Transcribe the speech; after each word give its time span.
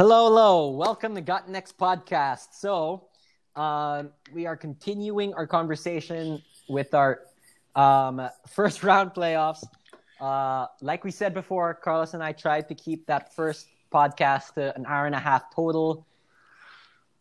Hello, 0.00 0.28
hello. 0.28 0.70
Welcome 0.70 1.14
to 1.16 1.20
Got 1.20 1.50
Next 1.50 1.76
podcast. 1.76 2.54
So, 2.54 3.08
um, 3.54 4.12
we 4.32 4.46
are 4.46 4.56
continuing 4.56 5.34
our 5.34 5.46
conversation 5.46 6.42
with 6.70 6.94
our 6.94 7.20
um, 7.76 8.26
first 8.48 8.82
round 8.82 9.12
playoffs. 9.12 9.62
Uh, 10.18 10.68
like 10.80 11.04
we 11.04 11.10
said 11.10 11.34
before, 11.34 11.74
Carlos 11.74 12.14
and 12.14 12.22
I 12.22 12.32
tried 12.32 12.66
to 12.68 12.74
keep 12.74 13.04
that 13.08 13.34
first 13.36 13.66
podcast 13.92 14.54
to 14.54 14.74
an 14.74 14.86
hour 14.86 15.04
and 15.04 15.14
a 15.14 15.18
half 15.18 15.54
total. 15.54 16.06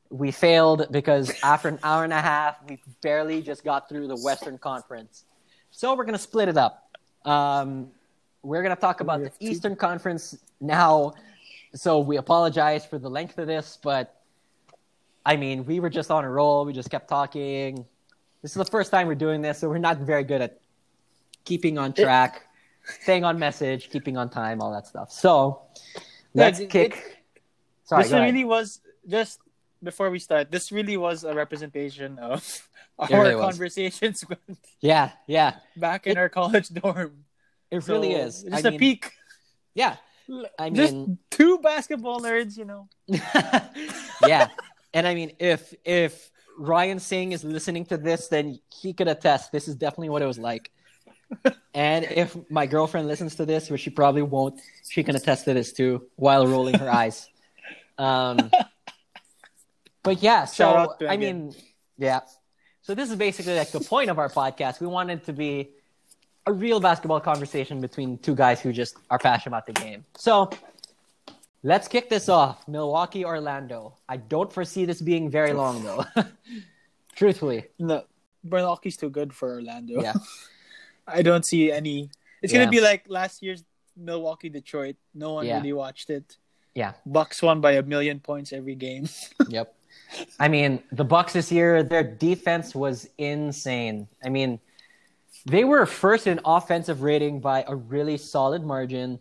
We 0.09 0.31
failed 0.31 0.87
because 0.89 1.33
after 1.43 1.67
an 1.67 1.79
hour 1.83 2.05
and 2.05 2.13
a 2.13 2.21
half, 2.21 2.59
we 2.65 2.81
barely 3.01 3.41
just 3.41 3.65
got 3.65 3.89
through 3.89 4.07
the 4.07 4.15
Western 4.15 4.57
Conference. 4.57 5.25
So 5.71 5.93
we're 5.95 6.05
going 6.05 6.13
to 6.13 6.17
split 6.17 6.47
it 6.47 6.55
up. 6.55 6.97
Um, 7.25 7.89
we're 8.41 8.63
going 8.63 8.73
to 8.73 8.79
talk 8.79 9.01
about 9.01 9.19
the 9.19 9.31
Eastern 9.41 9.75
Conference 9.75 10.37
now. 10.61 11.15
So 11.75 11.99
we 11.99 12.17
apologize 12.17 12.85
for 12.85 12.97
the 12.97 13.09
length 13.09 13.37
of 13.37 13.47
this, 13.47 13.77
but 13.81 14.15
I 15.25 15.35
mean, 15.35 15.65
we 15.65 15.79
were 15.79 15.89
just 15.89 16.09
on 16.09 16.23
a 16.25 16.29
roll. 16.29 16.65
We 16.65 16.73
just 16.73 16.89
kept 16.89 17.07
talking. 17.07 17.85
This 18.41 18.51
is 18.51 18.55
the 18.55 18.65
first 18.65 18.89
time 18.91 19.07
we're 19.07 19.15
doing 19.15 19.41
this, 19.41 19.59
so 19.59 19.69
we're 19.69 19.77
not 19.77 19.97
very 19.99 20.23
good 20.23 20.41
at 20.41 20.59
keeping 21.45 21.77
on 21.77 21.93
track, 21.93 22.47
staying 23.01 23.23
on 23.23 23.37
message, 23.37 23.89
keeping 23.91 24.17
on 24.17 24.29
time, 24.29 24.61
all 24.61 24.71
that 24.71 24.87
stuff. 24.87 25.11
So 25.11 25.61
let's 26.33 26.59
it- 26.59 26.69
kick. 26.69 26.93
it- 26.95 27.15
Sorry, 27.83 28.03
this 28.03 28.11
really 28.11 28.45
was 28.45 28.81
just 29.07 29.39
before 29.81 30.11
we 30.11 30.19
start. 30.19 30.51
This 30.51 30.71
really 30.71 30.95
was 30.95 31.23
a 31.23 31.33
representation 31.33 32.19
of 32.19 32.69
our 32.99 33.07
really 33.23 33.33
conversations 33.41 34.23
yeah, 34.79 35.11
yeah, 35.27 35.55
back 35.75 36.05
in 36.05 36.11
It- 36.13 36.17
our 36.17 36.29
college 36.29 36.69
dorm. 36.69 37.25
it 37.71 37.83
So, 37.83 37.93
really 37.93 38.13
is. 38.13 38.43
Just 38.43 38.65
I 38.65 38.67
a 38.67 38.71
mean, 38.71 38.79
peek. 38.79 39.11
Yeah, 39.73 39.95
I 40.57 40.69
just 40.73 40.93
mean- 40.93 41.17
two 41.29 41.59
basketball 41.59 42.21
nerds, 42.21 42.57
you 42.57 42.65
know. 42.65 42.87
yeah, 44.27 44.47
and 44.93 45.07
I 45.07 45.15
mean, 45.15 45.31
if 45.39 45.73
if 45.85 46.31
Ryan 46.57 46.99
Singh 46.99 47.31
is 47.31 47.43
listening 47.43 47.85
to 47.85 47.97
this, 47.97 48.27
then 48.27 48.59
he 48.73 48.93
could 48.93 49.07
attest. 49.07 49.51
This 49.51 49.67
is 49.67 49.75
definitely 49.75 50.09
what 50.09 50.21
it 50.21 50.25
was 50.27 50.39
like. 50.39 50.71
and 51.75 52.05
if 52.05 52.35
my 52.49 52.65
girlfriend 52.65 53.07
listens 53.07 53.35
to 53.35 53.45
this, 53.45 53.69
which 53.69 53.81
she 53.81 53.89
probably 53.89 54.23
won't, 54.23 54.59
she 54.89 55.03
can 55.03 55.15
attest 55.15 55.45
to 55.45 55.53
this 55.53 55.71
too, 55.71 56.07
while 56.15 56.47
rolling 56.47 56.77
her 56.79 56.91
eyes. 56.91 57.29
Um, 57.97 58.49
but 60.03 60.23
yeah, 60.23 60.45
so 60.45 60.63
Shout 60.63 60.75
out 60.75 60.99
to 60.99 61.09
I 61.09 61.17
mean, 61.17 61.53
yeah. 61.97 62.21
So 62.81 62.95
this 62.95 63.09
is 63.09 63.15
basically 63.15 63.55
like 63.55 63.69
the 63.71 63.81
point 63.81 64.09
of 64.09 64.17
our 64.17 64.29
podcast. 64.29 64.79
We 64.79 64.87
wanted 64.87 65.23
to 65.25 65.33
be 65.33 65.69
a 66.49 66.51
real 66.51 66.79
basketball 66.79 67.19
conversation 67.19 67.79
between 67.79 68.17
two 68.17 68.33
guys 68.35 68.59
who 68.59 68.73
just 68.73 68.97
are 69.11 69.19
passionate 69.19 69.51
about 69.53 69.67
the 69.67 69.73
game. 69.73 70.03
So 70.17 70.49
let's 71.61 71.87
kick 71.87 72.09
this 72.09 72.27
off. 72.27 72.67
Milwaukee, 72.67 73.23
Orlando. 73.23 73.93
I 74.09 74.17
don't 74.17 74.51
foresee 74.51 74.85
this 74.85 74.99
being 75.01 75.29
very 75.29 75.53
long 75.53 75.83
though. 75.83 76.03
Truthfully. 77.15 77.65
No, 77.77 78.03
Milwaukee's 78.43 78.97
too 78.97 79.09
good 79.11 79.31
for 79.33 79.53
Orlando. 79.55 80.01
Yeah. 80.01 80.13
I 81.07 81.21
don't 81.21 81.45
see 81.45 81.71
any. 81.71 82.09
It's 82.41 82.51
Yeah. 82.51 82.59
gonna 82.59 82.71
be 82.71 82.81
like 82.81 83.05
last 83.07 83.43
year's 83.43 83.63
Milwaukee 83.95 84.49
Detroit. 84.49 84.95
No 85.13 85.33
one 85.33 85.45
Yeah. 85.45 85.57
really 85.57 85.73
watched 85.73 86.09
it. 86.09 86.37
Yeah. 86.73 86.93
Bucks 87.05 87.43
won 87.43 87.61
by 87.61 87.73
a 87.73 87.83
million 87.83 88.19
points 88.19 88.53
every 88.53 88.75
game. 88.75 89.07
Yep. 89.49 89.75
I 90.39 90.47
mean, 90.47 90.81
the 90.91 91.03
Bucks 91.03 91.33
this 91.33 91.51
year, 91.51 91.83
their 91.83 92.03
defense 92.03 92.73
was 92.73 93.07
insane. 93.17 94.07
I 94.25 94.29
mean, 94.29 94.59
they 95.45 95.63
were 95.63 95.85
first 95.85 96.27
in 96.27 96.39
offensive 96.45 97.01
rating 97.01 97.39
by 97.39 97.63
a 97.67 97.75
really 97.75 98.17
solid 98.17 98.63
margin. 98.63 99.19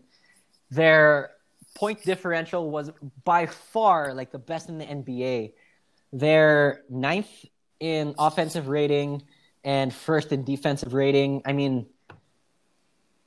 Their 0.70 1.30
point 1.74 2.02
differential 2.02 2.70
was 2.70 2.90
by 3.24 3.46
far 3.46 4.12
like 4.14 4.32
the 4.32 4.38
best 4.38 4.68
in 4.68 4.78
the 4.78 4.84
NBA. 4.84 5.52
They're 6.12 6.82
ninth 6.90 7.30
in 7.80 8.14
offensive 8.18 8.68
rating 8.68 9.22
and 9.64 9.92
first 9.94 10.32
in 10.32 10.44
defensive 10.44 10.92
rating. 10.94 11.42
I 11.44 11.52
mean, 11.52 11.86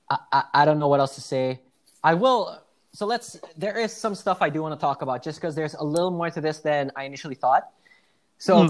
I, 0.09 0.17
I, 0.31 0.43
I 0.53 0.65
don't 0.65 0.79
know 0.79 0.87
what 0.87 0.99
else 0.99 1.15
to 1.15 1.21
say. 1.21 1.61
I 2.03 2.15
will. 2.15 2.61
So 2.93 3.05
let's. 3.05 3.39
There 3.57 3.77
is 3.77 3.95
some 3.95 4.15
stuff 4.15 4.41
I 4.41 4.49
do 4.49 4.61
want 4.61 4.77
to 4.77 4.81
talk 4.81 5.01
about, 5.01 5.23
just 5.23 5.39
because 5.39 5.55
there's 5.55 5.75
a 5.75 5.83
little 5.83 6.11
more 6.11 6.29
to 6.29 6.41
this 6.41 6.59
than 6.59 6.91
I 6.95 7.03
initially 7.05 7.35
thought. 7.35 7.69
So, 8.37 8.67
Hmm. 8.67 8.69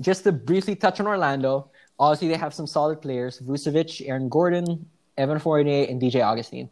just 0.00 0.24
to 0.24 0.32
briefly 0.32 0.76
touch 0.76 1.00
on 1.00 1.06
Orlando, 1.06 1.70
obviously 1.98 2.28
they 2.28 2.36
have 2.36 2.54
some 2.54 2.66
solid 2.66 3.00
players: 3.02 3.40
Vucevic, 3.40 4.06
Aaron 4.08 4.28
Gordon, 4.28 4.86
Evan 5.16 5.38
Fournier, 5.38 5.86
and 5.88 6.00
DJ 6.00 6.22
Augustin. 6.22 6.70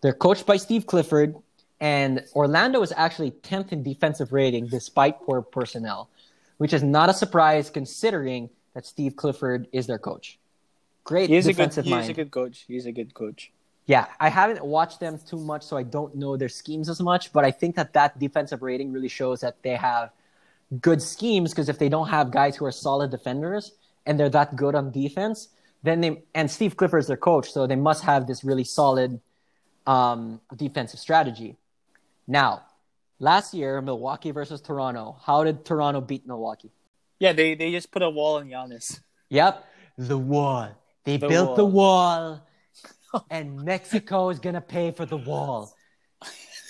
They're 0.00 0.12
coached 0.12 0.46
by 0.46 0.56
Steve 0.56 0.86
Clifford, 0.86 1.36
and 1.80 2.24
Orlando 2.34 2.82
is 2.82 2.92
actually 2.96 3.30
10th 3.30 3.72
in 3.72 3.82
defensive 3.82 4.32
rating 4.32 4.66
despite 4.66 5.20
poor 5.20 5.42
personnel, 5.42 6.10
which 6.58 6.72
is 6.72 6.82
not 6.82 7.08
a 7.08 7.14
surprise 7.14 7.70
considering 7.70 8.50
that 8.74 8.86
Steve 8.86 9.16
Clifford 9.16 9.68
is 9.72 9.86
their 9.86 9.98
coach. 9.98 10.38
Great 11.04 11.30
He's 11.30 11.46
a 11.46 11.50
good. 11.50 11.56
defensive 11.56 11.84
He's 11.84 12.08
a 12.08 12.12
good 12.12 12.30
coach. 12.30 12.64
He's 12.66 12.86
a 12.86 12.92
good 12.92 13.14
coach. 13.14 13.52
Yeah, 13.86 14.06
I 14.20 14.28
haven't 14.28 14.64
watched 14.64 15.00
them 15.00 15.18
too 15.18 15.38
much, 15.38 15.62
so 15.62 15.76
I 15.76 15.82
don't 15.82 16.14
know 16.14 16.36
their 16.36 16.48
schemes 16.48 16.88
as 16.88 17.00
much. 17.00 17.32
But 17.32 17.44
I 17.44 17.50
think 17.50 17.74
that 17.76 17.92
that 17.94 18.18
defensive 18.18 18.62
rating 18.62 18.92
really 18.92 19.08
shows 19.08 19.40
that 19.40 19.60
they 19.62 19.74
have 19.74 20.10
good 20.80 21.02
schemes. 21.02 21.50
Because 21.50 21.68
if 21.68 21.78
they 21.78 21.88
don't 21.88 22.08
have 22.08 22.30
guys 22.30 22.56
who 22.56 22.64
are 22.64 22.72
solid 22.72 23.10
defenders 23.10 23.72
and 24.06 24.18
they're 24.18 24.30
that 24.30 24.56
good 24.56 24.74
on 24.74 24.90
defense, 24.90 25.48
then 25.82 26.00
they 26.00 26.22
and 26.34 26.50
Steve 26.50 26.76
Clifford 26.76 27.00
is 27.00 27.06
their 27.06 27.16
coach, 27.16 27.50
so 27.52 27.66
they 27.66 27.76
must 27.76 28.04
have 28.04 28.26
this 28.26 28.44
really 28.44 28.64
solid 28.64 29.20
um, 29.86 30.40
defensive 30.56 31.00
strategy. 31.00 31.56
Now, 32.26 32.62
last 33.18 33.52
year, 33.54 33.80
Milwaukee 33.82 34.30
versus 34.30 34.60
Toronto. 34.60 35.16
How 35.24 35.42
did 35.44 35.64
Toronto 35.64 36.00
beat 36.00 36.26
Milwaukee? 36.26 36.70
Yeah, 37.18 37.32
they 37.32 37.54
they 37.54 37.70
just 37.72 37.90
put 37.90 38.02
a 38.02 38.10
wall 38.10 38.36
on 38.38 38.48
Giannis. 38.48 39.00
Yep, 39.28 39.64
the 39.98 40.18
wall. 40.18 40.70
They 41.04 41.16
The 41.16 41.28
built 41.28 41.56
the 41.56 41.64
wall. 41.64 42.42
wall, 43.12 43.24
and 43.30 43.62
Mexico 43.64 44.30
is 44.30 44.38
gonna 44.38 44.60
pay 44.60 44.92
for 44.92 45.04
the 45.06 45.16
wall. 45.16 45.74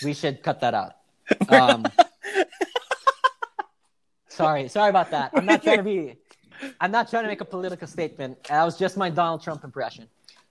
We 0.03 0.15
should 0.15 0.43
cut 0.43 0.61
that 0.61 0.75
out. 0.75 0.93
Um, 1.49 1.87
sorry, 4.29 4.69
sorry 4.69 4.91
about 4.91 5.11
that. 5.13 5.31
I'm 5.35 5.47
not 5.47 5.63
trying 5.63 5.79
to 5.79 5.83
be. 5.83 6.17
I'm 6.81 6.91
not 6.91 7.11
trying 7.11 7.25
to 7.25 7.29
make 7.29 7.41
a 7.41 7.45
political 7.47 7.87
statement. 7.87 8.45
That 8.45 8.65
was 8.65 8.79
just 8.79 8.97
my 8.97 9.11
Donald 9.11 9.43
Trump 9.43 9.65
impression. 9.65 10.09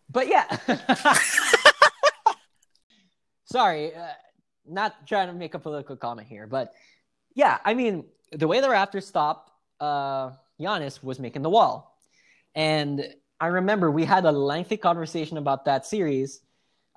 But 0.09 0.27
yeah. 0.27 0.45
sorry, 3.45 3.95
uh, 3.95 4.07
not 4.67 5.07
trying 5.07 5.27
to 5.27 5.33
make 5.33 5.53
a 5.53 5.59
political 5.59 5.95
comment 5.95 6.27
here, 6.27 6.47
but 6.47 6.73
yeah, 7.33 7.59
I 7.63 7.73
mean, 7.73 8.05
the 8.31 8.47
way 8.47 8.59
the 8.59 8.67
Raptors 8.67 9.03
stopped 9.03 9.51
uh, 9.79 10.31
Giannis 10.59 11.03
was 11.03 11.19
making 11.19 11.41
the 11.41 11.49
wall. 11.49 11.97
And 12.55 13.05
I 13.39 13.47
remember 13.47 13.89
we 13.89 14.05
had 14.05 14.25
a 14.25 14.31
lengthy 14.31 14.78
conversation 14.78 15.38
about 15.38 15.66
that 15.66 15.85
series, 15.85 16.41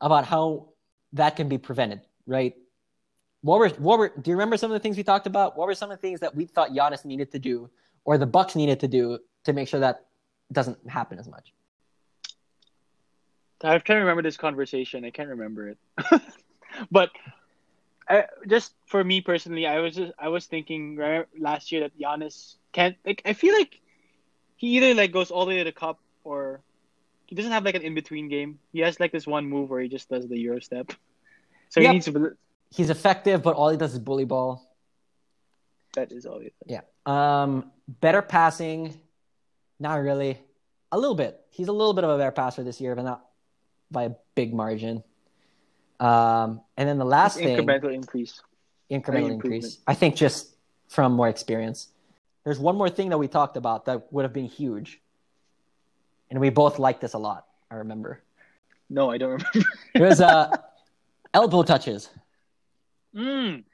about 0.00 0.24
how 0.24 0.70
that 1.12 1.36
can 1.36 1.48
be 1.48 1.58
prevented, 1.58 2.02
right? 2.26 2.54
What 3.42 3.58
were 3.58 3.68
what 3.70 3.98
were 3.98 4.08
do 4.08 4.30
you 4.30 4.36
remember 4.36 4.56
some 4.56 4.70
of 4.70 4.74
the 4.74 4.80
things 4.80 4.96
we 4.96 5.02
talked 5.02 5.26
about? 5.26 5.56
What 5.56 5.66
were 5.66 5.74
some 5.74 5.90
of 5.90 5.98
the 5.98 6.02
things 6.02 6.20
that 6.20 6.34
we 6.34 6.46
thought 6.46 6.70
Giannis 6.70 7.04
needed 7.04 7.30
to 7.32 7.38
do 7.38 7.70
or 8.04 8.18
the 8.18 8.26
Bucks 8.26 8.54
needed 8.54 8.80
to 8.80 8.88
do 8.88 9.18
to 9.44 9.52
make 9.52 9.68
sure 9.68 9.80
that 9.80 10.06
doesn't 10.52 10.88
happen 10.88 11.18
as 11.18 11.28
much? 11.28 11.52
Trying 13.60 13.80
to 13.80 13.94
remember 13.94 14.22
this 14.22 14.36
conversation. 14.36 15.04
I 15.04 15.10
can't 15.10 15.30
remember 15.30 15.68
it. 15.68 15.78
but 16.90 17.10
I, 18.08 18.24
just 18.46 18.74
for 18.86 19.02
me 19.02 19.22
personally, 19.22 19.66
I 19.66 19.80
was 19.80 19.94
just 19.94 20.12
I 20.18 20.28
was 20.28 20.44
thinking 20.46 20.96
right, 20.96 21.26
last 21.38 21.72
year 21.72 21.80
that 21.82 21.98
Giannis 21.98 22.56
can't 22.72 22.96
like. 23.06 23.22
I 23.24 23.32
feel 23.32 23.54
like 23.54 23.80
he 24.56 24.76
either 24.76 24.94
like 24.94 25.12
goes 25.12 25.30
all 25.30 25.46
the 25.46 25.52
way 25.52 25.58
to 25.58 25.64
the 25.64 25.72
cup 25.72 25.98
or 26.24 26.60
he 27.26 27.34
doesn't 27.34 27.52
have 27.52 27.64
like 27.64 27.74
an 27.74 27.82
in 27.82 27.94
between 27.94 28.28
game. 28.28 28.58
He 28.72 28.80
has 28.80 29.00
like 29.00 29.12
this 29.12 29.26
one 29.26 29.46
move 29.46 29.70
where 29.70 29.80
he 29.80 29.88
just 29.88 30.10
does 30.10 30.28
the 30.28 30.38
Euro 30.40 30.60
step. 30.60 30.92
So 31.70 31.80
Yep. 31.80 31.88
he 31.88 31.92
needs 31.94 32.04
to. 32.06 32.36
He's 32.70 32.90
effective, 32.90 33.42
but 33.42 33.54
all 33.54 33.70
he 33.70 33.76
does 33.76 33.94
is 33.94 33.98
bully 33.98 34.24
ball. 34.24 34.73
That 35.94 36.12
is 36.12 36.26
all. 36.26 36.42
Yeah. 36.66 36.80
Um, 37.06 37.70
better 37.88 38.22
passing, 38.22 38.98
not 39.78 40.02
really. 40.02 40.38
A 40.92 40.98
little 40.98 41.14
bit. 41.14 41.40
He's 41.50 41.68
a 41.68 41.72
little 41.72 41.92
bit 41.94 42.04
of 42.04 42.10
a 42.10 42.18
better 42.18 42.30
passer 42.30 42.62
this 42.62 42.80
year, 42.80 42.94
but 42.94 43.02
not 43.02 43.24
by 43.90 44.04
a 44.04 44.10
big 44.34 44.54
margin. 44.54 45.02
Um, 46.00 46.60
and 46.76 46.88
then 46.88 46.98
the 46.98 47.04
last 47.04 47.38
thing, 47.38 47.56
incremental 47.56 47.92
increase. 47.92 48.40
incremental 48.90 49.30
increase. 49.30 49.78
I 49.86 49.94
think 49.94 50.16
just 50.16 50.54
from 50.88 51.12
more 51.12 51.28
experience. 51.28 51.88
There's 52.44 52.58
one 52.58 52.76
more 52.76 52.90
thing 52.90 53.08
that 53.08 53.18
we 53.18 53.26
talked 53.26 53.56
about 53.56 53.86
that 53.86 54.12
would 54.12 54.22
have 54.24 54.32
been 54.32 54.44
huge, 54.46 55.00
and 56.30 56.38
we 56.40 56.50
both 56.50 56.78
liked 56.78 57.00
this 57.00 57.14
a 57.14 57.18
lot. 57.18 57.46
I 57.70 57.76
remember 57.76 58.22
No, 58.90 59.10
I 59.10 59.16
don't 59.18 59.30
remember. 59.42 59.68
it 59.94 60.02
was 60.02 60.20
uh, 60.20 60.54
elbow 61.34 61.62
touches. 61.62 62.10
mm. 63.16 63.64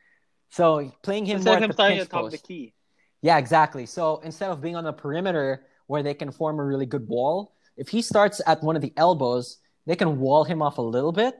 So 0.50 0.92
playing 1.02 1.26
him 1.26 1.36
Instead 1.36 1.60
more 1.60 1.64
at 1.64 1.76
the 1.76 1.82
pinch 1.82 2.00
at 2.00 2.10
top 2.10 2.24
of 2.26 2.30
the 2.32 2.38
key. 2.38 2.74
Yeah, 3.22 3.38
exactly. 3.38 3.86
So 3.86 4.20
instead 4.24 4.50
of 4.50 4.60
being 4.60 4.76
on 4.76 4.84
the 4.84 4.92
perimeter 4.92 5.64
where 5.86 6.02
they 6.02 6.14
can 6.14 6.30
form 6.30 6.58
a 6.58 6.64
really 6.64 6.86
good 6.86 7.06
wall, 7.08 7.54
if 7.76 7.88
he 7.88 8.02
starts 8.02 8.40
at 8.46 8.62
one 8.62 8.76
of 8.76 8.82
the 8.82 8.92
elbows, 8.96 9.58
they 9.86 9.96
can 9.96 10.18
wall 10.18 10.44
him 10.44 10.62
off 10.62 10.78
a 10.78 10.82
little 10.82 11.12
bit, 11.12 11.34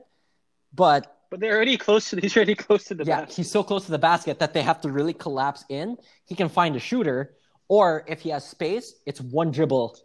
but 0.73 1.17
But 1.29 1.39
they're 1.39 1.55
already 1.55 1.77
close 1.77 2.09
to. 2.09 2.19
He's 2.21 2.35
already 2.35 2.55
close 2.55 2.85
to 2.85 2.95
the 2.95 3.03
yeah, 3.05 3.21
basket. 3.21 3.35
he's 3.37 3.51
so 3.51 3.63
close 3.63 3.85
to 3.85 3.91
the 3.91 3.99
basket 3.99 4.39
that 4.39 4.53
they 4.53 4.61
have 4.61 4.81
to 4.81 4.91
really 4.91 5.13
collapse 5.13 5.63
in. 5.69 5.97
He 6.25 6.35
can 6.35 6.49
find 6.49 6.75
a 6.75 6.79
shooter, 6.79 7.35
or 7.67 8.03
if 8.07 8.21
he 8.21 8.29
has 8.29 8.47
space, 8.47 8.95
it's 9.05 9.21
one 9.21 9.51
dribble. 9.51 9.97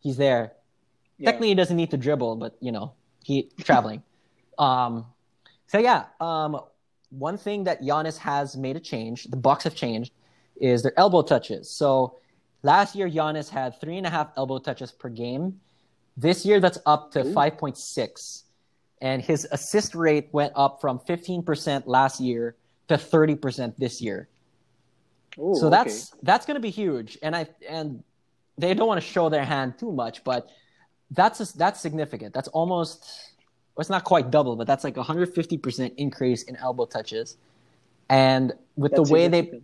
He's 0.00 0.16
there. 0.16 0.52
Yeah. 1.18 1.26
Technically, 1.26 1.48
he 1.48 1.54
doesn't 1.54 1.76
need 1.76 1.90
to 1.90 1.96
dribble, 1.96 2.36
but 2.36 2.56
you 2.60 2.70
know, 2.72 2.92
he 3.24 3.50
traveling. 3.64 4.02
um, 4.58 5.06
so 5.66 5.78
yeah, 5.78 6.04
um, 6.20 6.60
one 7.10 7.38
thing 7.38 7.64
that 7.64 7.82
Giannis 7.82 8.18
has 8.18 8.56
made 8.56 8.76
a 8.76 8.80
change. 8.80 9.24
The 9.24 9.36
Bucks 9.36 9.64
have 9.64 9.74
changed 9.74 10.12
is 10.60 10.82
their 10.82 10.98
elbow 10.98 11.22
touches. 11.22 11.70
So 11.70 12.18
last 12.62 12.94
year, 12.94 13.08
Giannis 13.08 13.48
had 13.48 13.80
three 13.80 13.96
and 13.96 14.06
a 14.06 14.10
half 14.10 14.30
elbow 14.36 14.58
touches 14.58 14.92
per 14.92 15.08
game. 15.08 15.60
This 16.16 16.44
year, 16.44 16.60
that's 16.60 16.78
up 16.84 17.12
to 17.12 17.32
five 17.32 17.58
point 17.58 17.78
six, 17.78 18.44
and 19.00 19.22
his 19.22 19.46
assist 19.52 19.94
rate 19.94 20.28
went 20.32 20.52
up 20.56 20.80
from 20.80 20.98
fifteen 20.98 21.42
percent 21.42 21.86
last 21.86 22.20
year 22.20 22.56
to 22.88 22.98
thirty 22.98 23.36
percent 23.36 23.78
this 23.78 24.00
year. 24.00 24.28
Ooh, 25.38 25.54
So 25.54 25.68
okay. 25.68 25.76
that's 25.76 26.10
that's 26.22 26.44
going 26.46 26.56
to 26.56 26.60
be 26.60 26.70
huge, 26.70 27.16
and 27.22 27.36
I 27.36 27.46
and 27.68 28.02
they 28.58 28.74
don't 28.74 28.88
want 28.88 29.00
to 29.00 29.06
show 29.06 29.28
their 29.28 29.44
hand 29.44 29.78
too 29.78 29.92
much, 29.92 30.24
but 30.24 30.48
that's 31.12 31.40
a, 31.40 31.56
that's 31.56 31.80
significant. 31.80 32.34
That's 32.34 32.48
almost 32.48 33.27
well, 33.78 33.82
it's 33.82 33.90
not 33.90 34.02
quite 34.02 34.32
double, 34.32 34.56
but 34.56 34.66
that's 34.66 34.82
like 34.82 34.96
a 34.96 35.04
hundred 35.04 35.32
fifty 35.32 35.56
percent 35.56 35.94
increase 35.98 36.42
in 36.42 36.56
elbow 36.56 36.84
touches, 36.84 37.36
and 38.08 38.52
with 38.74 38.90
That's 38.90 39.08
the 39.08 39.14
way 39.14 39.28
they 39.28 39.60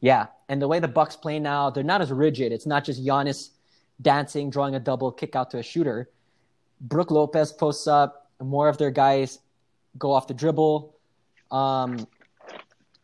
yeah, 0.00 0.26
and 0.48 0.62
the 0.62 0.68
way 0.68 0.78
the 0.78 0.86
Bucks 0.86 1.16
play 1.16 1.40
now, 1.40 1.68
they're 1.68 1.82
not 1.82 2.00
as 2.00 2.12
rigid. 2.12 2.52
It's 2.52 2.66
not 2.66 2.84
just 2.84 3.04
Giannis 3.04 3.50
dancing, 4.00 4.48
drawing 4.48 4.76
a 4.76 4.78
double 4.78 5.10
kick 5.10 5.34
out 5.34 5.50
to 5.50 5.58
a 5.58 5.62
shooter. 5.64 6.08
Brook 6.80 7.10
Lopez 7.10 7.52
posts 7.52 7.88
up. 7.88 8.30
More 8.40 8.68
of 8.68 8.78
their 8.78 8.92
guys 8.92 9.40
go 9.98 10.12
off 10.12 10.28
the 10.28 10.34
dribble. 10.34 10.94
Um, 11.50 12.06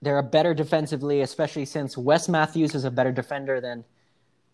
they're 0.03 0.19
a 0.19 0.23
better 0.23 0.55
defensively, 0.55 1.23
especially 1.23 1.65
since 1.65 1.99
Wes 1.99 2.29
Matthews 2.29 2.77
is 2.77 2.85
a 2.85 2.93
better 2.93 3.11
defender 3.11 3.61
than 3.61 3.85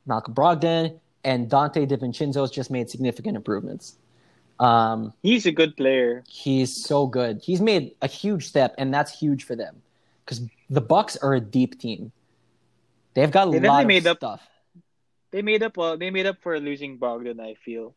Malcolm 0.06 0.32
Brogdon, 0.32 0.98
and 1.24 1.50
Donte 1.50 1.86
DiVincenzo's 1.86 2.50
just 2.50 2.70
made 2.70 2.88
significant 2.88 3.36
improvements. 3.36 3.98
Um, 4.60 5.12
He's 5.22 5.46
a 5.46 5.52
good 5.52 5.76
player. 5.76 6.22
he's 6.28 6.84
so 6.84 7.06
good. 7.06 7.40
He's 7.42 7.60
made 7.60 7.92
a 8.02 8.06
huge 8.06 8.46
step, 8.46 8.74
and 8.78 8.92
that's 8.92 9.10
huge 9.18 9.44
for 9.44 9.56
them 9.56 9.80
because 10.24 10.42
the 10.68 10.80
Bucks 10.82 11.16
are 11.16 11.34
a 11.34 11.40
deep 11.40 11.80
team. 11.80 12.12
They've 13.14 13.30
got 13.30 13.48
a 13.48 13.50
They 13.58 13.66
lot 13.66 13.82
of 13.82 13.86
made 13.88 14.06
up- 14.06 14.18
stuff. 14.18 14.46
They 15.32 15.42
made 15.42 15.62
up. 15.62 15.76
Well, 15.76 15.96
they 15.96 16.10
made 16.10 16.26
up 16.26 16.36
for 16.42 16.58
losing 16.60 16.98
Brogdon. 16.98 17.40
I 17.40 17.54
feel. 17.54 17.94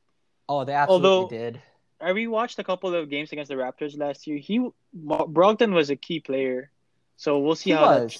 Oh, 0.47 0.63
they 0.63 0.73
absolutely 0.73 1.09
Although- 1.09 1.29
did. 1.29 1.61
I 2.01 2.11
rewatched 2.11 2.59
a 2.59 2.63
couple 2.65 2.93
of 2.93 3.09
games 3.09 3.31
against 3.31 3.49
the 3.49 3.55
Raptors 3.55 3.97
last 3.97 4.27
year. 4.27 4.37
He 4.37 4.59
Brogdon 4.95 5.73
was 5.73 5.89
a 5.89 5.95
key 5.95 6.19
player, 6.19 6.69
so 7.17 7.39
we'll 7.39 7.55
see 7.55 7.69
He 7.71 7.75
how 7.75 7.99
that, 7.99 8.17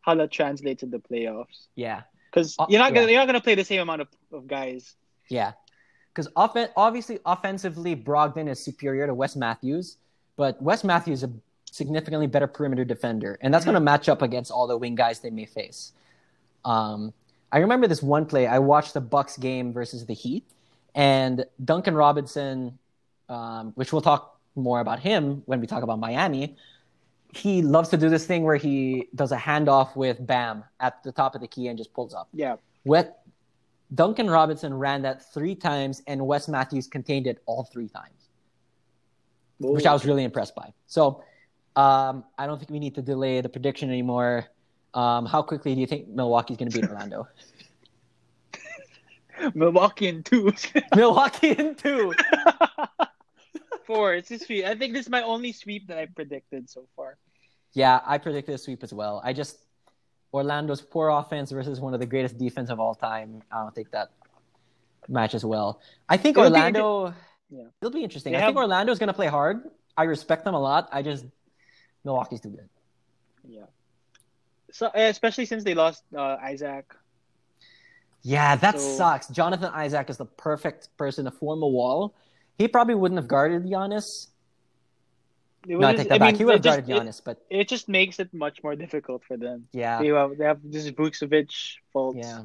how 0.00 0.14
that 0.14 0.30
translates 0.30 0.82
in 0.82 0.90
the 0.90 0.98
playoffs. 0.98 1.66
Yeah, 1.74 2.02
Because 2.30 2.56
Uh, 2.58 2.66
you're 2.70 2.80
not 2.80 2.94
gonna 2.94 3.08
you're 3.08 3.20
not 3.20 3.26
gonna 3.26 3.40
play 3.42 3.54
the 3.54 3.64
same 3.64 3.80
amount 3.80 4.00
of, 4.02 4.08
of 4.32 4.46
guys. 4.46 4.94
yeah. 5.28 5.52
Because 6.14 6.28
offen- 6.36 6.68
obviously, 6.76 7.18
offensively, 7.24 7.96
Brogdon 7.96 8.48
is 8.48 8.60
superior 8.60 9.06
to 9.06 9.14
Wes 9.14 9.34
Matthews, 9.34 9.96
but 10.36 10.60
Wes 10.60 10.84
Matthews 10.84 11.22
is 11.22 11.30
a 11.30 11.32
significantly 11.70 12.26
better 12.26 12.46
perimeter 12.46 12.84
defender, 12.84 13.38
and 13.40 13.52
that's 13.52 13.64
going 13.64 13.74
to 13.74 13.80
match 13.80 14.08
up 14.08 14.20
against 14.20 14.50
all 14.50 14.66
the 14.66 14.76
wing 14.76 14.94
guys 14.94 15.20
they 15.20 15.30
may 15.30 15.46
face. 15.46 15.92
Um, 16.64 17.12
I 17.50 17.58
remember 17.58 17.86
this 17.86 18.02
one 18.02 18.26
play. 18.26 18.46
I 18.46 18.58
watched 18.58 18.94
the 18.94 19.00
Bucks 19.00 19.36
game 19.38 19.72
versus 19.72 20.04
the 20.04 20.14
Heat, 20.14 20.44
and 20.94 21.44
Duncan 21.64 21.94
Robinson, 21.94 22.78
um, 23.28 23.72
which 23.74 23.92
we'll 23.92 24.02
talk 24.02 24.38
more 24.54 24.80
about 24.80 25.00
him 25.00 25.42
when 25.46 25.60
we 25.60 25.66
talk 25.66 25.82
about 25.82 25.98
Miami. 25.98 26.56
He 27.34 27.62
loves 27.62 27.88
to 27.88 27.96
do 27.96 28.10
this 28.10 28.26
thing 28.26 28.42
where 28.42 28.56
he 28.56 29.08
does 29.14 29.32
a 29.32 29.38
handoff 29.38 29.96
with 29.96 30.24
Bam 30.26 30.64
at 30.78 31.02
the 31.02 31.12
top 31.12 31.34
of 31.34 31.40
the 31.40 31.48
key 31.48 31.68
and 31.68 31.78
just 31.78 31.94
pulls 31.94 32.12
up. 32.12 32.28
Yeah, 32.84 33.14
Duncan 33.94 34.30
Robinson 34.30 34.74
ran 34.74 35.02
that 35.02 35.32
three 35.32 35.54
times, 35.54 36.02
and 36.06 36.26
Wes 36.26 36.48
Matthews 36.48 36.86
contained 36.86 37.26
it 37.26 37.42
all 37.46 37.64
three 37.64 37.88
times, 37.88 38.28
which 39.58 39.86
I 39.86 39.92
was 39.92 40.06
really 40.06 40.24
impressed 40.24 40.54
by. 40.54 40.72
So 40.86 41.22
um, 41.76 42.24
I 42.38 42.46
don't 42.46 42.58
think 42.58 42.70
we 42.70 42.78
need 42.78 42.94
to 42.94 43.02
delay 43.02 43.40
the 43.40 43.48
prediction 43.48 43.90
anymore. 43.90 44.46
Um, 44.94 45.26
how 45.26 45.42
quickly 45.42 45.74
do 45.74 45.80
you 45.80 45.86
think 45.86 46.08
Milwaukee's 46.08 46.56
going 46.56 46.70
to 46.70 46.80
beat 46.80 46.88
Orlando? 46.88 47.28
Milwaukee 49.54 50.08
in 50.08 50.22
two. 50.22 50.52
Milwaukee 50.94 51.50
in 51.50 51.74
two. 51.74 52.14
Four. 53.86 54.14
It's 54.14 54.30
a 54.30 54.38
sweep. 54.38 54.64
I 54.64 54.74
think 54.74 54.92
this 54.92 55.06
is 55.06 55.10
my 55.10 55.22
only 55.22 55.52
sweep 55.52 55.88
that 55.88 55.98
I 55.98 56.06
predicted 56.06 56.70
so 56.70 56.86
far. 56.94 57.16
Yeah, 57.72 58.00
I 58.06 58.18
predicted 58.18 58.54
a 58.54 58.58
sweep 58.58 58.82
as 58.82 58.92
well. 58.92 59.20
I 59.24 59.32
just 59.32 59.58
Orlando's 60.32 60.80
poor 60.80 61.08
offense 61.10 61.50
versus 61.50 61.80
one 61.80 61.94
of 61.94 62.00
the 62.00 62.06
greatest 62.06 62.38
defense 62.38 62.70
of 62.70 62.80
all 62.80 62.94
time. 62.94 63.42
I 63.50 63.60
don't 63.62 63.74
think 63.74 63.90
that 63.90 64.10
matches 65.08 65.44
well. 65.44 65.80
I 66.08 66.16
think 66.16 66.36
It'll 66.38 66.50
be 66.50 66.56
Orlando. 66.56 67.14
Yeah. 67.50 67.64
it'll 67.80 67.92
be 67.92 68.02
interesting. 68.02 68.32
They 68.32 68.38
I 68.38 68.40
have- 68.42 68.48
think 68.48 68.56
Orlando's 68.58 68.98
going 68.98 69.08
to 69.08 69.12
play 69.14 69.26
hard. 69.26 69.62
I 69.96 70.04
respect 70.04 70.44
them 70.44 70.54
a 70.54 70.60
lot. 70.60 70.88
I 70.92 71.02
just 71.02 71.26
Milwaukee's 72.04 72.40
too 72.40 72.48
good. 72.50 72.68
Yeah. 73.46 73.64
So 74.72 74.88
eh, 74.94 75.08
especially 75.08 75.44
since 75.44 75.64
they 75.64 75.74
lost 75.74 76.02
uh, 76.16 76.36
Isaac. 76.42 76.94
Yeah, 78.22 78.56
that 78.56 78.80
So- 78.80 78.96
sucks. 78.96 79.28
Jonathan 79.28 79.70
Isaac 79.74 80.08
is 80.08 80.16
the 80.16 80.24
perfect 80.24 80.88
person 80.96 81.26
to 81.26 81.30
form 81.30 81.62
a 81.62 81.68
wall. 81.68 82.14
He 82.56 82.68
probably 82.68 82.94
wouldn't 82.94 83.18
have 83.18 83.28
guarded 83.28 83.64
Giannis. 83.64 84.28
It 85.68 85.78
No, 85.78 85.86
I 85.88 85.94
take 85.94 86.08
that 86.08 86.18
back. 86.18 86.32
mean, 86.32 86.36
he 86.36 86.44
would 86.44 86.54
have 86.54 86.64
it 86.64 86.86
guarded 86.86 86.86
Giannis, 86.86 87.20
but 87.24 87.38
It, 87.50 87.60
it 87.60 87.68
just 87.68 87.88
makes 87.88 88.18
it 88.18 88.32
much 88.34 88.62
more 88.62 88.74
difficult 88.74 89.22
for 89.24 89.36
them. 89.36 89.68
yeah, 89.72 90.00
They 90.00 90.08
have 90.08 90.36
they 90.36 90.44
have 90.44 90.60
this 90.64 90.90
Vucevic 90.90 91.52
fault. 91.92 92.16
yeah, 92.16 92.42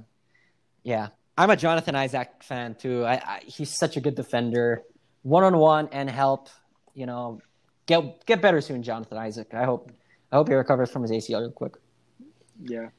yeah. 0.83 1.07
I'm 1.37 1.49
a 1.51 1.55
Jonathan 1.55 1.95
Isaac 1.95 2.29
fan 2.43 2.75
too. 2.75 3.05
I, 3.05 3.13
I 3.13 3.41
he's 3.45 3.69
such 3.69 3.97
a 3.97 4.01
good 4.01 4.15
defender, 4.15 4.81
one 5.23 5.43
on 5.43 5.57
one 5.57 5.89
and 5.91 6.09
help. 6.09 6.49
You 6.93 7.05
know, 7.05 7.41
get 7.85 8.25
get 8.25 8.41
better 8.41 8.61
soon, 8.61 8.81
Jonathan 8.83 9.17
Isaac. 9.17 9.53
I 9.53 9.65
hope 9.65 9.91
I 10.31 10.35
hope 10.37 10.47
he 10.49 10.55
recovers 10.55 10.89
from 10.89 11.03
his 11.03 11.11
ACL 11.11 11.41
real 11.41 11.51
quick. 11.51 11.73
Yeah. 12.63 12.89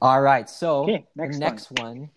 All 0.00 0.20
right, 0.20 0.48
so 0.50 0.82
Okay, 0.84 1.06
next 1.16 1.38
next 1.38 1.72
one. 1.80 2.10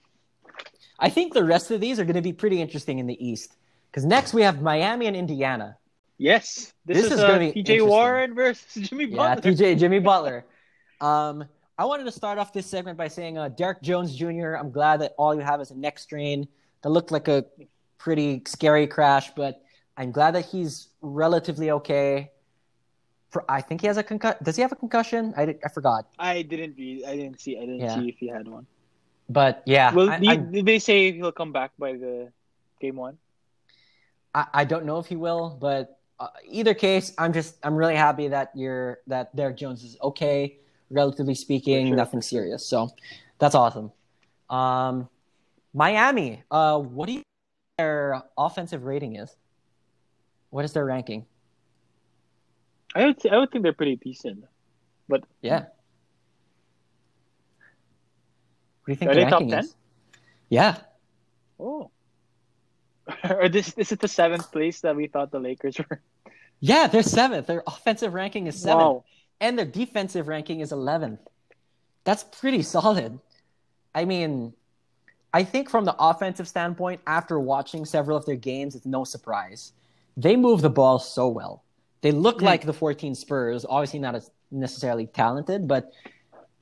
I 0.99 1.09
think 1.09 1.33
the 1.33 1.43
rest 1.43 1.71
of 1.71 1.79
these 1.79 1.99
are 1.99 2.05
going 2.05 2.15
to 2.15 2.21
be 2.21 2.33
pretty 2.33 2.61
interesting 2.61 2.99
in 2.99 3.07
the 3.07 3.17
East 3.25 3.55
because 3.89 4.03
next 4.05 4.33
we 4.33 4.41
have 4.41 4.61
Miami 4.61 5.05
and 5.07 5.15
Indiana. 5.15 5.77
Yes. 6.17 6.73
This, 6.85 6.97
This 6.97 7.05
is, 7.07 7.11
is 7.13 7.19
uh, 7.19 7.37
be 7.39 7.51
TJ. 7.63 7.85
Warren 7.85 8.33
versus 8.33 8.65
Jimmy 8.89 9.05
Butler. 9.05 9.51
Yeah. 9.51 9.55
TJ 9.55 9.79
Jimmy 9.79 9.99
Butler. 10.11 10.45
Um, 11.01 11.45
I 11.77 11.85
wanted 11.85 12.05
to 12.05 12.11
start 12.11 12.39
off 12.39 12.53
this 12.53 12.65
segment 12.65 12.97
by 12.97 13.07
saying 13.07 13.37
uh, 13.37 13.49
Derrick 13.49 13.81
Jones 13.83 14.15
Jr. 14.15 14.53
I'm 14.55 14.71
glad 14.71 15.01
that 15.01 15.13
all 15.17 15.35
you 15.35 15.41
have 15.41 15.61
is 15.61 15.69
a 15.71 15.77
neck 15.77 15.99
strain. 15.99 16.47
That 16.81 16.89
looked 16.89 17.11
like 17.11 17.27
a 17.27 17.45
pretty 17.97 18.41
scary 18.47 18.87
crash, 18.87 19.31
but 19.35 19.61
I'm 19.95 20.11
glad 20.11 20.33
that 20.35 20.45
he's 20.45 20.89
relatively 21.01 21.71
okay. 21.71 22.31
For, 23.29 23.43
I 23.49 23.61
think 23.61 23.81
he 23.81 23.87
has 23.87 23.97
a 23.97 24.03
concussion. 24.03 24.39
Does 24.43 24.55
he 24.55 24.61
have 24.61 24.71
a 24.71 24.75
concussion? 24.75 25.33
I, 25.37 25.45
did- 25.45 25.59
I 25.63 25.69
forgot. 25.69 26.07
I 26.17 26.41
didn't 26.41 26.75
read. 26.77 27.03
I 27.05 27.15
didn't 27.15 27.41
see. 27.41 27.57
I 27.57 27.61
didn't 27.61 27.79
Yeah. 27.79 27.95
see 27.95 28.09
if 28.09 28.17
he 28.17 28.27
had 28.27 28.47
one. 28.47 28.65
But 29.29 29.61
yeah, 29.65 29.93
Well, 29.93 30.09
I, 30.09 30.37
did 30.37 30.65
they 30.65 30.79
say 30.79 31.11
he'll 31.11 31.33
come 31.33 31.51
back 31.51 31.71
by 31.77 31.93
the 31.93 32.31
game 32.79 32.95
one? 32.95 33.17
I, 34.33 34.45
I 34.53 34.63
don't 34.63 34.85
know 34.85 34.99
if 34.99 35.07
he 35.07 35.17
will, 35.17 35.57
but 35.59 35.96
uh, 36.19 36.27
either 36.47 36.73
case, 36.73 37.13
I'm 37.17 37.33
just 37.33 37.57
I'm 37.63 37.75
really 37.75 37.95
happy 37.95 38.27
that 38.29 38.51
you're 38.55 38.99
that 39.07 39.35
Derrick 39.35 39.57
Jones 39.57 39.83
is 39.83 39.97
okay, 40.01 40.57
relatively 40.89 41.35
speaking, 41.35 41.87
sure. 41.87 41.95
nothing 41.95 42.21
serious. 42.21 42.65
So 42.65 42.89
that's 43.39 43.55
awesome. 43.55 43.91
Um, 44.49 45.09
Miami, 45.73 46.43
uh, 46.49 46.79
what 46.79 47.05
do 47.05 47.13
you 47.13 47.17
think 47.19 47.25
their 47.77 48.23
offensive 48.37 48.83
rating 48.83 49.15
is? 49.15 49.35
What 50.49 50.65
is 50.65 50.73
their 50.73 50.85
ranking? 50.85 51.25
I 52.95 53.05
would. 53.05 53.21
Say 53.21 53.29
I 53.29 53.37
would 53.37 53.51
think 53.51 53.63
they're 53.63 53.73
pretty 53.73 53.97
decent. 53.97 54.45
But 55.07 55.23
yeah. 55.41 55.65
What 58.81 58.87
do 58.87 58.91
you 58.91 58.95
think 58.95 59.11
Are 59.11 59.13
the 59.13 59.19
they 59.21 59.29
top 59.29 59.39
ranking 59.41 59.51
10? 59.51 59.59
is? 59.59 59.75
Yeah. 60.49 60.77
Oh. 61.59 61.91
or 63.29 63.49
this 63.49 63.73
this 63.73 63.91
is 63.91 63.97
the 63.97 64.07
seventh 64.07 64.51
place 64.51 64.81
that 64.81 64.95
we 64.95 65.07
thought 65.07 65.31
the 65.31 65.39
Lakers 65.39 65.77
were. 65.79 66.01
Yeah, 66.59 66.87
they're 66.87 67.03
seventh. 67.03 67.47
Their 67.47 67.63
offensive 67.67 68.13
ranking 68.13 68.47
is 68.47 68.59
seventh. 68.59 68.81
Wow. 68.81 69.03
and 69.39 69.57
their 69.57 69.65
defensive 69.65 70.27
ranking 70.27 70.59
is 70.61 70.71
11th. 70.71 71.19
That's 72.03 72.23
pretty 72.23 72.63
solid. 72.63 73.19
I 73.93 74.05
mean, 74.05 74.53
I 75.33 75.43
think 75.43 75.69
from 75.69 75.85
the 75.85 75.95
offensive 75.99 76.47
standpoint, 76.47 77.01
after 77.05 77.39
watching 77.39 77.85
several 77.85 78.17
of 78.17 78.25
their 78.25 78.35
games, 78.35 78.75
it's 78.75 78.85
no 78.87 79.03
surprise. 79.03 79.73
They 80.15 80.35
move 80.35 80.61
the 80.61 80.69
ball 80.69 80.97
so 80.99 81.27
well. 81.27 81.63
They 82.01 82.11
look 82.11 82.39
Hmm. 82.39 82.45
like 82.45 82.65
the 82.65 82.73
14 82.73 83.13
Spurs, 83.13 83.65
obviously 83.67 83.99
not 83.99 84.15
as 84.15 84.31
necessarily 84.49 85.05
talented, 85.05 85.67
but 85.67 85.91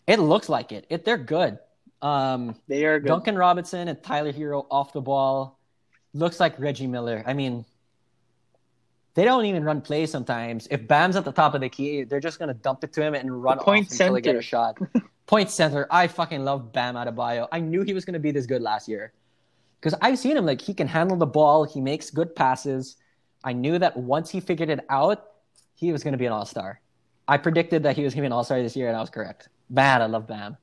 it 0.07 0.19
looks 0.19 0.49
like 0.49 0.71
it. 0.73 0.85
it 0.89 1.05
they're 1.05 1.17
good. 1.17 1.57
Um, 2.01 2.55
They 2.67 2.83
are 2.85 2.99
good. 2.99 3.07
Duncan 3.07 3.37
Robinson 3.37 3.87
and 3.87 4.01
Tyler 4.03 4.33
Herro 4.33 4.65
off 4.69 4.91
the 4.93 5.01
ball 5.01 5.54
looks 6.15 6.39
like 6.39 6.57
Reggie 6.57 6.87
Miller. 6.87 7.23
I 7.25 7.33
mean, 7.33 7.65
they 9.13 9.25
don't 9.25 9.45
even 9.45 9.63
run 9.63 9.81
plays 9.81 10.09
sometimes. 10.09 10.67
If 10.71 10.87
Bam's 10.87 11.15
at 11.15 11.25
the 11.25 11.31
top 11.31 11.53
of 11.53 11.61
the 11.61 11.69
key, 11.69 12.03
they're 12.03 12.19
just 12.19 12.39
gonna 12.39 12.53
dump 12.53 12.83
it 12.83 12.93
to 12.93 13.03
him 13.03 13.13
and 13.13 13.43
run 13.43 13.59
point 13.59 13.87
off 13.87 13.91
until 13.91 14.13
they 14.13 14.21
get 14.21 14.35
a 14.35 14.41
shot. 14.41 14.77
point 15.25 15.51
center. 15.51 15.87
I 15.91 16.07
fucking 16.07 16.43
love 16.43 16.71
Bam 16.71 16.95
Adebayo. 16.95 17.47
I 17.51 17.59
knew 17.59 17.83
he 17.83 17.93
was 17.93 18.05
gonna 18.05 18.19
be 18.19 18.31
this 18.31 18.45
good 18.45 18.61
last 18.61 18.87
year 18.87 19.13
because 19.79 19.97
I've 20.01 20.17
seen 20.17 20.37
him 20.37 20.45
like 20.45 20.61
he 20.61 20.73
can 20.73 20.87
handle 20.87 21.17
the 21.17 21.25
ball. 21.25 21.65
He 21.65 21.81
makes 21.81 22.09
good 22.09 22.35
passes. 22.35 22.95
I 23.43 23.53
knew 23.53 23.77
that 23.77 23.95
once 23.95 24.29
he 24.29 24.39
figured 24.39 24.69
it 24.69 24.79
out, 24.89 25.23
he 25.75 25.91
was 25.91 26.03
gonna 26.03 26.17
be 26.17 26.25
an 26.25 26.31
all 26.31 26.45
star. 26.45 26.81
I 27.27 27.37
predicted 27.37 27.83
that 27.83 27.95
he 27.95 28.03
was 28.03 28.13
gonna 28.13 28.23
be 28.23 28.27
an 28.27 28.33
all 28.33 28.43
star 28.43 28.61
this 28.61 28.75
year, 28.75 28.87
and 28.87 28.97
I 28.97 29.01
was 29.01 29.09
correct. 29.09 29.49
Bad. 29.69 30.01
I 30.01 30.05
love 30.05 30.27
Bam. 30.27 30.57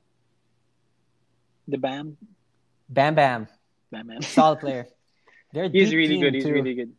The 1.67 1.77
Bam, 1.77 2.17
Bam 2.89 3.15
Bam. 3.15 3.47
Bam 3.91 4.07
man. 4.07 4.21
Solid 4.21 4.59
player. 4.59 4.87
They're 5.53 5.69
He's 5.69 5.93
really 5.93 6.19
good. 6.19 6.33
He's 6.33 6.43
too. 6.43 6.51
really 6.53 6.73
good. 6.73 6.91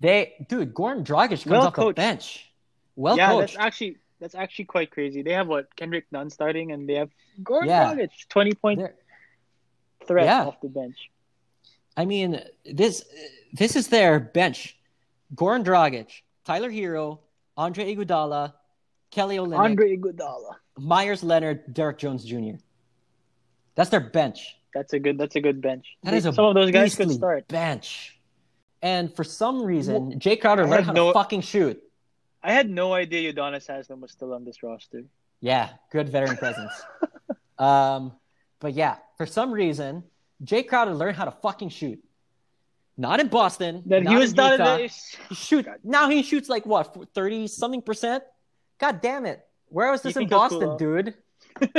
They 0.00 0.34
dude, 0.48 0.74
Goran 0.74 1.04
Dragic 1.04 1.28
comes 1.44 1.46
Well 1.46 1.62
off 1.68 1.74
the 1.76 1.92
bench. 1.92 2.50
Well 2.96 3.16
yeah, 3.16 3.28
coached. 3.30 3.54
that's 3.54 3.64
actually 3.66 3.98
that's 4.20 4.34
actually 4.34 4.64
quite 4.64 4.90
crazy. 4.90 5.22
They 5.22 5.32
have 5.32 5.46
what 5.46 5.74
Kendrick 5.76 6.06
Nunn 6.10 6.30
starting, 6.30 6.72
and 6.72 6.88
they 6.88 6.94
have 6.94 7.10
Gordon 7.42 7.68
Yeah. 7.68 7.94
Dragic, 7.94 8.10
twenty 8.28 8.54
point 8.54 8.80
They're- 8.80 8.94
threat 10.06 10.24
Yeah. 10.26 10.44
off 10.46 10.60
the 10.60 10.68
bench. 10.68 11.10
I 11.96 12.04
mean, 12.04 12.40
this 12.64 13.04
this 13.52 13.76
is 13.76 13.88
their 13.88 14.18
bench. 14.20 14.76
Goran 15.34 15.64
Dragic, 15.64 16.08
Tyler 16.44 16.70
Herro, 16.70 17.18
Andre 17.56 17.94
Iguodala, 17.94 18.54
Kelly 19.10 19.36
Olynyk, 19.38 19.58
Andre 19.58 19.96
Iguodala. 19.96 20.56
Meyers 20.78 21.22
Leonard, 21.24 21.72
Derrick 21.72 21.98
Jones 21.98 22.24
Jr. 22.24 22.56
That's 23.74 23.90
their 23.90 24.00
bench. 24.00 24.56
That's 24.76 24.92
a 24.92 24.98
good. 24.98 25.16
That's 25.16 25.36
a 25.36 25.40
good 25.40 25.62
bench. 25.62 25.96
That 26.02 26.12
is 26.12 26.26
a 26.26 26.34
Some 26.34 26.44
of 26.44 26.54
those 26.54 26.70
guys 26.70 26.94
could 26.94 27.10
start. 27.10 27.48
bench. 27.48 28.18
And 28.82 29.14
for 29.16 29.24
some 29.24 29.62
reason, 29.62 30.20
Jae 30.20 30.38
Crowder 30.38 30.66
learned 30.66 30.84
how 30.84 30.92
no- 30.92 31.06
to 31.08 31.12
fucking 31.14 31.40
shoot. 31.40 31.82
I 32.42 32.52
had 32.52 32.68
no 32.68 32.92
idea 32.92 33.32
Udonis 33.32 33.66
Haslem 33.66 34.02
was 34.02 34.12
still 34.12 34.34
on 34.34 34.44
this 34.44 34.62
roster. 34.62 35.04
Yeah, 35.40 35.70
good 35.90 36.10
veteran 36.10 36.36
presence. 36.36 36.72
um, 37.58 38.12
but 38.60 38.74
yeah, 38.74 38.96
for 39.16 39.24
some 39.24 39.50
reason, 39.50 40.04
Jae 40.44 40.68
Crowder 40.68 40.92
learned 40.92 41.16
how 41.16 41.24
to 41.24 41.30
fucking 41.30 41.70
shoot. 41.70 41.98
Not 42.98 43.18
in 43.18 43.28
Boston. 43.28 43.82
That 43.86 44.06
he 44.06 44.14
was 44.14 44.32
in 44.32 44.36
not 44.36 44.52
in 44.52 44.58
the. 44.58 44.90
He 45.30 45.34
shoot 45.34 45.66
now. 45.84 46.10
He 46.10 46.22
shoots 46.22 46.50
like 46.50 46.66
what 46.66 46.94
thirty 47.14 47.46
something 47.46 47.80
percent. 47.80 48.24
God 48.78 49.00
damn 49.00 49.24
it! 49.24 49.42
Where 49.68 49.90
was 49.90 50.04
You 50.04 50.10
this 50.10 50.18
in 50.18 50.28
Boston, 50.28 50.60
cool 50.60 50.76
dude? 50.76 51.14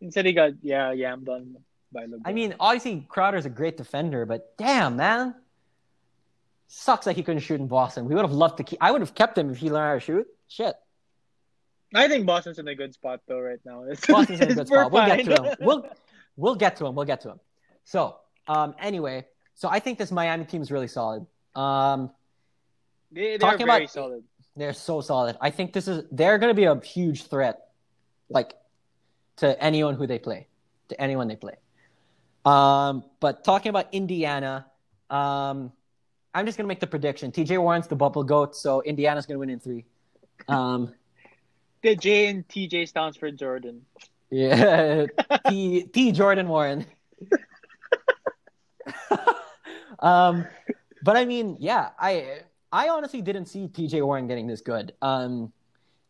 Instead, 0.00 0.26
he 0.26 0.32
got 0.32 0.52
yeah 0.62 0.92
yammed 0.92 1.28
on 1.28 1.56
by 1.92 2.06
LeBron. 2.06 2.22
I 2.24 2.32
mean, 2.32 2.54
obviously 2.60 3.06
Crowder's 3.08 3.46
a 3.46 3.50
great 3.50 3.76
defender, 3.76 4.24
but 4.26 4.56
damn 4.56 4.96
man, 4.96 5.34
sucks 6.68 7.04
that 7.04 7.16
he 7.16 7.22
couldn't 7.22 7.40
shoot 7.40 7.60
in 7.60 7.66
Boston. 7.66 8.06
We 8.06 8.14
would 8.14 8.24
have 8.24 8.32
loved 8.32 8.58
to 8.58 8.64
keep. 8.64 8.78
I 8.80 8.90
would 8.92 9.00
have 9.00 9.14
kept 9.14 9.36
him 9.36 9.50
if 9.50 9.58
he 9.58 9.70
learned 9.70 9.88
how 9.88 9.94
to 9.94 10.00
shoot. 10.00 10.26
Shit, 10.48 10.74
I 11.94 12.08
think 12.08 12.26
Boston's 12.26 12.58
in 12.58 12.68
a 12.68 12.74
good 12.74 12.94
spot 12.94 13.20
though 13.26 13.40
right 13.40 13.60
now. 13.64 13.84
It's, 13.84 14.06
Boston's 14.06 14.40
in 14.40 14.50
a 14.52 14.54
good 14.54 14.66
spot. 14.68 14.90
We'll 14.92 15.06
get 15.06 15.24
to 15.24 15.42
him. 15.42 15.56
We'll 15.60 15.86
we'll 16.36 16.54
get 16.54 16.76
to 16.76 16.86
him. 16.86 16.94
We'll 16.94 17.06
get 17.06 17.20
to 17.22 17.30
him. 17.30 17.40
So, 17.84 18.16
um, 18.46 18.74
anyway, 18.78 19.26
so 19.54 19.68
I 19.68 19.80
think 19.80 19.98
this 19.98 20.10
Miami 20.12 20.44
team 20.44 20.62
is 20.62 20.70
really 20.70 20.88
solid. 20.88 21.26
Um, 21.54 22.10
they, 23.12 23.36
they're 23.36 23.38
Talking 23.38 23.66
very 23.66 23.84
about- 23.84 23.90
solid. 23.90 24.24
They're 24.56 24.72
so 24.72 25.00
solid. 25.00 25.36
I 25.40 25.50
think 25.50 25.72
this 25.72 25.86
is 25.88 26.04
they're 26.10 26.36
going 26.38 26.50
to 26.50 26.54
be 26.54 26.64
a 26.64 26.78
huge 26.80 27.26
threat, 27.26 27.68
like 28.28 28.54
to 29.40 29.60
anyone 29.62 29.94
who 29.96 30.06
they 30.06 30.18
play, 30.18 30.46
to 30.88 31.00
anyone 31.00 31.28
they 31.28 31.36
play. 31.36 31.56
Um, 32.44 33.04
but 33.20 33.44
talking 33.44 33.70
about 33.70 33.88
Indiana, 33.92 34.66
um, 35.10 35.72
I'm 36.32 36.46
just 36.46 36.56
going 36.56 36.64
to 36.64 36.68
make 36.68 36.80
the 36.80 36.86
prediction. 36.86 37.32
T.J. 37.32 37.58
Warren's 37.58 37.88
the 37.88 37.96
bubble 37.96 38.22
goat, 38.22 38.56
so 38.56 38.82
Indiana's 38.82 39.26
going 39.26 39.34
to 39.36 39.40
win 39.40 39.50
in 39.50 39.60
three. 39.60 39.84
Um, 40.48 40.94
The 41.82 41.96
J 41.96 42.26
and 42.26 42.46
TJ 42.46 42.88
stands 42.88 43.16
for 43.16 43.30
Jordan. 43.30 43.86
yeah, 44.30 45.06
T. 45.48 45.84
T. 45.84 46.12
Jordan 46.12 46.46
Warren. 46.46 46.84
um, 50.00 50.46
but 51.02 51.16
I 51.16 51.24
mean, 51.24 51.56
yeah, 51.58 51.88
I 51.98 52.40
I 52.70 52.90
honestly 52.90 53.22
didn't 53.22 53.46
see 53.46 53.68
T.J. 53.68 54.02
Warren 54.02 54.28
getting 54.28 54.46
this 54.46 54.60
good. 54.60 54.92
Um, 55.00 55.54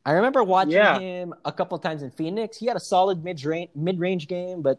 I 0.04 0.12
remember 0.12 0.42
watching 0.42 0.73
Yeah. 0.73 0.99
him 0.99 1.35
a 1.45 1.52
couple 1.52 1.78
times 1.78 2.02
in 2.02 2.11
Phoenix. 2.11 2.57
He 2.57 2.66
had 2.66 2.76
a 2.76 2.80
solid 2.80 3.23
mid 3.23 3.45
range 3.45 3.71
mid 3.75 3.99
range 3.99 4.28
game, 4.28 4.62
but 4.62 4.78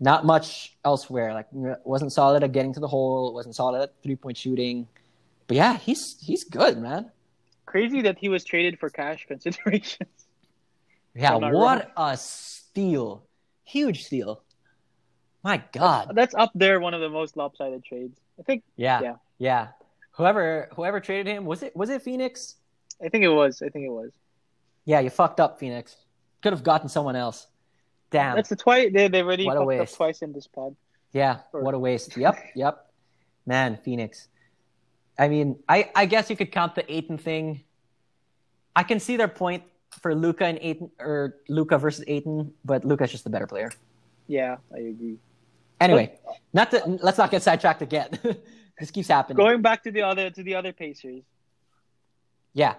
not 0.00 0.24
much 0.26 0.76
elsewhere. 0.84 1.32
Like 1.32 1.46
wasn't 1.52 2.12
solid 2.12 2.42
at 2.42 2.52
getting 2.52 2.72
to 2.74 2.80
the 2.80 2.88
hole. 2.88 3.32
wasn't 3.32 3.54
solid 3.54 3.80
at 3.82 3.92
three 4.02 4.16
point 4.16 4.36
shooting. 4.36 4.88
But 5.46 5.56
yeah, 5.56 5.76
he's 5.78 6.16
he's 6.20 6.42
good, 6.44 6.78
man. 6.78 7.10
Crazy 7.66 8.02
that 8.02 8.18
he 8.18 8.28
was 8.28 8.44
traded 8.44 8.78
for 8.78 8.90
cash 8.90 9.24
considerations. 9.26 10.10
Yeah, 11.18 11.36
what 11.36 11.90
a 11.96 12.14
steal! 12.18 13.22
Huge 13.64 14.04
steal. 14.04 14.42
My 15.42 15.62
God. 15.72 16.12
That's 16.14 16.34
up 16.34 16.50
there, 16.54 16.78
one 16.78 16.92
of 16.92 17.00
the 17.00 17.08
most 17.08 17.38
lopsided 17.38 17.82
trades. 17.84 18.20
I 18.38 18.42
think. 18.42 18.64
Yeah, 18.76 19.00
Yeah. 19.00 19.14
yeah. 19.38 19.68
Whoever 20.12 20.68
whoever 20.76 21.00
traded 21.00 21.26
him 21.28 21.46
was 21.46 21.62
it 21.62 21.74
was 21.74 21.88
it 21.88 22.02
Phoenix? 22.02 22.56
I 23.02 23.08
think 23.08 23.24
it 23.24 23.30
was. 23.30 23.62
I 23.62 23.70
think 23.70 23.86
it 23.86 23.90
was. 23.90 24.10
Yeah, 24.86 25.00
you 25.00 25.10
fucked 25.10 25.40
up, 25.40 25.58
Phoenix. 25.58 25.96
Could 26.42 26.54
have 26.54 26.62
gotten 26.62 26.88
someone 26.88 27.16
else. 27.16 27.48
Damn. 28.10 28.36
That's 28.36 28.48
the 28.48 28.56
twice 28.56 28.90
they 28.92 29.08
they 29.08 29.22
already 29.22 29.44
What 29.44 29.58
fucked 29.58 29.80
up 29.80 29.92
twice 29.92 30.22
in 30.22 30.32
this 30.32 30.46
pod. 30.46 30.74
Yeah, 31.12 31.40
Or- 31.52 31.60
what 31.62 31.74
a 31.74 31.78
waste. 31.78 32.16
Yep, 32.16 32.38
yep. 32.54 32.86
Man, 33.44 33.78
Phoenix. 33.84 34.28
I 35.18 35.28
mean, 35.28 35.58
I, 35.68 35.90
I 35.94 36.06
guess 36.06 36.30
you 36.30 36.36
could 36.36 36.52
count 36.52 36.74
the 36.74 36.90
Ayton 36.92 37.18
thing. 37.18 37.62
I 38.74 38.82
can 38.82 39.00
see 39.00 39.16
their 39.16 39.28
point 39.28 39.64
for 40.02 40.14
Luka 40.14 40.44
and 40.44 40.58
Ayton, 40.60 40.90
or 41.00 41.36
Luka 41.48 41.78
versus 41.78 42.04
Ayton, 42.06 42.52
but 42.64 42.84
Luka's 42.84 43.10
just 43.10 43.24
the 43.24 43.30
better 43.30 43.46
player. 43.46 43.70
Yeah, 44.26 44.56
I 44.74 44.78
agree. 44.78 45.18
Anyway, 45.80 46.18
not 46.52 46.70
to, 46.70 46.98
let's 47.02 47.18
not 47.18 47.30
get 47.30 47.42
sidetracked 47.42 47.82
again. 47.82 48.10
this 48.78 48.90
keeps 48.90 49.08
happening. 49.08 49.36
Going 49.36 49.62
back 49.62 49.82
to 49.84 49.90
the 49.90 50.02
other 50.02 50.30
to 50.30 50.42
the 50.42 50.54
other 50.54 50.72
Pacers. 50.72 51.22
Yeah. 52.52 52.74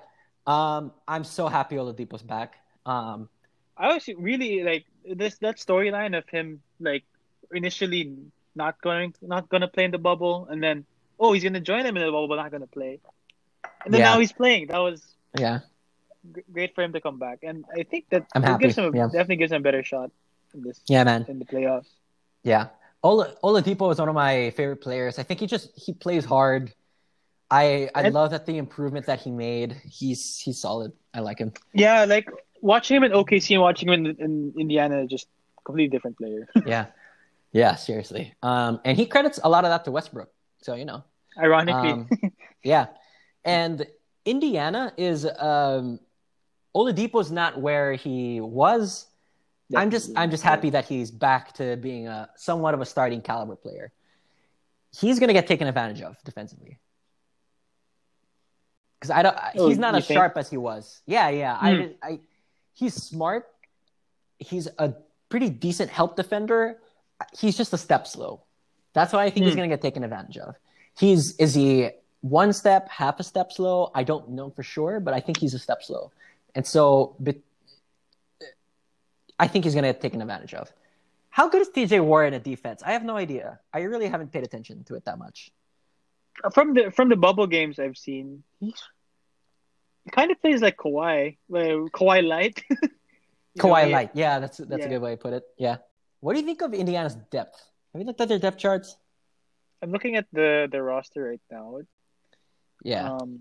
Um, 0.47 0.91
I'm 1.07 1.23
so 1.23 1.47
happy 1.47 1.75
Oladipo's 1.75 2.23
back. 2.23 2.55
Um, 2.85 3.29
I 3.77 3.93
was 3.93 4.07
really 4.17 4.63
like 4.63 4.85
this 5.05 5.37
that 5.39 5.57
storyline 5.57 6.17
of 6.17 6.27
him 6.29 6.61
like 6.79 7.03
initially 7.51 8.15
not 8.55 8.81
going 8.81 9.13
not 9.21 9.49
gonna 9.49 9.67
play 9.67 9.83
in 9.83 9.91
the 9.91 9.97
bubble 9.99 10.47
and 10.49 10.63
then 10.63 10.85
oh 11.19 11.33
he's 11.33 11.43
gonna 11.43 11.59
join 11.59 11.83
them 11.83 11.95
in 11.97 12.01
the 12.03 12.07
bubble 12.11 12.27
but 12.27 12.37
not 12.37 12.49
gonna 12.51 12.65
play. 12.67 12.99
And 13.85 13.93
then 13.93 13.99
Yeah. 14.01 14.13
now 14.13 14.19
he's 14.19 14.31
playing. 14.31 14.67
That 14.67 14.79
was 14.79 15.03
yeah. 15.37 15.59
g- 16.33 16.41
great 16.51 16.73
for 16.73 16.81
him 16.83 16.93
to 16.93 17.01
come 17.01 17.19
back. 17.19 17.39
And 17.43 17.65
I 17.77 17.83
think 17.83 18.05
that 18.09 18.25
I'm 18.33 18.41
happy, 18.41 18.63
gives 18.63 18.77
him 18.77 18.85
a, 18.93 18.97
yeah. 18.97 19.05
definitely 19.05 19.35
gives 19.37 19.51
him 19.51 19.61
a 19.61 19.63
better 19.63 19.83
shot 19.83 20.11
in 20.53 20.63
this 20.63 20.81
Yeah, 20.87 21.03
man. 21.03 21.25
in 21.27 21.39
the 21.39 21.45
playoffs. 21.45 21.87
Yeah. 22.43 22.67
Ola, 23.03 23.35
Oladipo 23.43 23.91
is 23.91 23.99
one 23.99 24.09
of 24.09 24.15
my 24.15 24.49
favorite 24.51 24.81
players. 24.81 25.19
I 25.19 25.23
think 25.23 25.39
he 25.39 25.45
just 25.47 25.69
he 25.77 25.93
plays 25.93 26.25
hard. 26.25 26.73
I 27.49 27.89
I 27.95 28.03
And- 28.03 28.13
love 28.13 28.31
that 28.31 28.45
the 28.45 28.57
improvement 28.57 29.05
that 29.05 29.19
he 29.21 29.31
made. 29.31 29.73
He's 29.89 30.39
he's 30.39 30.59
solid. 30.59 30.91
I 31.13 31.19
like 31.21 31.39
him. 31.39 31.53
Yeah, 31.73 32.05
like 32.05 32.29
watching 32.61 32.97
him 32.97 33.03
in 33.03 33.11
OKC 33.13 33.53
and 33.55 33.61
watching 33.61 33.87
him 33.89 34.05
in, 34.05 34.15
in 34.19 34.53
Indiana 34.57 35.01
is 35.03 35.09
just 35.09 35.27
completely 35.63 35.89
different 35.89 36.17
player. 36.17 36.47
Yeah. 36.65 36.85
Yeah, 37.53 37.75
seriously. 37.75 38.33
Um 38.43 38.79
and 38.83 38.97
he 38.97 39.05
credits 39.05 39.39
a 39.43 39.49
lot 39.49 39.63
of 39.65 39.69
that 39.71 39.85
to 39.85 39.91
Westbrook. 39.91 40.29
So, 40.61 40.75
you 40.75 40.85
know. 40.85 41.03
Ironically. 41.37 41.91
Um, 41.91 42.09
yeah. 42.63 42.87
And 43.45 43.85
Indiana 44.25 44.91
is 44.97 45.25
um 45.39 45.99
Oladipo's 46.75 47.31
not 47.31 47.59
where 47.59 47.93
he 47.93 48.41
was. 48.41 49.07
I'm 49.75 49.89
just 49.91 50.11
I'm 50.15 50.29
just 50.31 50.43
happy 50.43 50.69
that 50.71 50.85
he's 50.85 51.11
back 51.11 51.53
to 51.55 51.75
being 51.77 52.07
a 52.07 52.29
somewhat 52.35 52.73
of 52.73 52.81
a 52.81 52.85
starting 52.85 53.21
caliber 53.21 53.55
player. 53.55 53.91
He's 54.95 55.19
gonna 55.19 55.33
get 55.33 55.47
taken 55.47 55.67
advantage 55.67 56.01
of 56.01 56.15
defensively. 56.23 56.77
Because 58.99 59.11
I 59.11 59.21
don't 59.21 59.37
Oh, 59.55 59.67
he's 59.69 59.77
not 59.77 59.95
as 59.95 60.07
think? 60.07 60.17
sharp 60.17 60.37
as 60.37 60.49
he 60.49 60.57
was. 60.57 61.01
Yeah, 61.05 61.29
yeah. 61.29 61.57
I, 61.59 61.71
Hmm. 61.71 61.77
didn't- 61.81 61.97
I 62.03 62.19
he's 62.73 62.93
smart. 62.95 63.47
He's 64.39 64.67
a 64.77 64.93
pretty 65.29 65.49
decent 65.49 65.89
help 65.91 66.15
defender. 66.15 66.79
He's 67.37 67.55
just 67.57 67.73
a 67.73 67.77
step 67.77 68.07
slow. 68.07 68.41
That's 68.93 69.13
why 69.13 69.23
I 69.25 69.29
think 69.29 69.45
he's 69.45 69.53
Hmm. 69.53 69.59
gonna 69.59 69.67
get 69.69 69.81
taken 69.81 70.03
advantage 70.03 70.37
of. 70.37 70.55
He's 70.97 71.35
is 71.37 71.53
he 71.53 71.89
one 72.21 72.53
step, 72.53 72.89
half 72.89 73.19
a 73.19 73.23
step 73.23 73.51
slow? 73.51 73.91
I 73.93 74.03
don't 74.03 74.29
know 74.29 74.49
for 74.49 74.63
sure, 74.63 74.99
but 74.99 75.13
I 75.13 75.19
think 75.19 75.37
he's 75.37 75.53
a 75.53 75.59
step 75.59 75.83
slow. 75.83 76.11
And 76.55 76.65
so 76.65 77.15
but 77.19 77.35
I 79.39 79.47
think 79.47 79.65
he's 79.65 79.75
going 79.75 79.83
to 79.83 79.89
get 79.93 80.01
taken 80.01 80.19
advantage 80.19 80.55
of. 80.55 80.71
How 81.29 81.47
good 81.47 81.61
is 81.61 81.69
TJ 81.69 82.03
Warren 82.03 82.33
at 82.33 82.43
defense? 82.43 82.81
I 82.83 82.93
have 82.93 83.03
no 83.03 83.15
idea. 83.15 83.59
I 83.71 83.81
really 83.81 84.07
haven't 84.07 84.31
paid 84.31 84.43
attention 84.43 84.83
to 84.85 84.95
it 84.95 85.05
that 85.05 85.19
much. 85.19 85.51
From 86.53 86.73
the 86.73 86.91
from 86.91 87.09
the 87.09 87.15
bubble 87.15 87.47
games 87.47 87.79
I've 87.79 87.97
seen, 87.97 88.43
he 88.59 88.73
kind 90.11 90.31
of 90.31 90.41
plays 90.41 90.61
like 90.61 90.77
Kawhi, 90.77 91.37
uh, 91.51 91.55
Kawhi 91.55 92.27
light. 92.27 92.63
Kawhi 93.57 93.91
Light. 93.91 94.11
Yeah, 94.13 94.39
that's 94.39 94.57
that's 94.57 94.85
a 94.85 94.89
good 94.89 95.01
way 95.01 95.11
to 95.11 95.17
put 95.17 95.33
it. 95.33 95.43
Yeah. 95.57 95.77
What 96.19 96.33
do 96.33 96.39
you 96.39 96.45
think 96.45 96.61
of 96.61 96.73
Indiana's 96.73 97.15
depth? 97.31 97.61
Have 97.93 98.01
you 98.01 98.05
looked 98.05 98.21
at 98.21 98.29
their 98.29 98.39
depth 98.39 98.57
charts? 98.57 98.95
I'm 99.81 99.91
looking 99.91 100.15
at 100.15 100.25
the 100.31 100.67
the 100.71 100.81
roster 100.81 101.23
right 101.29 101.41
now. 101.51 101.79
Yeah. 102.83 103.13
Um, 103.13 103.39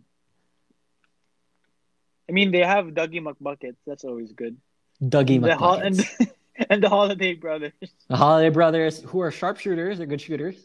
I 2.29 2.33
mean, 2.33 2.51
they 2.51 2.65
have 2.65 2.87
Dougie 2.87 3.23
McBuckets. 3.23 3.77
That's 3.87 4.05
always 4.05 4.33
good. 4.33 4.57
Dougie 5.03 5.41
The 5.41 5.57
Hol- 5.57 5.75
and, 5.75 6.01
and 6.71 6.83
the 6.83 6.89
Holiday 6.89 7.35
Brothers. 7.35 7.73
The 8.09 8.17
Holiday 8.17 8.49
Brothers, 8.49 9.03
who 9.03 9.21
are 9.21 9.31
sharpshooters, 9.31 9.99
they're 9.99 10.07
good 10.07 10.21
shooters. 10.21 10.57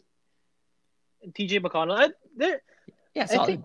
TJ 1.30 1.60
McConnell. 1.60 1.98
I, 1.98 2.08
they're, 2.36 2.62
Yeah, 3.14 3.24
I 3.24 3.26
solid. 3.26 3.46
think 3.46 3.64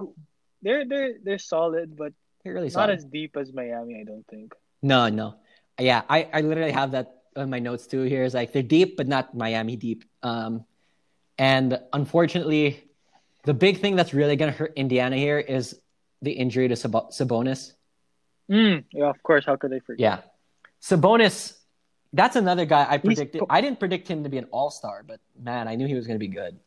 they're 0.62 0.86
they're 0.86 1.14
they're 1.24 1.40
solid, 1.40 1.96
but 1.98 2.14
they're 2.44 2.54
really 2.54 2.68
not 2.68 2.74
solid. 2.74 2.98
as 2.98 3.06
deep 3.06 3.38
as 3.38 3.54
Miami. 3.54 4.00
I 4.00 4.04
don't 4.04 4.26
think. 4.28 4.54
No, 4.82 5.10
no. 5.10 5.36
Yeah, 5.80 6.02
I, 6.10 6.28
I 6.34 6.42
literally 6.42 6.72
have 6.72 6.92
that 6.92 7.22
on 7.36 7.50
my 7.50 7.60
notes 7.60 7.86
too. 7.88 8.02
Here 8.04 8.24
is 8.24 8.34
like 8.34 8.52
they're 8.54 8.64
deep, 8.64 8.98
but 8.98 9.08
not 9.08 9.36
Miami 9.36 9.76
deep. 9.76 10.04
Um, 10.24 10.66
and 11.38 11.80
unfortunately, 11.94 12.84
the 13.44 13.54
big 13.54 13.80
thing 13.80 13.96
that's 13.96 14.14
really 14.14 14.36
going 14.36 14.52
to 14.52 14.58
hurt 14.58 14.74
Indiana 14.76 15.16
here 15.18 15.38
is 15.38 15.80
the 16.22 16.32
injury 16.32 16.68
to 16.68 16.76
Sab- 16.76 17.12
Sabonis. 17.12 17.74
Mm, 18.50 18.86
yeah, 18.92 19.06
of 19.10 19.22
course. 19.22 19.46
How 19.46 19.56
could 19.56 19.72
they 19.72 19.80
forget? 19.80 20.00
Yeah, 20.00 20.20
Sabonis. 20.82 21.54
That's 22.14 22.36
another 22.38 22.66
guy 22.66 22.88
I 22.90 22.98
predicted. 22.98 23.44
I 23.50 23.62
didn't 23.62 23.80
predict 23.80 24.08
him 24.08 24.24
to 24.24 24.30
be 24.30 24.38
an 24.38 24.46
All 24.52 24.72
Star, 24.72 25.04
but 25.06 25.20
man, 25.40 25.68
I 25.68 25.76
knew 25.76 25.86
he 25.86 25.94
was 25.94 26.08
going 26.08 26.16
to 26.16 26.26
be 26.26 26.30
good. 26.34 26.58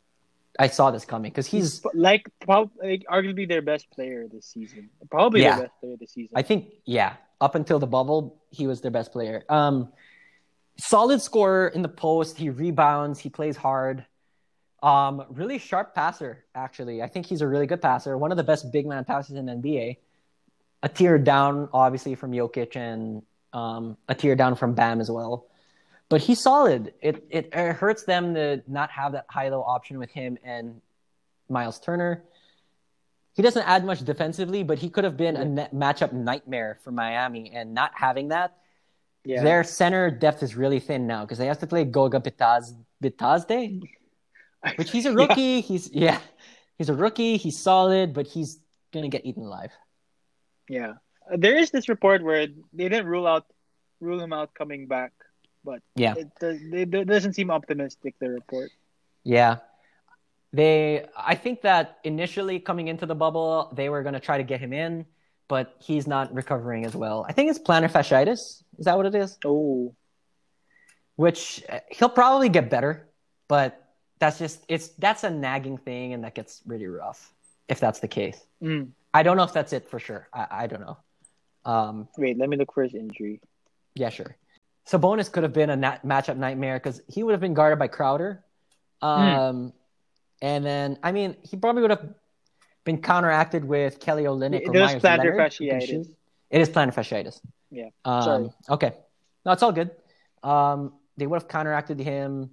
I 0.58 0.66
saw 0.66 0.90
this 0.90 1.04
coming 1.04 1.30
because 1.30 1.46
he's. 1.46 1.84
like, 1.94 2.28
prob- 2.40 2.70
like 2.82 3.04
arguably 3.10 3.48
their 3.48 3.62
best 3.62 3.90
player 3.90 4.26
this 4.30 4.46
season. 4.46 4.90
Probably 5.10 5.42
Yeah. 5.42 5.56
their 5.56 5.64
best 5.66 5.80
player 5.80 5.96
this 5.98 6.12
season. 6.12 6.32
I 6.36 6.42
think, 6.42 6.66
yeah, 6.84 7.14
up 7.40 7.54
until 7.54 7.78
the 7.78 7.86
bubble, 7.86 8.42
he 8.50 8.66
was 8.66 8.80
their 8.80 8.90
best 8.90 9.12
player. 9.12 9.44
Um, 9.48 9.92
solid 10.78 11.22
scorer 11.22 11.68
in 11.68 11.82
the 11.82 11.88
post. 11.88 12.36
He 12.36 12.50
rebounds. 12.50 13.18
He 13.20 13.28
plays 13.30 13.56
hard. 13.56 14.04
Um, 14.82 15.24
really 15.30 15.58
sharp 15.58 15.94
passer, 15.94 16.44
actually. 16.54 17.02
I 17.02 17.06
think 17.08 17.26
he's 17.26 17.42
a 17.42 17.46
really 17.46 17.66
good 17.66 17.82
passer. 17.82 18.16
One 18.16 18.30
of 18.30 18.36
the 18.36 18.44
best 18.44 18.72
big 18.72 18.86
man 18.86 19.04
passers 19.04 19.36
in 19.36 19.46
NBA. 19.46 19.98
A 20.82 20.88
tier 20.88 21.18
down, 21.18 21.68
obviously, 21.74 22.14
from 22.14 22.32
Jokic 22.32 22.74
and 22.76 23.22
um, 23.52 23.98
a 24.08 24.14
tier 24.14 24.34
down 24.34 24.54
from 24.56 24.74
Bam 24.74 25.00
as 25.00 25.10
well. 25.10 25.46
But 26.10 26.20
he's 26.20 26.42
solid. 26.42 26.92
It, 27.00 27.24
it 27.30 27.50
it 27.54 27.72
hurts 27.76 28.02
them 28.04 28.34
to 28.34 28.62
not 28.66 28.90
have 28.90 29.12
that 29.12 29.26
high 29.30 29.48
low 29.48 29.62
option 29.62 29.98
with 29.98 30.10
him 30.10 30.36
and 30.44 30.82
Miles 31.48 31.80
Turner. 31.80 32.24
He 33.34 33.42
doesn't 33.42 33.62
add 33.66 33.84
much 33.84 34.00
defensively, 34.04 34.64
but 34.64 34.78
he 34.78 34.90
could 34.90 35.04
have 35.04 35.16
been 35.16 35.36
a 35.36 35.44
net 35.44 35.72
matchup 35.74 36.12
nightmare 36.12 36.78
for 36.82 36.90
Miami. 36.90 37.52
And 37.54 37.72
not 37.74 37.92
having 37.94 38.28
that, 38.28 38.56
yeah. 39.24 39.42
their 39.44 39.62
center 39.64 40.10
depth 40.10 40.42
is 40.42 40.56
really 40.56 40.80
thin 40.80 41.06
now 41.06 41.22
because 41.24 41.38
they 41.38 41.46
have 41.46 41.60
to 41.60 41.66
play 41.68 41.84
Goga 41.84 42.20
Bitaz 42.20 42.74
Bitadze, 43.02 43.80
which 44.76 44.90
he's 44.90 45.06
a 45.06 45.12
Yeah. 45.16 45.26
rookie. 45.26 45.60
He's 45.60 45.90
yeah, 45.92 46.18
he's 46.76 46.88
a 46.88 46.94
rookie. 46.94 47.36
He's 47.36 47.58
solid, 47.58 48.14
but 48.14 48.26
he's 48.26 48.58
gonna 48.92 49.08
get 49.08 49.24
eaten 49.24 49.44
alive. 49.44 49.70
Yeah, 50.68 50.94
there 51.36 51.56
is 51.56 51.70
this 51.70 51.88
report 51.88 52.22
where 52.22 52.48
they 52.72 52.88
didn't 52.88 53.06
rule 53.06 53.26
out 53.28 53.46
rule 54.00 54.20
him 54.20 54.32
out 54.32 54.54
coming 54.54 54.86
back, 54.86 55.12
but 55.64 55.80
Yeah. 55.96 56.14
it, 56.16 56.28
does, 56.40 56.58
it 56.62 57.06
doesn't 57.06 57.34
seem 57.34 57.50
optimistic. 57.50 58.14
The 58.20 58.28
report. 58.30 58.70
Yeah. 59.24 59.58
They 60.52 61.06
I 61.16 61.34
think 61.36 61.62
that 61.62 61.98
initially 62.04 62.58
coming 62.58 62.88
into 62.88 63.06
the 63.06 63.14
bubble, 63.14 63.72
they 63.74 63.88
were 63.88 64.02
gonna 64.02 64.20
try 64.20 64.38
to 64.38 64.42
get 64.44 64.60
him 64.60 64.72
in, 64.72 65.06
but 65.48 65.76
he's 65.78 66.06
not 66.06 66.34
recovering 66.34 66.84
as 66.84 66.94
well. 66.96 67.24
I 67.28 67.32
think 67.32 67.50
it's 67.50 67.58
plantar 67.58 67.90
fasciitis. 67.90 68.62
Is 68.78 68.84
that 68.86 68.96
what 68.96 69.06
it 69.06 69.14
is? 69.14 69.38
Oh, 69.44 69.94
Which 71.16 71.62
uh, 71.68 71.80
he'll 71.90 72.08
probably 72.08 72.48
get 72.48 72.70
better, 72.70 73.08
but 73.46 73.76
that's 74.18 74.38
just 74.38 74.64
it's 74.68 74.88
that's 74.98 75.22
a 75.24 75.30
nagging 75.30 75.78
thing 75.78 76.14
and 76.14 76.24
that 76.24 76.34
gets 76.34 76.62
really 76.66 76.86
rough 76.86 77.32
if 77.68 77.78
that's 77.78 78.00
the 78.00 78.08
case. 78.08 78.40
mm. 78.62 78.88
I 79.12 79.22
don't 79.22 79.36
know 79.36 79.42
if 79.44 79.52
that's 79.52 79.72
it 79.72 79.88
for 79.88 79.98
sure. 79.98 80.28
I, 80.32 80.46
I 80.50 80.66
don't 80.66 80.80
know. 80.80 80.96
Um, 81.64 82.08
wait. 82.16 82.38
Let 82.38 82.48
me 82.48 82.56
look 82.56 82.72
for 82.72 82.82
his 82.82 82.94
injury. 82.94 83.40
yeah, 83.94 84.08
sure. 84.10 84.36
Sabonis 84.90 85.30
could 85.30 85.42
have 85.44 85.52
been 85.52 85.70
a 85.70 85.76
nat- 85.76 86.04
matchup 86.04 86.36
nightmare 86.36 86.76
because 86.78 87.00
he 87.06 87.22
would 87.22 87.32
have 87.32 87.40
been 87.40 87.54
guarded 87.54 87.78
by 87.78 87.86
Crowder. 87.88 88.42
Um, 89.02 89.72
And 90.42 90.64
then, 90.64 90.98
I 91.02 91.12
mean, 91.12 91.36
he 91.42 91.56
probably 91.56 91.82
would 91.82 91.90
have 91.90 92.08
been 92.84 93.00
counteracted 93.02 93.62
with 93.64 94.00
Kelly 94.00 94.24
Olynyk 94.24 94.66
or 94.66 94.76
It 94.76 94.80
was 94.80 94.90
Meyers 94.92 95.02
plantar 95.02 95.18
Leonard, 95.36 95.52
who 95.54 95.68
can 95.68 95.80
fasciitis. 95.80 96.10
It 96.50 96.60
is 96.62 96.70
plantar 96.70 96.94
fasciitis. 96.94 97.40
Yeah. 97.70 97.88
Um, 98.04 98.22
Sorry. 98.22 98.50
Okay. 98.70 98.92
No, 99.44 99.52
it's 99.52 99.62
all 99.62 99.72
good. 99.72 99.90
Um, 100.42 100.94
they 101.16 101.26
would 101.26 101.42
have 101.42 101.48
counteracted 101.48 102.00
him. 102.00 102.50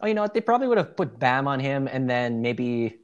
Oh, 0.00 0.06
you 0.06 0.14
know 0.14 0.22
what? 0.22 0.34
They 0.34 0.40
probably 0.40 0.68
would 0.68 0.78
have 0.78 0.96
put 0.96 1.18
Bam 1.18 1.48
on 1.48 1.60
him, 1.60 1.88
and 1.88 2.10
then 2.10 2.42
maybe 2.42 2.98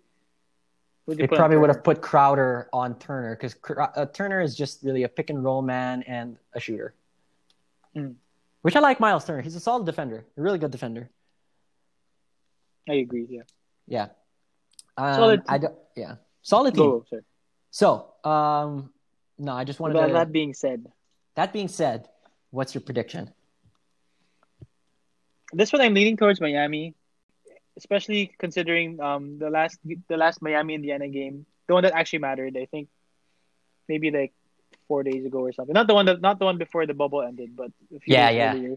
they 1.06 1.14
you 1.14 1.28
put 1.28 1.32
on 1.32 1.36
probably 1.38 1.56
would 1.56 1.70
have 1.70 1.84
put 1.84 2.02
Crowder 2.02 2.68
on 2.72 2.98
Turner 2.98 3.34
because 3.36 3.56
uh, 3.78 4.06
Turner 4.06 4.40
is 4.40 4.54
just 4.56 4.82
really 4.82 5.04
a 5.04 5.08
pick 5.08 5.30
and 5.30 5.42
roll 5.42 5.62
man 5.62 6.02
and 6.02 6.36
a 6.52 6.60
shooter. 6.60 6.94
Hmm. 7.94 8.12
Which 8.62 8.76
I 8.76 8.80
like 8.80 8.98
Miles 9.00 9.24
Turner. 9.24 9.42
He's 9.42 9.54
a 9.56 9.60
solid 9.60 9.84
defender, 9.86 10.24
a 10.36 10.42
really 10.42 10.58
good 10.58 10.70
defender. 10.70 11.10
I 12.88 12.94
agree. 12.94 13.26
Yeah. 13.28 13.42
Yeah. 13.86 14.06
Um, 14.96 15.14
Solid 15.14 15.42
I 15.48 15.58
don't, 15.58 15.74
yeah. 15.96 16.16
Solid 16.42 16.74
team. 16.74 16.84
Go. 16.84 17.04
So, 17.70 18.12
um, 18.24 18.90
no, 19.38 19.52
I 19.52 19.64
just 19.64 19.80
wanted 19.80 19.96
That, 19.96 20.06
to. 20.08 20.12
that 20.14 20.32
being 20.32 20.54
said, 20.54 20.86
that 21.34 21.52
being 21.52 21.68
said, 21.68 22.08
what's 22.50 22.74
your 22.74 22.82
prediction? 22.82 23.30
this 25.52 25.72
one 25.72 25.80
I'm 25.82 25.94
leaning 25.94 26.16
towards 26.16 26.40
Miami, 26.40 26.94
especially 27.76 28.32
considering 28.38 29.00
um 29.00 29.38
the 29.38 29.50
last 29.50 29.78
the 30.08 30.16
last 30.16 30.42
Miami 30.42 30.74
Indiana 30.74 31.08
game, 31.08 31.46
the 31.68 31.74
one 31.74 31.84
that 31.84 31.92
actually 31.94 32.20
mattered. 32.20 32.56
I 32.56 32.66
think 32.66 32.88
maybe 33.88 34.10
like 34.10 34.32
four 34.88 35.02
days 35.02 35.24
ago 35.24 35.40
or 35.40 35.52
something. 35.52 35.72
Not 35.74 35.86
the 35.86 35.94
one 35.94 36.06
that 36.06 36.20
not 36.20 36.38
the 36.38 36.44
one 36.44 36.58
before 36.58 36.86
the 36.86 36.94
bubble 36.94 37.22
ended, 37.22 37.56
but 37.56 37.70
a 37.94 38.00
few 38.00 38.14
Yeah, 38.14 38.30
yeah. 38.30 38.52
earlier. 38.52 38.76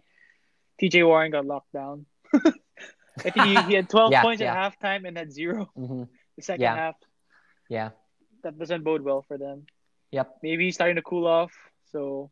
TJ 0.82 1.06
Warren 1.06 1.32
got 1.32 1.46
locked 1.46 1.72
down. 1.74 2.06
I 2.36 3.30
think 3.32 3.46
he, 3.46 3.56
he 3.56 3.74
had 3.74 3.90
12 3.98 4.12
Yeah, 4.12 4.22
points 4.22 4.42
yeah. 4.42 4.54
at 4.54 4.74
halftime 4.80 5.08
and 5.08 5.18
had 5.18 5.32
zero 5.34 5.70
hmm 5.76 6.04
the 6.36 6.42
second 6.44 6.62
Yeah. 6.62 6.76
half. 6.76 6.96
Yeah. 7.70 7.90
That 8.44 8.60
doesn't 8.60 8.84
bode 8.84 9.02
well 9.02 9.24
for 9.28 9.38
them. 9.38 9.66
Yep. 10.12 10.38
Maybe 10.44 10.66
he's 10.66 10.76
starting 10.76 10.96
to 10.98 11.02
cool 11.02 11.26
off. 11.26 11.52
So 11.92 12.30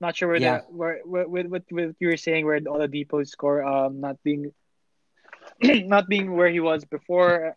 not 0.00 0.14
sure 0.16 0.28
where 0.28 0.36
Yeah. 0.36 0.58
the 0.58 0.72
where 0.74 1.00
where 1.04 1.26
with 1.26 1.46
with 1.46 1.64
with 1.72 1.96
you 2.00 2.08
were 2.08 2.18
saying 2.18 2.44
where 2.44 2.60
Oladipo's 2.60 3.30
score 3.30 3.64
um 3.64 4.00
not 4.00 4.22
being 4.22 4.52
not 5.62 6.08
being 6.08 6.32
where 6.36 6.50
he 6.50 6.60
was 6.60 6.84
before. 6.84 7.56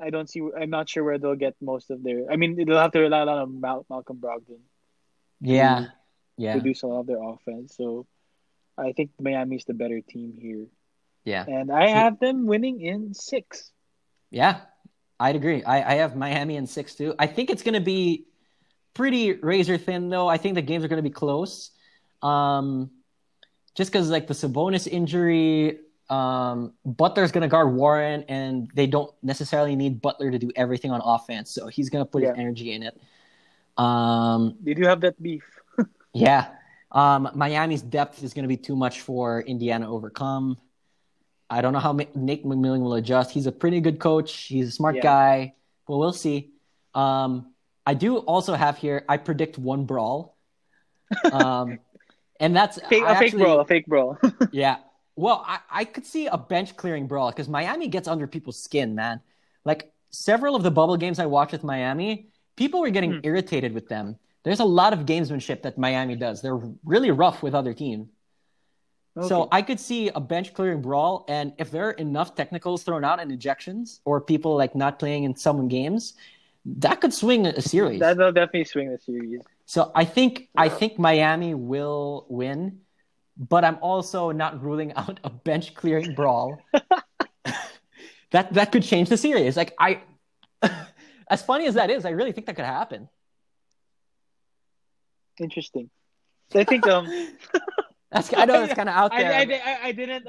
I 0.00 0.10
don't 0.10 0.28
see. 0.28 0.42
I'm 0.58 0.70
not 0.70 0.88
sure 0.88 1.04
where 1.04 1.18
they'll 1.18 1.36
get 1.38 1.54
most 1.62 1.90
of 1.92 2.02
their. 2.02 2.26
I 2.30 2.34
mean, 2.34 2.56
they'll 2.56 2.78
have 2.82 2.90
to 2.92 3.00
rely 3.00 3.20
a 3.20 3.24
lot 3.26 3.38
on 3.38 3.60
Mal- 3.60 3.86
Malcolm 3.88 4.16
Brogdon 4.18 4.58
Yeah. 5.40 5.86
Yeah. 6.36 6.54
to 6.54 6.60
do 6.60 6.74
some 6.74 6.90
of 6.90 7.06
their 7.06 7.22
offense. 7.22 7.76
So 7.76 8.06
I 8.76 8.92
think 8.92 9.10
Miami's 9.20 9.64
the 9.64 9.74
better 9.74 10.00
team 10.00 10.36
here, 10.40 10.66
Yeah. 11.24 11.44
and 11.46 11.70
I 11.70 11.88
have 11.88 12.18
them 12.18 12.46
winning 12.46 12.80
in 12.80 13.14
six. 13.14 13.70
Yeah. 14.30 14.60
I'd 15.20 15.36
agree. 15.36 15.62
I, 15.62 15.92
I 15.92 15.94
have 15.96 16.16
Miami 16.16 16.56
in 16.56 16.66
six 16.66 16.96
too. 16.96 17.14
I 17.18 17.28
think 17.28 17.50
it's 17.50 17.62
going 17.62 17.74
to 17.74 17.80
be 17.80 18.26
pretty 18.94 19.32
razor 19.32 19.78
thin 19.78 20.08
though. 20.08 20.28
I 20.28 20.38
think 20.38 20.56
the 20.56 20.62
games 20.62 20.84
are 20.84 20.88
going 20.88 21.02
to 21.02 21.08
be 21.08 21.14
close. 21.14 21.70
Um, 22.20 22.90
just 23.76 23.92
because 23.92 24.10
like 24.10 24.26
the 24.26 24.34
Sabonis 24.34 24.88
injury, 24.88 25.78
um, 26.10 26.72
Butler's 26.84 27.32
going 27.32 27.42
to 27.42 27.48
guard 27.48 27.72
Warren, 27.74 28.24
and 28.28 28.70
they 28.74 28.86
don't 28.86 29.12
necessarily 29.22 29.76
need 29.76 30.02
Butler 30.02 30.30
to 30.30 30.38
do 30.38 30.50
everything 30.54 30.90
on 30.90 31.00
offense, 31.02 31.50
so 31.50 31.66
he's 31.68 31.90
going 31.90 32.04
to 32.04 32.10
put 32.10 32.22
his 32.22 32.32
energy 32.36 32.72
in 32.72 32.82
it. 32.82 33.00
Um, 33.76 34.56
They 34.62 34.74
do 34.74 34.84
have 34.84 35.00
that 35.02 35.20
beef. 35.22 35.44
yeah. 36.12 36.48
Um, 36.92 37.28
Miami's 37.34 37.82
depth 37.82 38.22
is 38.22 38.34
going 38.34 38.44
to 38.44 38.48
be 38.48 38.56
too 38.56 38.76
much 38.76 39.00
for 39.00 39.40
Indiana 39.42 39.86
to 39.86 39.90
overcome. 39.90 40.58
I 41.50 41.60
don't 41.60 41.72
know 41.72 41.80
how 41.80 41.92
Ma- 41.92 42.04
Nick 42.14 42.44
McMillan 42.44 42.80
will 42.82 42.94
adjust. 42.94 43.30
He's 43.32 43.46
a 43.46 43.52
pretty 43.52 43.80
good 43.80 43.98
coach. 43.98 44.32
He's 44.44 44.68
a 44.68 44.72
smart 44.72 44.96
Yeah. 44.96 45.02
guy. 45.02 45.54
Well, 45.88 45.98
we'll 45.98 46.12
see. 46.12 46.52
Um, 46.94 47.52
I 47.86 47.94
do 47.94 48.18
also 48.18 48.54
have 48.54 48.78
here. 48.78 49.04
I 49.08 49.16
predict 49.18 49.58
one 49.58 49.84
brawl, 49.84 50.38
um, 51.30 51.80
and 52.40 52.56
that's 52.56 52.80
Fake, 52.88 53.02
a 53.06 53.14
fake 53.18 53.34
brawl. 53.36 53.60
A 53.60 53.64
fake 53.66 53.86
brawl. 53.86 54.18
Yeah. 54.52 54.76
Well, 55.16 55.44
I, 55.46 55.58
I 55.70 55.84
could 55.84 56.06
see 56.06 56.26
a 56.26 56.38
bench 56.38 56.76
clearing 56.76 57.06
brawl 57.06 57.30
because 57.30 57.48
Miami 57.48 57.88
gets 57.88 58.08
under 58.08 58.26
people's 58.26 58.58
skin, 58.60 58.94
man. 58.94 59.20
Like 59.64 59.92
several 60.10 60.56
of 60.56 60.62
the 60.62 60.70
bubble 60.70 60.96
games 60.96 61.18
I 61.18 61.26
watched 61.26 61.52
with 61.52 61.62
Miami, 61.62 62.28
people 62.56 62.80
were 62.80 62.90
getting 62.90 63.14
Hmm. 63.14 63.20
irritated 63.22 63.72
with 63.74 63.88
them. 63.88 64.16
There's 64.44 64.60
a 64.60 64.64
lot 64.64 64.92
of 64.92 65.00
gamesmanship 65.06 65.62
that 65.62 65.78
Miami 65.78 66.16
does. 66.16 66.42
They're 66.42 66.60
really 66.84 67.10
rough 67.10 67.42
with 67.42 67.54
other 67.54 67.72
teams. 67.74 68.08
So 69.20 69.46
I 69.52 69.62
could 69.62 69.78
see 69.78 70.08
a 70.08 70.18
bench 70.20 70.52
clearing 70.54 70.82
brawl, 70.82 71.24
and 71.28 71.52
if 71.56 71.70
there 71.70 71.86
are 71.88 71.92
enough 71.92 72.34
technicals 72.34 72.82
thrown 72.82 73.04
out 73.04 73.20
and 73.20 73.30
ejections, 73.30 74.00
or 74.04 74.20
people 74.20 74.56
like 74.56 74.74
not 74.74 74.98
playing 74.98 75.22
in 75.22 75.36
some 75.36 75.68
games, 75.68 76.14
that 76.66 77.00
could 77.00 77.14
swing 77.14 77.46
a 77.46 77.60
series. 77.62 78.00
that'll 78.00 78.32
definitely 78.32 78.64
swing 78.64 78.90
the 78.90 78.98
series. 78.98 79.40
So 79.66 79.92
I 79.94 80.04
think 80.04 80.48
I 80.56 80.68
think 80.68 80.98
Miami 80.98 81.54
will 81.54 82.26
win, 82.28 82.80
but 83.38 83.64
I'm 83.64 83.78
also 83.80 84.32
not 84.32 84.60
ruling 84.60 84.92
out 84.94 85.20
a 85.22 85.30
bench 85.30 85.74
clearing 85.74 86.12
brawl. 86.16 86.58
that 88.32 88.52
that 88.52 88.72
could 88.72 88.82
change 88.82 89.08
the 89.10 89.16
series. 89.16 89.56
Like 89.56 89.74
I 89.78 90.00
as 91.28 91.42
funny 91.42 91.66
as 91.66 91.74
that 91.74 91.90
is, 91.90 92.04
I 92.04 92.10
really 92.10 92.32
think 92.32 92.46
that 92.46 92.56
could 92.56 92.64
happen. 92.64 93.08
Interesting. 95.38 95.90
I 96.54 96.64
think 96.64 96.86
um. 96.86 97.06
That's 98.14 98.32
I 98.32 98.44
know 98.44 98.62
it's 98.62 98.74
kind 98.80 98.88
of 98.88 98.94
out 98.94 99.12
I, 99.12 99.22
there. 99.22 99.32
I, 99.32 99.44
but 99.44 99.54
I, 99.54 99.88
I 99.88 99.92
didn't. 99.92 100.26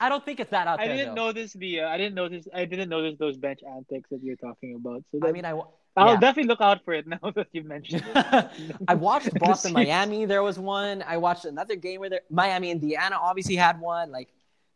I 0.00 0.08
don't 0.08 0.24
think 0.24 0.40
it's 0.40 0.50
that 0.50 0.66
out 0.66 0.80
I 0.80 0.88
there. 0.88 0.96
didn't 0.96 1.14
though. 1.14 1.26
notice 1.26 1.52
the. 1.52 1.80
Uh, 1.80 1.88
I 1.88 1.96
didn't 1.96 2.14
notice. 2.14 2.48
I 2.52 2.64
didn't 2.64 2.88
notice 2.88 3.16
those 3.18 3.36
bench 3.36 3.60
antics 3.68 4.10
that 4.10 4.20
you're 4.22 4.36
talking 4.36 4.74
about. 4.74 5.04
So 5.12 5.20
that, 5.20 5.28
I 5.28 5.32
mean, 5.32 5.44
I. 5.44 5.58
I'll 5.96 6.14
yeah. 6.14 6.16
definitely 6.16 6.48
look 6.48 6.60
out 6.60 6.84
for 6.84 6.92
it 6.92 7.06
now 7.06 7.30
that 7.36 7.46
you 7.52 7.62
mentioned 7.62 8.02
it. 8.14 8.50
I 8.88 8.94
watched 8.96 9.32
Boston. 9.38 9.72
Miami. 9.72 10.24
There 10.24 10.42
was 10.42 10.58
one. 10.58 11.04
I 11.06 11.18
watched 11.18 11.44
another 11.44 11.76
game 11.76 12.00
where 12.00 12.10
there, 12.10 12.20
Miami 12.28 12.72
Indiana 12.72 13.16
obviously 13.20 13.54
had 13.54 13.80
one. 13.80 14.10
Like 14.10 14.30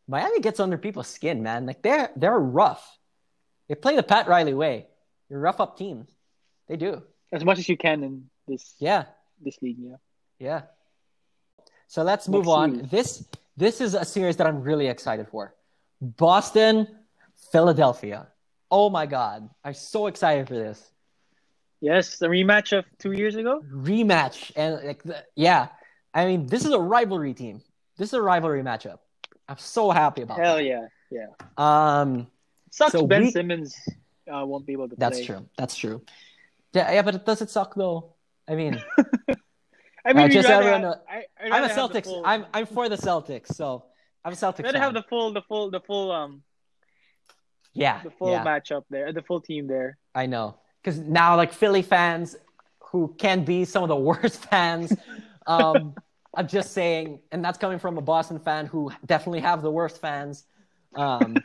Miami 0.06 0.38
gets 0.40 0.60
under 0.60 0.78
people's 0.78 1.08
skin, 1.08 1.42
man. 1.42 1.66
Like 1.66 1.82
they're 1.82 2.10
they're 2.14 2.38
rough. 2.38 2.98
They 3.68 3.74
play 3.74 3.96
the 3.96 4.04
Pat 4.04 4.28
Riley 4.28 4.54
way. 4.54 4.86
Rough 5.30 5.60
up 5.60 5.76
teams. 5.76 6.08
They 6.68 6.76
do. 6.76 7.02
as 7.32 7.44
much 7.44 7.58
as 7.58 7.68
you 7.68 7.76
can 7.76 8.02
in 8.02 8.30
this 8.46 8.74
Yeah, 8.78 9.04
this 9.40 9.60
league. 9.62 9.76
Yeah. 9.78 9.96
yeah. 10.38 10.62
So 11.86 12.02
let's 12.02 12.28
move 12.28 12.44
Next 12.46 12.56
on. 12.56 12.70
series. 12.74 12.90
This 12.90 13.24
this 13.56 13.80
is 13.80 13.94
a 13.94 14.04
series 14.04 14.36
that 14.36 14.46
I'm 14.46 14.62
really 14.62 14.86
excited 14.86 15.28
for. 15.28 15.54
Boston, 16.00 16.86
Philadelphia. 17.52 18.28
Oh 18.70 18.90
my 18.90 19.06
god, 19.06 19.48
I'm 19.64 19.74
so 19.74 20.06
excited 20.06 20.46
for 20.48 20.54
this. 20.54 20.90
Yes, 21.80 22.18
the 22.18 22.26
rematch 22.26 22.76
of 22.76 22.84
two 22.98 23.12
years 23.12 23.36
ago. 23.36 23.62
rematch 23.72 24.50
and 24.56 24.84
like 24.86 25.02
the, 25.04 25.24
yeah 25.36 25.68
i 26.14 26.24
mean 26.26 26.46
this 26.46 26.64
is 26.64 26.72
a 26.72 26.78
rivalry 26.80 27.34
team 27.34 27.60
this 27.98 28.08
is 28.08 28.14
a 28.14 28.22
rivalry 28.22 28.62
matchup 28.62 28.98
i'm 29.48 29.58
so 29.58 29.90
happy 29.90 30.22
about 30.22 30.38
it. 30.38 30.42
Hell 30.44 30.56
that. 30.56 30.64
yeah, 30.64 30.86
yeah. 31.10 31.26
um 31.56 32.26
Sucks. 32.70 32.92
So 32.92 33.06
ben 33.06 33.22
we- 33.24 33.30
Simmons 33.30 33.76
uh, 34.28 34.44
won't 34.44 34.66
be 34.66 34.72
able 34.72 34.88
to 34.88 34.96
that's 34.96 35.18
play. 35.18 35.26
true. 35.26 35.46
That's 35.56 35.76
true. 35.76 36.02
Yeah, 36.72 36.92
yeah 36.92 37.02
but 37.02 37.14
it 37.16 37.26
does 37.26 37.40
it 37.42 37.50
suck 37.50 37.74
though? 37.74 38.14
I 38.46 38.54
mean 38.54 38.80
I 40.06 40.12
mean, 40.14 40.24
Uh, 40.26 40.28
just 40.28 40.48
everyone 40.48 40.82
have- 40.82 41.00
I, 41.10 41.24
i'm 41.40 41.46
a 41.46 41.50
rather 41.50 41.68
have 41.68 41.76
the 41.92 42.00
celtics. 42.00 42.04
full- 42.04 42.22
i'm 42.24 42.46
i'm 42.54 42.66
for 42.66 42.88
the 42.88 42.96
celtics 42.96 43.48
so 43.54 43.84
i'm 44.24 44.32
a 44.32 44.36
celtics 44.36 44.66
I'd 44.66 44.74
have 44.76 44.94
the 44.94 45.02
full, 45.02 45.32
the 45.32 45.42
full, 45.42 45.70
the 45.70 45.80
full, 45.80 46.12
um, 46.12 46.42
yeah 47.74 48.02
the 48.02 48.10
full 48.10 48.30
yeah. 48.32 48.44
matchup 48.44 48.84
there, 48.90 49.12
the 49.12 49.22
full 49.22 49.40
team 49.40 49.66
there. 49.66 49.98
i 50.14 50.26
know. 50.26 50.56
Because 50.82 50.98
now 51.00 51.36
like 51.36 51.52
philly 51.52 51.82
fans 51.82 52.36
who 52.90 53.14
can 53.18 53.44
be 53.44 53.64
some 53.64 53.82
of 53.82 53.88
the 53.88 53.96
worst 54.10 54.38
fans 54.48 54.92
um 55.46 55.94
i'm 56.34 56.46
just 56.48 56.72
saying 56.72 57.20
and 57.32 57.44
that's 57.44 57.58
coming 57.58 57.78
from 57.78 57.98
a 57.98 58.00
boston 58.02 58.38
fan 58.38 58.64
who 58.66 58.90
definitely 59.04 59.40
have 59.40 59.60
the 59.62 59.70
worst 59.70 60.00
fans 60.00 60.44
um 60.94 61.36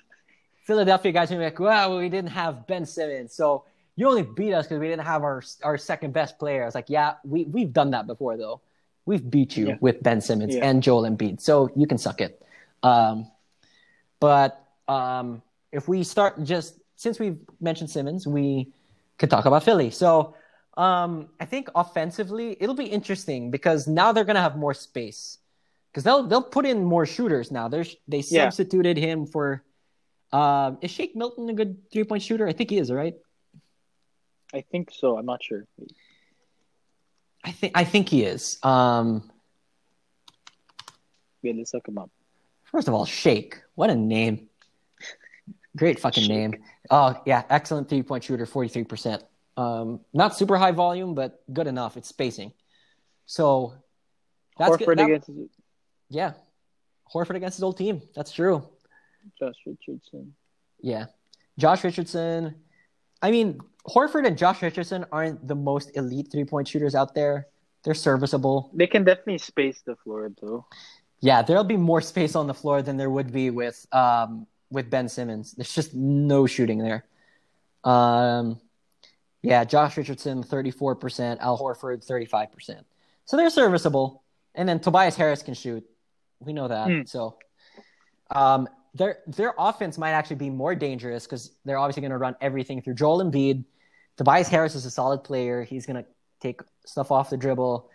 Philadelphia 0.64 1.12
guys 1.12 1.32
are 1.32 1.38
be 1.38 1.44
like, 1.44 1.60
well, 1.60 1.98
we 1.98 2.10
didn't 2.10 2.32
have 2.32 2.66
Ben 2.68 2.86
Simmons, 2.86 3.34
so 3.34 3.66
you 3.96 4.08
only 4.08 4.24
beat 4.24 4.54
us 4.54 4.66
because 4.66 4.80
we 4.80 4.88
didn't 4.88 5.06
have 5.06 5.22
our 5.24 5.44
our 5.64 5.78
second 5.78 6.14
best 6.14 6.40
player. 6.40 6.64
I 6.64 6.66
was 6.66 6.76
like, 6.76 6.90
yeah, 6.90 7.16
we 7.24 7.44
we've 7.46 7.72
done 7.74 7.92
that 7.92 8.08
before 8.08 8.38
though. 8.38 8.62
We've 9.06 9.30
beat 9.30 9.58
you 9.58 9.68
Yeah. 9.70 9.78
with 9.82 10.02
Ben 10.02 10.22
Simmons 10.22 10.56
Yeah. 10.56 10.66
and 10.66 10.82
Joel 10.82 11.04
Embiid, 11.04 11.42
so 11.42 11.70
you 11.76 11.86
can 11.86 11.98
suck 11.98 12.22
it. 12.22 12.42
Um, 12.82 13.28
but 14.20 14.64
um, 14.88 15.42
if 15.72 15.88
we 15.88 16.04
start 16.04 16.42
just 16.44 16.80
since 16.96 17.20
we've 17.20 17.38
mentioned 17.60 17.90
Simmons, 17.90 18.26
we 18.26 18.72
could 19.18 19.30
talk 19.30 19.46
about 19.46 19.64
Philly. 19.64 19.90
So 19.92 20.36
um, 20.78 21.30
I 21.40 21.46
think 21.46 21.70
offensively, 21.76 22.58
it'll 22.60 22.76
be 22.76 22.86
interesting 22.86 23.52
because 23.52 23.88
now 23.88 24.12
they're 24.14 24.24
gonna 24.24 24.42
have 24.42 24.58
more 24.58 24.74
space 24.74 25.40
because 25.92 26.04
they'll 26.06 26.24
they'll 26.24 26.42
put 26.42 26.66
in 26.66 26.84
more 26.84 27.06
shooters 27.06 27.52
now. 27.52 27.68
There's 27.68 27.96
they 28.08 28.20
Yeah. 28.20 28.46
substituted 28.50 28.98
him 28.98 29.26
for. 29.26 29.62
Um, 30.34 30.80
is 30.82 30.92
Shake 30.92 31.16
Milton 31.16 31.48
a 31.50 31.54
good 31.54 31.90
three 31.92 32.04
point 32.04 32.24
shooter? 32.24 32.48
I 32.48 32.54
think 32.54 32.72
he 32.72 32.78
is, 32.80 32.92
right? 32.92 33.14
I 34.54 34.62
think 34.62 34.90
so. 34.92 35.18
I'm 35.18 35.26
not 35.26 35.44
sure. 35.44 35.66
I 37.44 37.52
think 37.52 37.74
I 37.76 37.84
think 37.84 38.10
he 38.10 38.24
is. 38.24 38.58
Um, 38.64 39.30
Wait, 41.44 41.56
let's 41.58 41.74
look 41.74 41.88
him 41.88 41.98
up. 41.98 42.10
first 42.64 42.88
of 42.88 42.94
all, 42.94 43.06
Shake, 43.06 43.62
what 43.76 43.90
a 43.90 43.96
name! 43.96 44.50
Great 45.78 46.00
fucking 46.00 46.24
Shake. 46.24 46.30
name. 46.32 46.64
Oh 46.90 47.16
yeah, 47.26 47.44
excellent 47.50 47.90
three 47.90 48.02
point 48.04 48.24
shooter, 48.24 48.46
forty 48.46 48.70
three 48.70 48.86
percent. 48.86 49.24
Um, 49.56 50.00
not 50.14 50.36
super 50.36 50.58
high 50.58 50.72
volume, 50.72 51.14
but 51.14 51.44
good 51.52 51.68
enough. 51.68 51.96
It's 51.96 52.10
spacing. 52.10 52.54
So 53.28 53.74
that's 54.58 54.78
Horford 54.78 54.86
good. 54.86 54.98
That- 55.00 55.06
against 55.06 55.30
yeah, 56.10 56.34
Horford 57.14 57.36
against 57.36 57.58
his 57.58 57.64
old 57.64 57.78
team. 57.78 58.02
That's 58.16 58.32
true. 58.32 58.68
Josh 59.40 59.56
Richardson. 59.66 60.34
Yeah, 60.82 61.06
Josh 61.58 61.84
Richardson. 61.84 62.56
I 63.22 63.32
mean, 63.32 63.60
Horford 63.88 64.26
and 64.28 64.38
Josh 64.38 64.62
Richardson 64.62 65.06
aren't 65.12 65.48
the 65.48 65.56
most 65.56 65.96
elite 65.96 66.30
three 66.32 66.46
point 66.46 66.68
shooters 66.68 66.96
out 66.96 67.16
there. 67.16 67.48
They're 67.84 67.94
serviceable. 67.94 68.72
They 68.74 68.88
can 68.88 69.04
definitely 69.04 69.40
space 69.40 69.82
the 69.86 69.96
floor 69.96 70.32
though. 70.42 70.66
Yeah, 71.20 71.42
there'll 71.42 71.64
be 71.64 71.78
more 71.78 72.02
space 72.14 72.36
on 72.36 72.48
the 72.48 72.54
floor 72.54 72.82
than 72.82 72.98
there 72.98 73.10
would 73.10 73.32
be 73.32 73.50
with 73.50 73.86
um, 73.92 74.48
with 74.72 74.90
Ben 74.90 75.08
Simmons. 75.10 75.54
There's 75.54 75.74
just 75.74 75.94
no 75.94 76.48
shooting 76.48 76.80
there. 76.80 77.06
Um, 77.84 78.60
yeah, 79.42 79.66
Josh 79.66 79.98
Richardson, 79.98 80.42
34%, 80.42 81.40
Al 81.40 81.60
Horford, 81.60 82.08
35%. 82.08 82.84
So 83.26 83.36
they're 83.36 83.50
serviceable. 83.50 84.24
And 84.56 84.68
then 84.70 84.80
Tobias 84.80 85.16
Harris 85.16 85.44
can 85.44 85.54
shoot. 85.54 85.84
We 86.40 86.54
know 86.54 86.70
that. 86.70 86.88
Hmm. 86.88 87.02
So 87.06 87.38
um, 88.32 88.70
their 88.94 89.20
their 89.28 89.54
offense 89.58 89.98
might 89.98 90.12
actually 90.12 90.36
be 90.38 90.50
more 90.50 90.76
dangerous 90.76 91.26
because 91.26 91.52
they're 91.66 91.78
obviously 91.80 92.02
going 92.02 92.12
to 92.12 92.18
run 92.18 92.36
everything 92.42 92.82
through 92.82 92.94
Joel 92.96 93.24
Embiid. 93.24 93.64
Tobias 94.18 94.48
Harris 94.48 94.76
is 94.76 94.86
a 94.86 94.92
solid 94.92 95.24
player. 95.24 95.64
He's 95.64 95.86
going 95.86 96.04
to 96.04 96.06
take 96.40 96.62
stuff 96.86 97.12
off 97.12 97.30
the 97.30 97.38
dribble. 97.38 97.90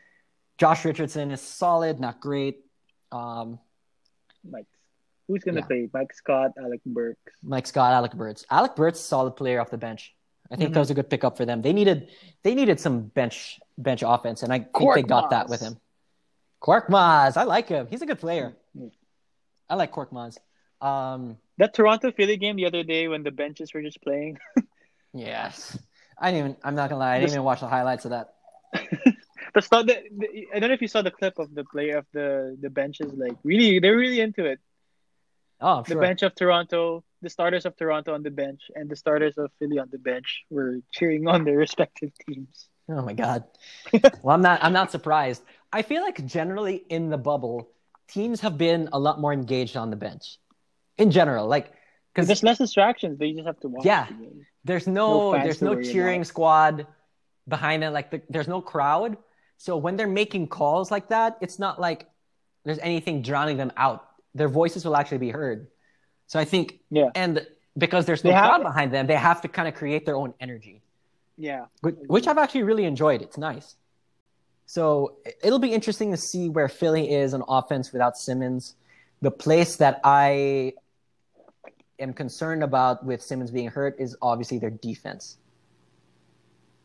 Josh 0.59 0.85
Richardson 0.85 1.31
is 1.31 1.41
solid, 1.41 2.01
not 2.01 2.21
great. 2.21 2.65
Um, 3.13 3.61
Mike, 4.49 4.67
who's 5.29 5.45
gonna 5.45 5.61
Yeah. 5.61 5.67
play? 5.67 5.91
Mike 5.93 6.13
Scott, 6.13 6.51
Alec 6.59 6.81
Burks. 6.85 7.33
Mike 7.43 7.67
Scott, 7.67 7.93
Alec 7.93 8.13
Burks. 8.15 8.45
Alec 8.51 8.75
Burks, 8.75 8.99
solid 8.99 9.33
player 9.37 9.61
off 9.61 9.71
the 9.71 9.79
bench. 9.79 10.15
I 10.51 10.57
think 10.57 10.71
Mhm. 10.71 10.75
that 10.75 10.81
was 10.81 10.91
a 10.91 10.95
good 10.95 11.09
pickup 11.11 11.37
for 11.37 11.45
them. 11.45 11.63
They 11.63 11.73
needed 11.73 12.11
they 12.43 12.55
needed 12.55 12.81
some 12.81 13.03
bench 13.03 13.61
bench 13.77 14.03
offense, 14.05 14.43
and 14.43 14.53
I 14.53 14.61
think 14.61 14.95
they 14.95 15.03
got 15.03 15.31
that 15.31 15.49
with 15.49 15.61
him. 15.61 15.77
Korkmaz, 16.61 17.37
I 17.37 17.45
like 17.45 17.69
him. 17.69 17.87
He's 17.87 18.03
a 18.03 18.07
good 18.07 18.19
player. 18.19 18.57
Mhm. 18.77 18.91
I 19.69 19.75
like 19.77 19.93
Korkmaz. 19.93 20.39
Um, 20.81 21.37
That 21.59 21.75
Toronto 21.75 22.13
Philly 22.13 22.37
game 22.37 22.57
the 22.57 22.67
other 22.67 22.83
day 22.83 23.09
when 23.09 23.23
the 23.23 23.31
benches 23.31 23.75
were 23.75 23.83
just 23.83 24.01
playing. 24.03 24.39
yes, 25.13 25.77
I 26.19 26.31
didn't 26.31 26.39
even. 26.51 26.57
I'm 26.63 26.75
not 26.75 26.89
gonna 26.91 27.01
lie. 27.01 27.15
I 27.15 27.19
didn't 27.19 27.29
Just- 27.29 27.35
even 27.37 27.45
watch 27.45 27.61
the 27.61 27.69
highlights 27.69 28.05
of 28.05 28.13
that. 28.13 28.35
the 29.55 29.63
start, 29.63 29.87
the, 29.87 29.97
the, 30.17 30.47
I 30.55 30.59
don't 30.61 30.69
know 30.69 30.75
if 30.75 30.83
you 30.83 30.89
saw 30.89 31.01
the 31.03 31.11
clip 31.11 31.39
of 31.39 31.55
the 31.55 31.65
play 31.65 31.91
of 31.91 32.05
the 32.13 32.57
the 32.61 32.71
benches. 32.71 33.13
Like 33.15 33.37
really, 33.43 33.79
they're 33.81 33.97
really 33.97 34.21
into 34.21 34.45
it. 34.45 34.61
Oh, 35.61 35.79
I'm 35.79 35.83
The 35.85 35.93
sure. 35.93 36.01
bench 36.01 36.23
of 36.23 36.35
Toronto, 36.37 37.03
the 37.23 37.31
starters 37.31 37.67
of 37.67 37.75
Toronto 37.75 38.15
on 38.15 38.23
the 38.23 38.31
bench, 38.31 38.71
and 38.77 38.89
the 38.89 38.95
starters 38.95 39.37
of 39.39 39.51
Philly 39.59 39.79
on 39.81 39.89
the 39.91 39.99
bench 39.99 40.45
were 40.51 40.79
cheering 40.93 41.27
on 41.27 41.45
their 41.45 41.57
respective 41.57 42.13
teams. 42.29 42.69
Oh 42.89 43.03
my 43.03 43.13
god. 43.15 43.45
well, 44.23 44.35
I'm 44.37 44.43
not. 44.43 44.63
I'm 44.63 44.73
not 44.73 44.93
surprised. 44.93 45.43
I 45.73 45.83
feel 45.83 46.03
like 46.03 46.25
generally 46.27 46.77
in 46.89 47.11
the 47.11 47.19
bubble, 47.19 47.69
teams 48.07 48.41
have 48.43 48.57
been 48.57 48.89
a 48.93 48.99
lot 48.99 49.19
more 49.21 49.33
engaged 49.33 49.77
on 49.77 49.91
the 49.91 49.97
bench. 49.97 50.39
In 50.99 51.11
general, 51.11 51.47
like 51.47 51.73
because 52.13 52.27
There's 52.27 52.43
less 52.43 52.59
distractions. 52.59 53.19
They 53.19 53.33
just 53.33 53.47
have 53.47 53.61
to 53.61 53.69
watch. 53.69 53.85
Yeah. 53.85 54.07
the 54.09 54.45
there's 54.65 54.87
no 54.87 55.33
no, 55.33 55.43
there's 55.43 55.63
no 55.63 55.81
cheering 55.81 56.25
squad 56.25 56.87
behind 57.47 57.85
it. 57.85 57.91
Like 57.91 58.11
the, 58.11 58.23
there's 58.29 58.49
no 58.49 58.61
crowd. 58.61 59.17
So 59.57 59.77
when 59.77 59.97
they're 59.97 60.07
making 60.09 60.49
calls 60.49 60.91
like 60.91 61.09
that, 61.09 61.39
it's 61.41 61.59
not 61.59 61.81
like 61.81 62.07
there's 62.65 62.79
anything 62.81 63.23
drowning 63.23 63.57
them 63.57 63.73
out. 63.77 64.07
Their 64.35 64.49
voices 64.49 64.85
will 64.85 64.97
actually 64.97 65.19
be 65.19 65.31
heard. 65.31 65.69
So 66.27 66.39
I 66.39 66.45
think, 66.45 66.81
Yeah. 66.91 67.11
and 67.15 67.47
because 67.77 68.05
there's 68.05 68.23
no 68.25 68.31
They 68.31 68.35
have- 68.37 68.49
crowd 68.51 68.63
behind 68.63 68.93
them, 68.93 69.07
they 69.07 69.15
have 69.17 69.41
to 69.43 69.49
kind 69.49 69.67
of 69.69 69.75
create 69.75 70.05
their 70.05 70.17
own 70.17 70.35
energy. 70.41 70.83
Yeah. 71.37 71.67
which, 71.81 71.97
which 72.09 72.27
I've 72.27 72.39
actually 72.39 72.65
really 72.65 72.85
enjoyed. 72.85 73.23
It's 73.23 73.39
nice. 73.39 73.77
So 74.67 75.17
it'll 75.43 75.61
be 75.61 75.73
interesting 75.73 76.11
to 76.11 76.17
see 76.17 76.49
where 76.49 76.69
Philly 76.69 77.11
is 77.11 77.33
on 77.33 77.43
offense 77.49 77.93
without 77.93 78.19
Simmons. 78.19 78.75
The 79.23 79.31
place 79.31 79.77
that 79.77 80.01
I 80.05 80.75
am 81.99 82.13
concerned 82.13 82.63
about 82.63 83.05
with 83.05 83.23
Simmons 83.23 83.51
being 83.51 83.69
hurt 83.69 83.97
is 83.99 84.17
obviously 84.23 84.59
their 84.59 84.71
defense 84.71 85.39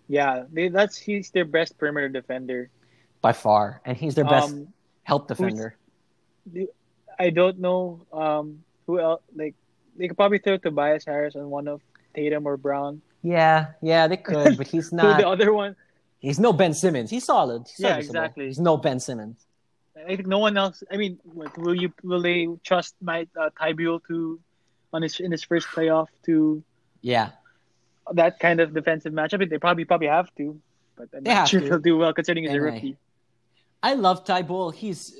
Yeah. 0.07 0.43
They, 0.51 0.69
that's 0.69 0.97
he's 0.97 1.31
their 1.31 1.45
best 1.45 1.77
perimeter 1.77 2.09
defender. 2.09 2.69
by 3.21 3.33
far, 3.33 3.81
and 3.85 3.97
he's 3.97 4.15
their 4.15 4.25
best 4.25 4.51
Um, 4.51 4.73
help 5.03 5.27
defender. 5.27 5.75
I 7.19 7.29
don't 7.29 7.59
know 7.59 8.05
um 8.11 8.63
who 8.85 8.99
else. 8.99 9.21
Like 9.35 9.55
they 9.95 10.07
could 10.07 10.17
probably 10.17 10.39
throw 10.39 10.57
Tobias 10.57 11.05
Harris 11.05 11.35
on 11.35 11.49
one 11.49 11.67
of 11.67 11.81
Tatum 12.15 12.45
or 12.47 12.57
Brown. 12.57 13.01
Yeah, 13.21 13.67
yeah, 13.81 14.07
they 14.07 14.17
could, 14.17 14.57
but 14.57 14.67
he's 14.67 14.89
Who 14.91 14.97
the 14.97 15.27
other 15.27 15.53
one? 15.53 15.75
He's 16.19 16.39
no 16.39 16.51
Ben 16.53 16.73
Simmons. 16.73 17.09
He's 17.09 17.25
solid. 17.25 17.63
He's 17.67 17.79
Yeah, 17.79 17.97
exactly. 17.97 18.47
He's 18.47 18.59
no 18.59 18.77
Ben 18.77 18.99
Simmons. 18.99 19.45
I 19.95 20.15
think 20.15 20.27
no 20.27 20.39
one 20.39 20.57
else. 20.57 20.83
I 20.91 20.97
mean, 20.97 21.19
will 21.57 21.75
you 21.75 21.93
will 22.03 22.21
they 22.21 22.47
trust 22.63 22.95
my 23.01 23.27
uh, 23.39 23.49
Thybulle 23.59 24.01
to 24.07 24.39
on 24.93 25.01
his 25.01 25.19
in 25.19 25.31
his 25.31 25.43
first 25.43 25.67
playoff 25.67 26.07
to 26.25 26.63
Yeah, 27.01 27.31
that 28.13 28.39
kind 28.39 28.59
of 28.59 28.73
defensive 28.73 29.13
matchup. 29.13 29.49
They 29.49 29.57
probably 29.57 29.85
probably 29.85 30.07
have 30.07 30.33
to, 30.35 30.59
but 30.95 31.09
I'm 31.15 31.23
They 31.23 31.33
not 31.33 31.47
sure 31.49 31.61
to. 31.61 31.69
they'll 31.69 31.79
do 31.79 31.97
well 31.97 32.13
considering 32.13 32.45
he's 32.45 32.53
a 32.53 32.61
rookie. 32.61 32.97
I 33.81 33.95
love 33.95 34.23
Thybulle. 34.25 34.73
He's, 34.73 35.13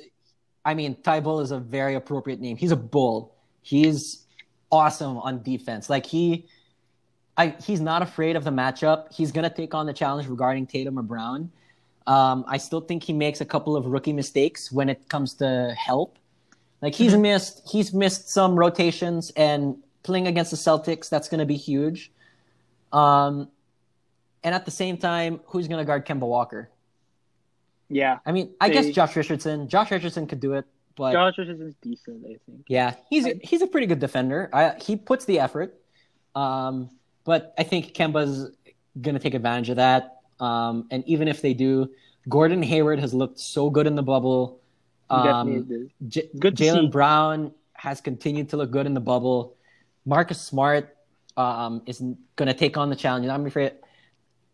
I 0.64 0.74
mean, 0.74 0.96
Thybulle 0.96 1.42
is 1.44 1.52
a 1.52 1.60
very 1.60 1.96
appropriate 1.96 2.40
name. 2.40 2.56
He's 2.58 2.72
a 2.72 2.78
bull. 2.78 3.36
He's 3.62 4.26
awesome 4.72 5.18
on 5.18 5.44
defense. 5.44 5.90
Like 5.90 6.06
he, 6.06 6.48
I 7.38 7.56
he's 7.64 7.82
not 7.82 8.02
afraid 8.02 8.36
of 8.36 8.44
the 8.44 8.52
matchup. 8.52 9.12
He's 9.14 9.32
gonna 9.32 9.50
take 9.50 9.74
on 9.74 9.86
the 9.86 9.94
challenge 9.94 10.28
regarding 10.28 10.68
Tatum 10.68 10.98
or 11.00 11.04
Brown. 11.04 11.52
Um, 12.06 12.44
I 12.48 12.58
still 12.58 12.82
think 12.82 13.04
he 13.04 13.14
makes 13.14 13.42
a 13.42 13.46
couple 13.46 13.76
of 13.76 13.86
rookie 13.86 14.14
mistakes 14.14 14.72
when 14.72 14.90
it 14.90 15.08
comes 15.10 15.36
to 15.36 15.74
help. 15.78 16.18
Like 16.84 16.94
he's 16.96 17.16
missed, 17.16 17.62
he's 17.72 17.94
missed 17.94 18.28
some 18.30 18.56
rotations 18.60 19.32
and 19.38 19.78
playing 20.04 20.28
against 20.28 20.52
the 20.52 20.58
Celtics. 20.58 21.08
That's 21.08 21.30
gonna 21.30 21.46
be 21.46 21.56
huge. 21.56 22.12
Um, 22.92 23.48
and 24.44 24.54
at 24.54 24.66
the 24.66 24.72
same 24.72 24.98
time, 24.98 25.40
who's 25.46 25.70
gonna 25.70 25.86
guard 25.86 26.06
Kemba 26.06 26.28
Walker? 26.28 26.70
Yeah, 27.88 28.20
I 28.26 28.34
mean, 28.34 28.54
I 28.60 28.68
They- 28.68 28.74
guess 28.74 28.90
Josh 28.94 29.16
Richardson. 29.16 29.70
Josh 29.70 29.92
Richardson 29.92 30.28
could 30.28 30.42
do 30.42 30.54
it, 30.54 30.66
but 30.98 31.14
Josh 31.14 31.38
Richardson's 31.38 31.76
decent, 31.82 32.26
I 32.26 32.38
think. 32.46 32.66
yeah, 32.68 32.96
he's 33.10 33.26
a, 33.28 33.40
he's 33.42 33.62
a 33.62 33.68
pretty 33.68 33.88
good 33.88 34.00
defender. 34.00 34.50
I, 34.52 34.76
he 34.82 34.98
puts 34.98 35.24
the 35.24 35.40
effort, 35.40 35.80
um, 36.36 36.90
but 37.24 37.54
I 37.58 37.64
think 37.64 37.94
Kemba's 37.94 38.52
gonna 39.02 39.20
take 39.20 39.36
advantage 39.36 39.70
of 39.70 39.78
that. 39.78 40.20
Um, 40.42 40.88
and 40.92 41.08
even 41.08 41.30
if 41.30 41.42
they 41.42 41.54
do, 41.54 41.92
Gordon 42.28 42.62
Hayward 42.62 43.00
has 43.00 43.14
looked 43.14 43.40
so 43.40 43.70
good 43.70 43.88
in 43.88 43.96
the 43.96 44.04
bubble. 44.04 44.60
Um. 45.14 45.90
J- 46.08 46.30
Good 46.40 46.56
Jalen. 46.56 46.92
Brown 46.92 47.52
has 47.74 48.02
continued 48.02 48.50
to 48.50 48.58
look 48.58 48.72
good 48.72 48.86
in 48.86 48.94
the 48.94 49.00
bubble. 49.02 49.56
Marcus 50.06 50.40
Smart 50.42 50.96
um, 51.38 51.82
is 51.86 52.00
going 52.00 52.48
to 52.48 52.54
take 52.54 52.78
on 52.78 52.90
the 52.90 52.96
challenge. 52.96 53.28
I'm 53.28 53.46
afraid 53.46 53.74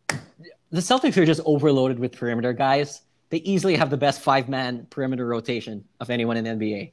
the 0.07 0.81
Celtics 0.81 1.17
are 1.17 1.25
just 1.25 1.41
overloaded 1.45 1.99
with 1.99 2.11
perimeter 2.13 2.53
guys. 2.53 3.01
They 3.29 3.37
easily 3.37 3.75
have 3.75 3.89
the 3.89 3.97
best 3.97 4.21
five 4.21 4.49
man 4.49 4.87
perimeter 4.89 5.25
rotation 5.25 5.85
of 5.99 6.09
anyone 6.09 6.37
in 6.37 6.43
the 6.43 6.49
NBA. 6.51 6.91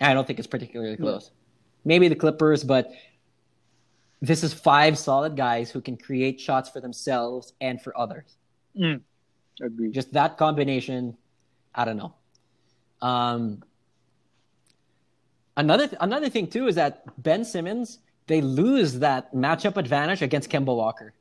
And 0.00 0.10
I 0.10 0.14
don't 0.14 0.26
think 0.26 0.38
it's 0.38 0.48
particularly 0.48 0.96
close. 0.96 1.30
Maybe 1.84 2.08
the 2.08 2.16
Clippers, 2.16 2.64
but 2.64 2.90
this 4.22 4.42
is 4.42 4.54
five 4.54 4.96
solid 4.98 5.36
guys 5.36 5.70
who 5.70 5.80
can 5.82 5.96
create 5.98 6.40
shots 6.40 6.70
for 6.70 6.80
themselves 6.80 7.52
and 7.60 7.80
for 7.80 7.96
others 7.98 8.36
Mm. 8.76 9.02
Agreed. 9.62 9.92
just 9.92 10.12
that 10.14 10.36
combination 10.38 11.16
i 11.76 11.84
don't 11.84 11.96
know 11.96 12.12
um 13.10 13.62
another 15.56 15.88
another 16.00 16.28
thing 16.28 16.46
too 16.46 16.66
is 16.66 16.74
that 16.76 17.02
ben 17.22 17.44
simmons 17.44 17.98
they 18.26 18.40
lose 18.40 18.90
that 19.00 19.32
matchup 19.34 19.76
advantage 19.76 20.22
against 20.22 20.50
kemba 20.50 20.74
walker 20.82 21.12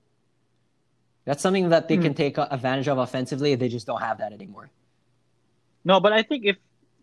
that's 1.26 1.42
something 1.42 1.70
that 1.70 1.88
they 1.88 1.98
can 1.98 2.14
take 2.14 2.38
advantage 2.38 2.88
of 2.88 2.98
offensively 2.98 3.56
they 3.56 3.70
just 3.70 3.86
don't 3.88 4.02
have 4.02 4.18
that 4.24 4.34
anymore 4.34 4.70
No, 5.86 6.00
but 6.00 6.14
I 6.14 6.24
think 6.24 6.46
if 6.52 6.58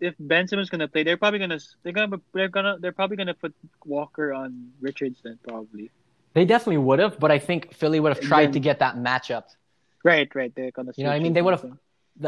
if 0.09 0.15
Ben 0.19 0.49
Simmons 0.49 0.67
is 0.69 0.71
gonna 0.71 0.89
play, 0.89 1.03
they're 1.07 1.19
probably 1.23 1.39
gonna 1.45 1.59
they're 1.83 1.93
gonna 1.93 2.19
they're 2.37 2.49
gonna 2.57 2.75
they're 2.81 2.97
probably 3.01 3.19
gonna 3.21 3.35
put 3.45 3.53
Walker 3.85 4.33
on 4.33 4.49
Richardson 4.81 5.39
probably. 5.47 5.91
they 6.37 6.45
definitely 6.53 6.79
would 6.89 7.01
have 7.05 7.15
but 7.25 7.31
i 7.37 7.39
think 7.49 7.61
philly 7.81 8.01
would 8.03 8.13
have 8.17 8.23
tried 8.31 8.43
Again- 8.49 8.53
to 8.57 8.61
get 8.69 8.77
that 8.85 8.95
matchup 9.09 9.45
Right, 10.03 10.29
right. 10.35 10.51
They're 10.57 10.71
gonna. 10.77 10.93
You 10.97 11.05
know 11.05 11.11
what 11.11 11.17
I 11.21 11.25
mean? 11.25 11.35
They 11.37 11.43
would've- 11.47 11.77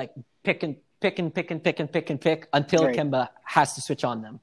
like 0.00 0.12
pick 0.44 0.62
and 0.66 0.76
pick 1.02 1.18
and 1.18 1.34
pick 1.34 1.50
and 1.50 1.60
pick 1.66 1.80
and 1.80 1.90
pick 1.96 2.06
and 2.10 2.20
pick 2.20 2.48
until 2.52 2.84
Right. 2.86 2.96
kemba 2.96 3.22
has 3.56 3.74
to 3.76 3.80
switch 3.86 4.04
on 4.10 4.22
them 4.22 4.40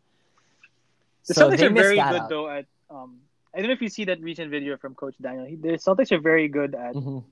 The 1.27 1.33
So 1.33 1.41
Celtics 1.49 1.59
they 1.59 1.65
are 1.67 1.79
very 1.85 1.95
good 1.95 2.21
out. 2.23 2.29
though 2.29 2.47
at 2.57 2.65
um. 2.89 3.11
I 3.53 3.57
don't 3.59 3.67
know 3.71 3.77
if 3.79 3.81
you 3.85 3.89
see 3.97 4.05
that 4.11 4.19
recent 4.21 4.49
video 4.51 4.77
from 4.77 4.93
Coach 5.01 5.15
Daniel. 5.25 5.45
He, 5.51 5.55
the 5.55 5.69
Celtics 5.85 6.11
are 6.15 6.21
very 6.31 6.47
good 6.47 6.71
at 6.87 6.93
Mhm. 6.95 7.23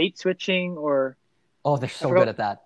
late 0.00 0.16
switching 0.22 0.68
or 0.86 1.16
oh 1.64 1.76
they're 1.80 1.96
so 2.04 2.08
good 2.18 2.28
at 2.34 2.38
that 2.44 2.56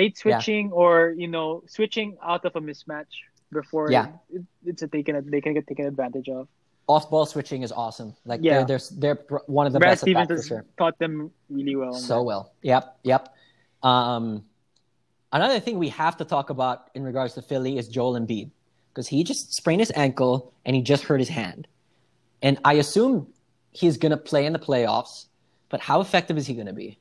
late 0.00 0.14
Yeah. 0.16 0.22
switching 0.22 0.64
or 0.72 0.92
you 1.22 1.28
know 1.34 1.46
switching 1.76 2.08
out 2.32 2.42
of 2.48 2.52
a 2.60 2.62
mismatch 2.68 3.12
before 3.60 3.86
Yeah. 3.96 4.06
it, 4.36 4.42
it's 4.70 4.82
a 4.86 4.88
taken 4.96 5.12
they 5.34 5.40
can 5.44 5.52
get 5.58 5.66
taken 5.70 5.86
advantage 5.94 6.28
of. 6.38 6.42
off 6.94 7.04
ball 7.10 7.26
switching 7.34 7.60
is 7.66 7.72
awesome. 7.84 8.10
Like 8.30 8.40
Yeah. 8.42 8.64
they're, 8.64 8.78
they're 9.02 9.18
they're 9.30 9.40
one 9.58 9.66
of 9.68 9.72
the 9.74 9.78
Brad 9.82 9.92
best 9.92 10.02
at 10.08 10.14
that 10.18 10.28
for 10.28 10.34
has 10.36 10.46
sure. 10.52 10.64
taught 10.80 10.96
them 11.04 11.14
really 11.58 11.76
well. 11.82 11.94
So 11.94 12.16
that. 12.18 12.22
well. 12.30 12.42
Yep, 12.72 12.84
yep. 13.12 13.22
Um, 13.90 14.44
another 15.32 15.60
thing 15.60 15.78
we 15.78 15.88
have 15.90 16.16
to 16.18 16.24
talk 16.24 16.50
about 16.50 16.90
in 16.94 17.02
regards 17.02 17.34
to 17.34 17.42
Philly 17.42 17.78
is 17.78 17.88
Joel 17.88 18.18
Embiid 18.18 18.50
because 18.90 19.08
he 19.08 19.24
just 19.24 19.54
sprained 19.54 19.80
his 19.80 19.92
ankle 19.96 20.52
and 20.64 20.76
he 20.76 20.82
just 20.82 21.04
hurt 21.04 21.18
his 21.20 21.28
hand, 21.28 21.66
and 22.42 22.58
I 22.64 22.74
assume 22.74 23.26
he's 23.70 23.96
gonna 23.96 24.16
play 24.16 24.46
in 24.46 24.52
the 24.52 24.58
playoffs. 24.58 25.26
But 25.70 25.80
how 25.80 26.00
effective 26.00 26.36
is 26.36 26.46
he 26.46 26.54
gonna 26.54 26.74
be? 26.74 26.98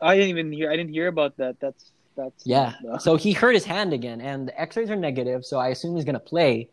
I 0.00 0.14
didn't 0.14 0.30
even 0.30 0.52
hear. 0.52 0.70
I 0.70 0.76
didn't 0.76 0.92
hear 0.92 1.08
about 1.08 1.36
that. 1.38 1.58
That's 1.60 1.92
that's 2.16 2.46
Yeah. 2.46 2.74
uh, 2.90 2.98
So 2.98 3.16
he 3.16 3.32
hurt 3.32 3.54
his 3.54 3.64
hand 3.64 3.92
again, 3.92 4.20
and 4.20 4.48
the 4.48 4.58
X-rays 4.60 4.90
are 4.90 4.96
negative. 4.96 5.44
So 5.44 5.58
I 5.58 5.68
assume 5.68 5.96
he's 5.96 6.04
gonna 6.04 6.20
play. 6.20 6.68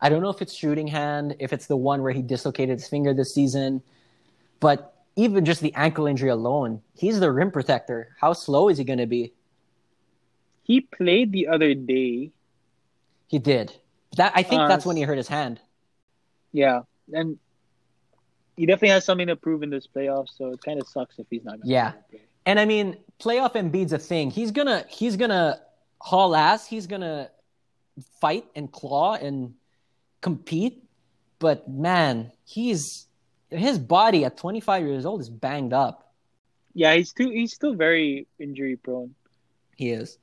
I 0.00 0.08
don't 0.08 0.20
know 0.22 0.30
if 0.30 0.42
it's 0.42 0.52
shooting 0.52 0.86
hand, 0.88 1.36
if 1.38 1.52
it's 1.52 1.66
the 1.66 1.76
one 1.76 2.02
where 2.02 2.12
he 2.12 2.20
dislocated 2.22 2.78
his 2.78 2.88
finger 2.88 3.14
this 3.14 3.32
season, 3.32 3.82
but 4.60 4.94
even 5.16 5.44
just 5.44 5.60
the 5.60 5.72
ankle 5.74 6.06
injury 6.06 6.28
alone, 6.30 6.82
he's 6.96 7.20
the 7.20 7.30
rim 7.30 7.50
protector. 7.50 8.08
How 8.20 8.32
slow 8.32 8.68
is 8.68 8.78
he 8.78 8.84
gonna 8.84 9.06
be? 9.06 9.32
He 10.64 10.80
played 10.80 11.30
the 11.32 11.46
other 11.48 11.74
day. 11.74 12.32
He 13.28 13.38
did. 13.38 13.72
That 14.16 14.32
I 14.34 14.42
think 14.42 14.62
Uh, 14.62 14.68
that's 14.68 14.84
when 14.86 14.96
he 14.96 15.02
hurt 15.02 15.16
his 15.18 15.28
hand. 15.28 15.60
Yeah, 16.52 16.82
and 17.12 17.38
he 18.56 18.66
definitely 18.66 18.90
has 18.90 19.04
something 19.04 19.26
to 19.28 19.36
prove 19.36 19.62
in 19.62 19.70
this 19.70 19.86
playoffs. 19.86 20.36
So 20.36 20.50
it 20.52 20.62
kind 20.62 20.80
of 20.80 20.86
sucks 20.88 21.18
if 21.18 21.26
he's 21.30 21.44
not. 21.44 21.58
Gonna 21.60 21.70
Yeah. 21.72 21.90
play. 22.10 22.20
And 22.46 22.60
I 22.60 22.64
mean, 22.66 22.96
playoff 23.18 23.54
Embiid's 23.54 23.92
a 23.92 23.98
thing. 23.98 24.30
He's 24.30 24.50
gonna 24.50 24.84
he's 24.88 25.16
gonna 25.16 25.60
haul 26.00 26.36
ass. 26.36 26.66
He's 26.66 26.86
gonna 26.86 27.30
fight 28.20 28.44
and 28.54 28.70
claw 28.70 29.14
and 29.14 29.54
compete. 30.20 30.82
But 31.38 31.68
man, 31.68 32.30
he's 32.44 33.06
his 33.50 33.78
body 33.78 34.24
at 34.24 34.36
25 34.36 34.84
years 34.86 35.04
old 35.06 35.20
is 35.20 35.30
banged 35.30 35.72
up. 35.72 36.12
Yeah, 36.74 36.94
he's 36.94 37.12
too. 37.12 37.30
He's 37.30 37.52
still 37.54 37.74
very 37.74 38.26
injury 38.38 38.76
prone. 38.76 39.14
He 39.76 39.90
is. 39.90 40.18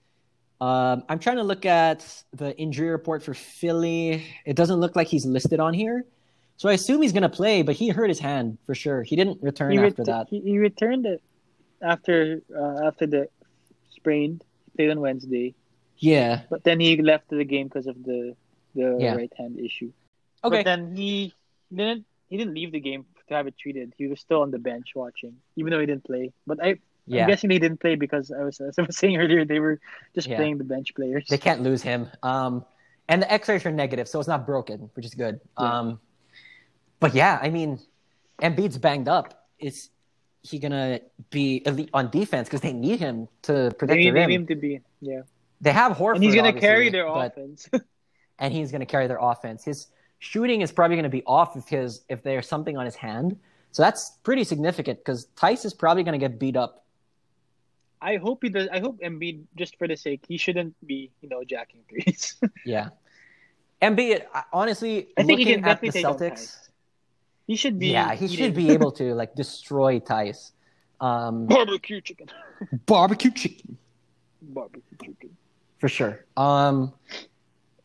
Um, 0.61 1.03
I'm 1.09 1.17
trying 1.19 1.37
to 1.37 1.43
look 1.43 1.65
at 1.65 2.05
the 2.33 2.55
injury 2.57 2.89
report 2.89 3.23
for 3.23 3.33
Philly. 3.33 4.23
It 4.45 4.55
doesn't 4.55 4.79
look 4.79 4.95
like 4.95 5.07
he's 5.07 5.25
listed 5.25 5.59
on 5.59 5.73
here. 5.73 6.05
So 6.57 6.69
I 6.69 6.73
assume 6.73 7.01
he's 7.01 7.11
going 7.13 7.23
to 7.23 7.29
play, 7.29 7.63
but 7.63 7.75
he 7.75 7.89
hurt 7.89 8.09
his 8.09 8.19
hand 8.19 8.59
for 8.67 8.75
sure. 8.75 9.01
He 9.01 9.15
didn't 9.15 9.41
return 9.41 9.71
He, 9.71 9.79
after 9.79 10.03
that. 10.03 10.27
he, 10.29 10.39
he 10.41 10.59
returned 10.59 11.07
it 11.07 11.21
after 11.81 12.41
uh, 12.55 12.85
after 12.85 13.07
the 13.07 13.27
sprained. 13.89 14.43
He 14.65 14.71
played 14.77 14.91
on 14.91 14.99
Wednesday, 15.01 15.55
Yeah. 15.97 16.41
but 16.51 16.63
then 16.63 16.79
he 16.79 17.01
left 17.01 17.29
the 17.29 17.43
game 17.43 17.67
because 17.67 17.87
of 17.87 17.97
the 18.03 18.35
the 18.75 18.97
Yeah. 18.99 19.15
right 19.15 19.33
hand 19.35 19.59
issue. 19.59 19.91
Okay. 20.43 20.57
But 20.57 20.65
then 20.65 20.95
he 20.95 21.33
didn't 21.73 22.05
he 22.29 22.37
didn't 22.37 22.53
leave 22.53 22.71
the 22.71 22.79
game 22.79 23.05
to 23.29 23.33
have 23.33 23.47
it 23.47 23.57
treated. 23.57 23.93
He 23.97 24.05
was 24.07 24.19
still 24.19 24.41
on 24.43 24.51
the 24.51 24.59
bench 24.59 24.89
watching, 24.95 25.37
even 25.55 25.71
though 25.71 25.79
he 25.79 25.87
didn't 25.87 26.03
play. 26.05 26.31
But 26.45 26.63
I 26.63 26.77
yeah. 27.07 27.23
I'm 27.23 27.29
guessing 27.29 27.49
they 27.49 27.59
didn't 27.59 27.79
play 27.79 27.95
because 27.95 28.31
I 28.31 28.43
was 28.43 28.59
as 28.61 28.77
I 28.79 28.83
was 28.83 28.97
saying 29.01 29.17
earlier 29.17 29.45
they 29.45 29.59
were 29.59 29.79
just 30.15 30.27
Yeah. 30.27 30.37
playing 30.37 30.57
the 30.57 30.63
bench 30.63 30.93
players. 30.95 31.25
They 31.29 31.37
can't 31.37 31.61
lose 31.61 31.81
him. 31.81 32.07
Um, 32.23 32.65
and 33.09 33.21
the 33.21 33.31
X-rays 33.31 33.65
are 33.65 33.71
negative, 33.71 34.07
so 34.07 34.19
it's 34.19 34.27
not 34.27 34.45
broken, 34.45 34.89
which 34.93 35.05
is 35.05 35.13
good. 35.15 35.41
Yeah. 35.59 35.79
Um, 35.79 35.99
but 36.99 37.13
yeah, 37.13 37.39
I 37.41 37.49
mean, 37.49 37.79
Embiid's 38.41 38.77
banged 38.77 39.09
up. 39.09 39.47
Is 39.59 39.89
he 40.43 40.57
gonna 40.59 41.01
be 41.29 41.61
elite 41.65 41.89
on 41.93 42.09
defense 42.09 42.47
because 42.47 42.61
they 42.61 42.73
need 42.73 42.99
him 42.99 43.27
to 43.43 43.71
protect 43.77 43.87
They 43.89 43.95
need, 43.97 44.09
the 44.11 44.13
they 44.19 44.25
need 44.27 44.35
him 44.35 44.47
to 44.47 44.55
be 44.55 44.81
yeah, 45.01 45.21
They 45.61 45.71
have 45.71 45.97
Horford, 45.97 46.15
and 46.15 46.23
he's 46.23 46.35
gonna 46.35 46.53
carry 46.53 46.89
their 46.89 47.05
but- 47.07 47.31
offense. 47.33 47.69
and 48.39 48.53
he's 48.53 48.71
gonna 48.71 48.85
carry 48.87 49.07
their 49.07 49.19
offense. 49.21 49.63
His 49.63 49.87
shooting 50.19 50.61
is 50.61 50.71
probably 50.71 50.95
gonna 50.95 51.09
be 51.09 51.23
off 51.25 51.55
if 51.57 51.67
his 51.67 52.01
if 52.09 52.23
there's 52.23 52.47
something 52.47 52.77
on 52.77 52.85
his 52.85 52.95
hand. 52.95 53.37
So 53.71 53.83
that's 53.83 54.17
pretty 54.23 54.43
significant 54.43 54.99
because 54.99 55.27
Theis 55.35 55.63
is 55.65 55.73
probably 55.73 56.03
gonna 56.03 56.17
get 56.17 56.39
beat 56.39 56.55
up. 56.57 56.80
I 58.01 58.17
hope 58.17 58.43
he 58.43 58.49
does. 58.49 58.67
I 58.71 58.79
hope 58.79 58.99
Embiid 59.01 59.43
just 59.55 59.77
for 59.77 59.87
the 59.87 59.95
sake 59.95 60.23
he 60.27 60.37
shouldn't 60.37 60.73
be 60.85 61.11
you 61.21 61.29
know 61.29 61.43
jacking 61.43 61.81
threes. 61.89 62.35
Yeah. 62.65 62.89
Embiid, 63.81 64.25
honestly, 64.53 65.09
I 65.17 65.23
think 65.23 65.39
he 65.39 65.45
looking 65.45 65.61
can 65.63 65.69
at 65.69 65.81
the 65.81 65.87
definitely 65.89 66.19
take 66.19 66.33
Celtics. 66.33 66.57
He 67.47 67.55
should 67.55 67.79
be. 67.79 67.87
Yeah, 67.87 68.13
he 68.13 68.25
eating 68.25 68.37
should 68.37 68.53
be 68.55 68.69
able 68.71 68.91
to 68.93 69.13
like 69.21 69.33
destroy 69.35 69.99
Theis. 69.99 70.51
Um, 70.99 71.47
barbecue 71.47 71.99
chicken. 72.01 72.27
barbecue 72.85 73.31
chicken 73.31 73.77
Barbecue 74.41 74.81
chicken. 75.03 75.35
for 75.79 75.89
sure. 75.89 76.25
Um, 76.37 76.93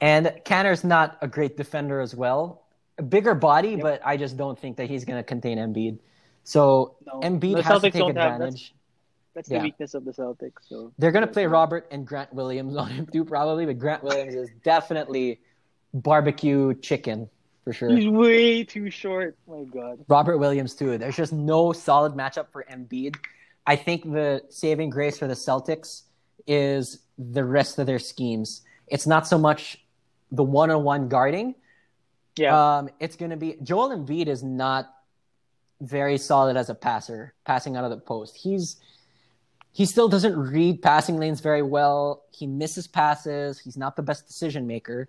and 0.02 0.32
Kanter's 0.44 0.84
not 0.84 1.16
a 1.22 1.28
great 1.28 1.56
defender 1.56 2.00
as 2.00 2.14
well. 2.14 2.62
A 2.98 3.02
bigger 3.02 3.34
body, 3.34 3.70
Yep. 3.70 3.80
but 3.80 4.00
I 4.04 4.16
just 4.18 4.36
don't 4.36 4.58
think 4.58 4.76
that 4.76 4.88
he's 4.90 5.04
going 5.06 5.18
to 5.18 5.22
contain 5.24 5.56
Embiid. 5.58 5.98
So 6.44 6.96
No, 7.06 7.20
Embiid 7.20 7.56
the 7.56 7.62
has 7.62 7.80
to 7.82 7.90
take 7.90 7.94
don't 8.00 8.16
have- 8.16 8.32
advantage. 8.34 8.74
That's 9.36 9.50
Yeah. 9.50 9.58
the 9.58 9.64
weakness 9.64 9.92
of 9.92 10.06
the 10.06 10.12
Celtics. 10.12 10.66
So 10.66 10.92
They're 10.98 11.12
going 11.12 11.26
to 11.26 11.30
play 11.32 11.44
Robert 11.46 11.86
and 11.90 12.06
Grant 12.06 12.32
Williams 12.32 12.74
on 12.74 12.88
him 12.88 13.06
too, 13.06 13.22
probably. 13.22 13.66
But 13.66 13.78
Grant 13.78 14.02
Williams 14.02 14.34
is 14.34 14.48
definitely 14.64 15.40
barbecue 15.92 16.74
chicken 16.80 17.28
for 17.62 17.74
sure. 17.74 17.94
He's 17.94 18.08
way 18.08 18.64
too 18.64 18.90
short. 18.90 19.36
My 19.46 19.64
God. 19.64 20.04
Robert 20.08 20.38
Williams 20.38 20.74
too. 20.74 20.96
There's 20.96 21.16
just 21.16 21.34
no 21.34 21.72
solid 21.72 22.14
matchup 22.14 22.46
for 22.50 22.64
Embiid. 22.72 23.16
I 23.66 23.76
think 23.76 24.10
the 24.10 24.42
saving 24.48 24.88
grace 24.88 25.18
for 25.18 25.26
the 25.26 25.34
Celtics 25.34 26.04
is 26.46 27.00
the 27.18 27.44
rest 27.44 27.78
of 27.78 27.86
their 27.86 27.98
schemes. 27.98 28.62
It's 28.88 29.06
not 29.06 29.26
so 29.26 29.36
much 29.36 29.84
the 30.32 30.44
one-on-one 30.44 31.08
guarding. 31.08 31.56
Yeah. 32.38 32.78
Um, 32.78 32.88
it's 33.00 33.16
going 33.16 33.32
to 33.32 33.36
be 33.36 33.58
Joel 33.62 33.90
Embiid 33.90 34.28
is 34.28 34.42
not 34.42 34.94
very 35.82 36.16
solid 36.16 36.56
as 36.56 36.70
a 36.70 36.74
passer, 36.74 37.34
passing 37.44 37.76
out 37.76 37.84
of 37.84 37.90
the 37.90 37.98
post. 37.98 38.34
He's 38.34 38.76
he 39.76 39.84
still 39.84 40.08
doesn't 40.08 40.34
read 40.34 40.80
passing 40.80 41.18
lanes 41.18 41.40
very 41.40 41.60
well. 41.60 42.22
He 42.30 42.46
misses 42.46 42.86
passes. 42.86 43.58
He's 43.58 43.76
not 43.76 43.94
the 43.94 44.00
best 44.02 44.26
decision 44.26 44.66
maker. 44.66 45.06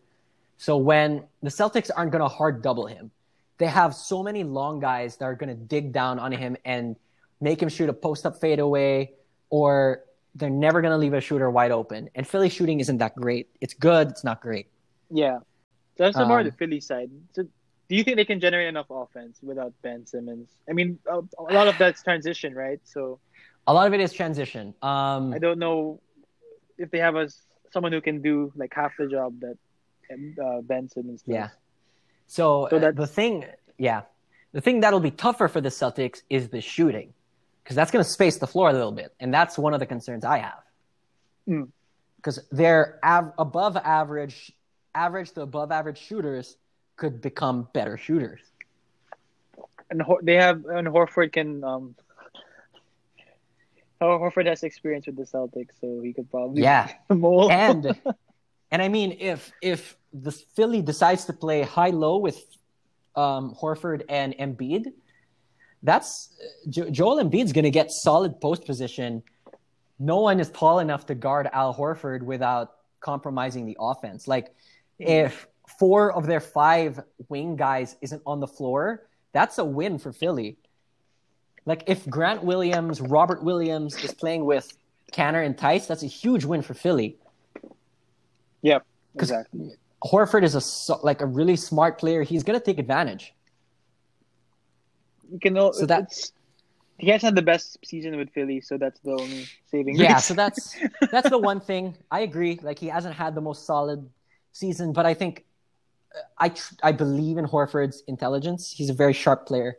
So 0.57 0.75
when 0.75 1.23
the 1.41 1.49
Celtics 1.49 1.89
aren't 1.95 2.11
going 2.11 2.21
to 2.21 2.27
hard 2.27 2.61
double 2.61 2.85
him, 2.85 3.11
they 3.59 3.67
have 3.67 3.95
so 3.95 4.21
many 4.21 4.43
long 4.43 4.81
guys 4.81 5.15
that 5.17 5.25
are 5.25 5.35
going 5.35 5.47
to 5.55 5.55
dig 5.55 5.93
down 5.93 6.19
on 6.19 6.33
him 6.33 6.57
and 6.65 6.97
make 7.39 7.61
him 7.61 7.69
shoot 7.69 7.87
a 7.87 7.93
post 7.93 8.25
up 8.25 8.41
fadeaway, 8.41 9.13
or 9.49 10.01
they're 10.35 10.49
never 10.49 10.81
going 10.81 10.91
to 10.91 10.97
leave 10.97 11.13
a 11.13 11.21
shooter 11.21 11.49
wide 11.49 11.71
open. 11.71 12.09
And 12.13 12.27
Philly 12.27 12.49
shooting 12.49 12.81
isn't 12.81 12.97
that 12.97 13.15
great. 13.15 13.47
It's 13.61 13.73
good. 13.73 14.09
It's 14.09 14.25
not 14.25 14.41
great. 14.41 14.67
yeah. 15.09 15.37
So 15.95 16.03
that's 16.03 16.17
the 16.17 16.25
more 16.25 16.41
Um, 16.41 16.45
the 16.45 16.51
Philly 16.51 16.81
side. 16.81 17.09
So 17.31 17.43
do 17.89 17.95
you 17.95 18.03
think 18.03 18.17
they 18.17 18.25
can 18.25 18.41
generate 18.41 18.67
enough 18.67 18.87
offense 18.89 19.39
without 19.41 19.73
Ben 19.81 20.05
Simmons? 20.05 20.49
I 20.69 20.73
mean, 20.73 20.99
a, 21.09 21.21
a 21.39 21.53
lot 21.53 21.69
of 21.69 21.75
that's 21.79 22.03
transition, 22.03 22.53
right? 22.53 22.81
So 22.83 23.19
A 23.67 23.73
lot 23.73 23.85
of 23.87 23.93
it 23.93 23.99
is 23.99 24.13
transition. 24.13 24.73
Um, 24.81 25.33
I 25.33 25.39
don't 25.39 25.59
know 25.59 25.99
if 26.77 26.89
they 26.89 26.99
have 26.99 27.15
a 27.15 27.29
someone 27.71 27.91
who 27.91 28.01
can 28.01 28.21
do 28.21 28.51
like 28.55 28.73
half 28.73 28.93
the 28.97 29.07
job 29.07 29.41
that 29.41 29.57
uh, 30.41 30.61
Ben 30.61 30.87
Simmons 30.87 31.21
does. 31.21 31.33
Yeah. 31.33 31.49
So, 32.27 32.67
So 32.69 32.77
uh, 32.77 32.91
the 32.91 33.07
thing, 33.07 33.45
yeah, 33.77 34.01
the 34.53 34.61
thing 34.61 34.79
that'll 34.79 35.01
be 35.01 35.11
tougher 35.11 35.47
for 35.49 35.59
the 35.59 35.69
Celtics 35.69 36.21
is 36.29 36.49
the 36.49 36.61
shooting, 36.61 37.13
because 37.63 37.75
that's 37.75 37.91
going 37.91 38.03
to 38.03 38.09
space 38.09 38.37
the 38.37 38.47
floor 38.47 38.69
a 38.69 38.73
little 38.73 38.93
bit, 38.93 39.13
and 39.19 39.33
that's 39.33 39.57
one 39.57 39.73
of 39.73 39.79
the 39.79 39.85
concerns 39.85 40.23
I 40.23 40.39
have. 40.39 40.63
Mm. 41.47 41.67
Because 42.15 42.39
their 42.51 42.99
av- 43.03 43.33
above 43.37 43.77
average, 43.77 44.51
average 44.95 45.31
to 45.31 45.41
above 45.41 45.71
average 45.71 45.99
shooters 45.99 46.57
could 46.95 47.21
become 47.21 47.67
better 47.73 47.97
shooters. 47.97 48.39
and 49.89 50.01
Hor- 50.01 50.21
they 50.23 50.35
have 50.35 50.65
and 50.65 50.87
Horford 50.87 51.33
can 51.33 51.63
um. 51.63 51.95
Hor- 53.99 54.31
Horford 54.31 54.47
has 54.47 54.63
experience 54.63 55.07
with 55.07 55.15
the 55.15 55.23
Celtics, 55.23 55.79
so 55.79 56.01
he 56.01 56.13
could 56.13 56.29
probably 56.29 56.61
Yeah, 56.63 56.91
and 57.09 57.95
and 58.71 58.81
I 58.81 58.87
mean, 58.87 59.17
if 59.19 59.51
if 59.61 59.97
the 60.13 60.31
Philly 60.31 60.81
decides 60.81 61.25
to 61.25 61.33
play 61.33 61.61
high 61.61 61.89
low 61.89 62.17
with 62.17 62.39
um, 63.15 63.55
Horford 63.59 64.03
and 64.09 64.35
Embiid, 64.37 64.85
that's 65.83 66.29
jo- 66.69 66.89
Joel 66.89 67.23
Embiid's 67.23 67.53
going 67.53 67.65
to 67.65 67.71
get 67.71 67.91
solid 67.91 68.39
post 68.39 68.65
position. 68.65 69.23
No 69.99 70.21
one 70.21 70.39
is 70.39 70.49
tall 70.51 70.79
enough 70.79 71.07
to 71.07 71.15
guard 71.15 71.49
Al 71.51 71.73
Horford 71.73 72.21
without 72.21 72.73
compromising 72.99 73.65
the 73.65 73.77
offense. 73.79 74.27
Like 74.27 74.53
if 74.99 75.47
four 75.79 76.13
of 76.13 76.25
their 76.25 76.39
five 76.39 76.99
wing 77.29 77.55
guys 77.55 77.95
isn't 78.01 78.21
on 78.25 78.39
the 78.39 78.47
floor, 78.47 79.07
that's 79.33 79.57
a 79.57 79.65
win 79.65 79.97
for 79.97 80.11
Philly. 80.11 80.57
Like 81.67 81.83
if 81.87 82.09
Grant 82.09 82.43
Williams, 82.43 83.01
Robert 83.01 83.43
Williams 83.43 84.01
is 84.03 84.13
playing 84.13 84.45
with 84.45 84.75
Kanter 85.11 85.45
and 85.45 85.55
Theis, 85.55 85.85
that's 85.85 86.01
a 86.01 86.07
huge 86.07 86.45
win 86.45 86.61
for 86.61 86.73
Philly. 86.73 87.17
Yep, 88.61 88.85
exactly. 89.15 89.71
Horford 90.03 90.43
is 90.43 90.55
a 90.55 90.95
like 91.03 91.21
a 91.21 91.25
really 91.25 91.57
smart 91.57 91.99
player. 91.99 92.23
He's 92.23 92.43
going 92.43 92.57
to 92.57 92.63
take 92.65 92.79
advantage. 92.79 93.33
You 95.31 95.39
can 95.39 95.53
know 95.53 95.71
So 95.73 95.85
that- 95.85 96.13
he 96.99 97.09
hasn't 97.11 97.27
had 97.27 97.35
the 97.35 97.43
best 97.43 97.77
season 97.85 98.17
with 98.17 98.31
Philly, 98.31 98.59
so 98.59 98.75
that's 98.77 98.99
the 99.01 99.11
only 99.11 99.45
saving. 99.69 99.97
Yeah, 99.97 100.13
grace. 100.13 100.25
so 100.25 100.33
that's 100.33 100.75
that's 101.11 101.29
the 101.29 101.37
one 101.37 101.59
thing 101.59 101.95
I 102.09 102.21
agree. 102.21 102.59
Like 102.63 102.79
he 102.79 102.87
hasn't 102.87 103.13
had 103.13 103.35
the 103.35 103.41
most 103.41 103.67
solid 103.67 104.09
season, 104.53 104.93
but 104.93 105.05
I 105.05 105.13
think 105.13 105.45
uh, 106.15 106.21
I 106.39 106.49
tr- 106.49 106.73
I 106.81 106.91
believe 106.93 107.37
in 107.37 107.45
Horford's 107.45 108.01
intelligence. 108.07 108.71
He's 108.71 108.89
a 108.89 108.93
very 108.93 109.13
sharp 109.13 109.45
player. 109.45 109.77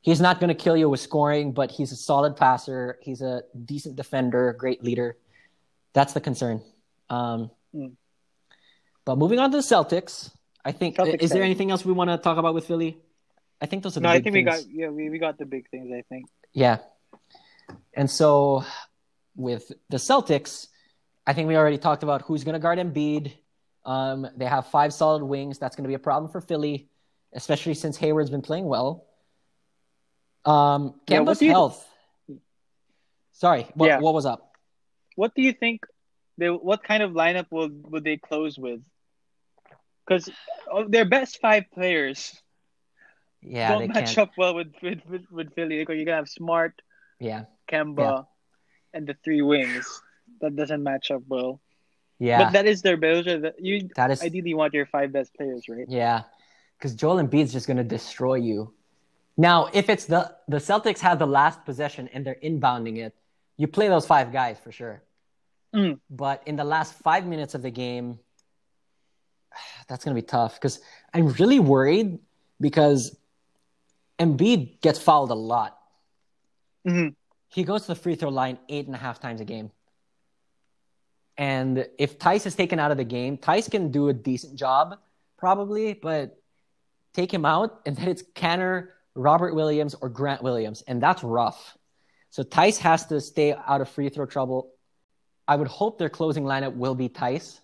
He's 0.00 0.20
not 0.20 0.40
going 0.40 0.48
to 0.48 0.54
kill 0.54 0.76
you 0.76 0.88
with 0.88 1.00
scoring, 1.00 1.52
but 1.52 1.70
he's 1.70 1.92
a 1.92 1.96
solid 1.96 2.36
passer. 2.36 2.98
He's 3.02 3.20
a 3.20 3.42
decent 3.64 3.96
defender, 3.96 4.52
great 4.52 4.82
leader. 4.82 5.16
That's 5.92 6.12
the 6.12 6.20
concern. 6.20 6.62
Um, 7.10 7.50
Mm. 7.74 7.96
But 9.04 9.18
moving 9.18 9.38
on 9.38 9.50
to 9.50 9.56
the 9.58 9.62
Celtics, 9.62 10.30
I 10.64 10.72
think 10.72 10.96
Celtics 10.96 11.22
is 11.22 11.30
there 11.30 11.42
anything 11.42 11.70
else 11.70 11.84
we 11.84 11.92
want 11.92 12.10
to 12.10 12.18
talk 12.18 12.38
about 12.38 12.54
with 12.54 12.66
Philly? 12.66 12.98
I 13.60 13.66
think 13.66 13.82
those 13.82 13.96
are 13.96 14.00
the 14.00 14.04
no, 14.04 14.10
I 14.10 14.18
big 14.18 14.24
think 14.24 14.34
we 14.34 14.44
things. 14.44 14.64
got 14.64 14.70
yeah 14.70 14.88
we, 14.88 15.10
we 15.10 15.18
got 15.18 15.38
the 15.38 15.46
big 15.46 15.68
things. 15.70 15.90
I 15.92 16.02
think 16.08 16.26
Yeah. 16.52 16.78
And 17.94 18.10
so 18.10 18.64
with 19.34 19.72
the 19.90 19.96
Celtics, 19.96 20.68
I 21.26 21.32
think 21.32 21.48
we 21.48 21.56
already 21.56 21.78
talked 21.78 22.02
about 22.02 22.22
who's 22.22 22.44
going 22.44 22.54
to 22.54 22.58
guard 22.58 22.78
Embiid. 22.78 23.32
Um, 23.84 24.26
they 24.36 24.46
have 24.46 24.66
five 24.68 24.92
solid 24.92 25.22
wings. 25.22 25.58
That's 25.58 25.76
going 25.76 25.84
to 25.84 25.88
be 25.88 25.94
a 25.94 25.98
problem 25.98 26.30
for 26.30 26.40
Philly, 26.40 26.88
especially 27.32 27.74
since 27.74 27.96
Hayward's 27.96 28.30
been 28.30 28.42
playing 28.42 28.66
well. 28.66 29.07
Um, 30.48 30.94
Yeah, 31.08 31.18
Kemba's 31.20 31.42
you- 31.42 31.50
health. 31.50 31.84
Sorry, 33.32 33.66
what, 33.74 33.86
Yeah. 33.86 33.98
what 34.00 34.14
was 34.14 34.26
up? 34.26 34.44
what 35.14 35.34
do 35.34 35.42
you 35.42 35.52
think? 35.52 35.82
They 36.38 36.46
what 36.48 36.84
kind 36.84 37.02
of 37.02 37.10
lineup 37.10 37.46
will 37.50 37.68
would 37.90 38.04
they 38.04 38.16
close 38.16 38.56
with? 38.56 38.80
Because 40.06 40.30
their 40.88 41.04
best 41.04 41.40
five 41.40 41.64
players 41.74 42.40
Yeah, 43.42 43.70
don't 43.74 43.88
match 43.88 44.14
can't. 44.14 44.18
up 44.18 44.30
well 44.38 44.54
with 44.54 44.72
with, 44.80 45.00
with, 45.10 45.24
with 45.30 45.54
Philly. 45.54 45.80
Like, 45.80 45.88
you're 45.96 46.04
gonna 46.04 46.22
have 46.22 46.28
Smart, 46.28 46.80
Yeah, 47.18 47.44
Kemba, 47.70 48.26
and 48.94 49.06
the 49.08 49.14
three 49.24 49.42
wings. 49.42 49.86
That 50.40 50.54
doesn't 50.54 50.82
match 50.84 51.10
up 51.10 51.22
well. 51.26 51.60
yeah, 52.20 52.38
But 52.44 52.52
that 52.52 52.66
is 52.66 52.82
their 52.82 52.96
those 52.96 53.26
are 53.26 53.38
the, 53.40 53.54
you 53.58 53.88
that 53.96 54.10
is 54.12 54.22
ideally 54.22 54.54
want 54.54 54.72
your 54.74 54.86
five 54.86 55.10
best 55.12 55.34
players, 55.34 55.68
right? 55.68 55.86
Yeah, 55.88 56.22
because 56.78 56.94
Joel 56.94 57.16
Embiid's 57.22 57.52
just 57.52 57.66
going 57.66 57.78
to 57.78 57.84
destroy 57.98 58.36
you. 58.36 58.72
Now, 59.38 59.70
if 59.72 59.88
it's 59.88 60.04
the 60.06 60.34
the 60.48 60.58
Celtics 60.58 60.98
have 60.98 61.20
the 61.20 61.26
last 61.26 61.64
possession 61.64 62.08
and 62.12 62.26
they're 62.26 62.42
inbounding 62.42 62.98
it, 62.98 63.14
you 63.56 63.68
play 63.68 63.88
those 63.88 64.04
five 64.04 64.32
guys 64.32 64.58
for 64.58 64.72
sure. 64.72 65.02
Mm. 65.74 66.00
But 66.10 66.42
in 66.46 66.56
the 66.56 66.64
last 66.64 66.94
five 66.94 67.24
minutes 67.24 67.54
of 67.54 67.62
the 67.62 67.70
game, 67.70 68.18
that's 69.88 70.04
going 70.04 70.14
to 70.14 70.20
be 70.20 70.26
tough 70.26 70.54
because 70.54 70.80
I'm 71.14 71.28
really 71.28 71.60
worried 71.60 72.18
because 72.60 73.16
Embiid 74.18 74.80
gets 74.80 74.98
fouled 74.98 75.30
a 75.30 75.34
lot. 75.34 75.78
Mhm. 76.84 77.14
He 77.48 77.62
goes 77.62 77.82
to 77.82 77.88
the 77.88 77.94
free 77.94 78.16
throw 78.16 78.30
line 78.30 78.58
eight 78.68 78.86
and 78.86 78.94
a 78.94 78.98
half 78.98 79.20
times 79.20 79.40
a 79.40 79.44
game. 79.44 79.70
And 81.36 81.86
if 81.96 82.18
Theis 82.18 82.44
is 82.44 82.56
taken 82.56 82.80
out 82.80 82.90
of 82.90 82.96
the 82.96 83.04
game, 83.04 83.38
Theis 83.38 83.70
can 83.70 83.92
do 83.92 84.08
a 84.08 84.12
decent 84.12 84.56
job, 84.56 84.98
probably, 85.36 85.94
but 85.94 86.42
take 87.14 87.32
him 87.32 87.44
out, 87.44 87.80
and 87.86 87.96
then 87.96 88.08
it's 88.08 88.22
Kanter, 88.34 88.88
Robert 89.18 89.54
Williams, 89.54 89.94
or 90.00 90.08
Grant 90.08 90.42
Williams, 90.42 90.82
and 90.86 91.02
that's 91.02 91.22
rough. 91.22 91.76
So 92.30 92.42
Theis 92.42 92.78
has 92.78 93.06
to 93.06 93.20
stay 93.20 93.52
out 93.52 93.80
of 93.80 93.88
free 93.88 94.08
throw 94.08 94.26
trouble. 94.26 94.70
I 95.46 95.56
would 95.56 95.68
hope 95.68 95.98
their 95.98 96.08
closing 96.10 96.44
lineup 96.44 96.74
will 96.76 96.94
be 96.94 97.08
Theis. 97.08 97.60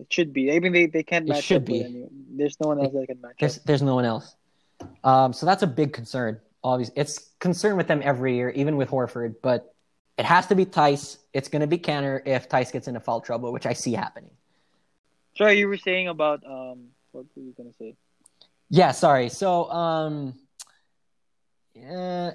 It 0.00 0.12
should 0.12 0.32
be. 0.32 0.52
I 0.52 0.58
mean, 0.58 0.72
they, 0.72 0.86
they 0.86 1.02
can't 1.02 1.26
It 1.28 1.32
match 1.32 1.44
should 1.44 1.62
up 1.62 1.68
with 1.68 1.68
be. 1.68 1.84
anyone. 1.84 2.10
There's 2.36 2.58
no 2.60 2.68
one 2.68 2.80
else 2.80 2.92
that 2.92 3.06
can 3.06 3.20
match 3.20 3.36
There's 3.38 3.58
up. 3.58 3.64
there's 3.64 3.82
no 3.82 3.94
one 3.94 4.04
else. 4.04 4.34
Um, 5.04 5.32
so 5.32 5.46
that's 5.46 5.62
a 5.62 5.66
big 5.68 5.92
concern. 5.92 6.40
Obviously, 6.64 6.94
it's 6.96 7.18
concern 7.38 7.76
with 7.76 7.86
them 7.86 8.00
every 8.02 8.34
year, 8.36 8.50
even 8.50 8.76
with 8.76 8.88
Horford. 8.90 9.36
But 9.42 9.72
it 10.18 10.24
has 10.24 10.46
to 10.48 10.54
be 10.56 10.64
Theis. 10.64 11.18
It's 11.32 11.48
going 11.48 11.60
to 11.60 11.66
be 11.68 11.78
Kanter 11.78 12.20
if 12.26 12.48
Theis 12.48 12.72
gets 12.72 12.88
into 12.88 13.00
foul 13.00 13.20
trouble, 13.20 13.52
which 13.52 13.66
I 13.66 13.74
see 13.74 13.92
happening. 13.92 14.30
Sorry, 15.36 15.58
you 15.58 15.68
were 15.68 15.76
saying 15.76 16.08
about 16.08 16.42
um, 16.46 16.88
what 17.12 17.26
were 17.36 17.42
you 17.42 17.52
gonna 17.56 17.72
say? 17.78 17.94
Yeah, 18.70 18.92
sorry. 18.92 19.28
So, 19.28 19.70
um, 19.70 20.34
uh, 21.76 22.30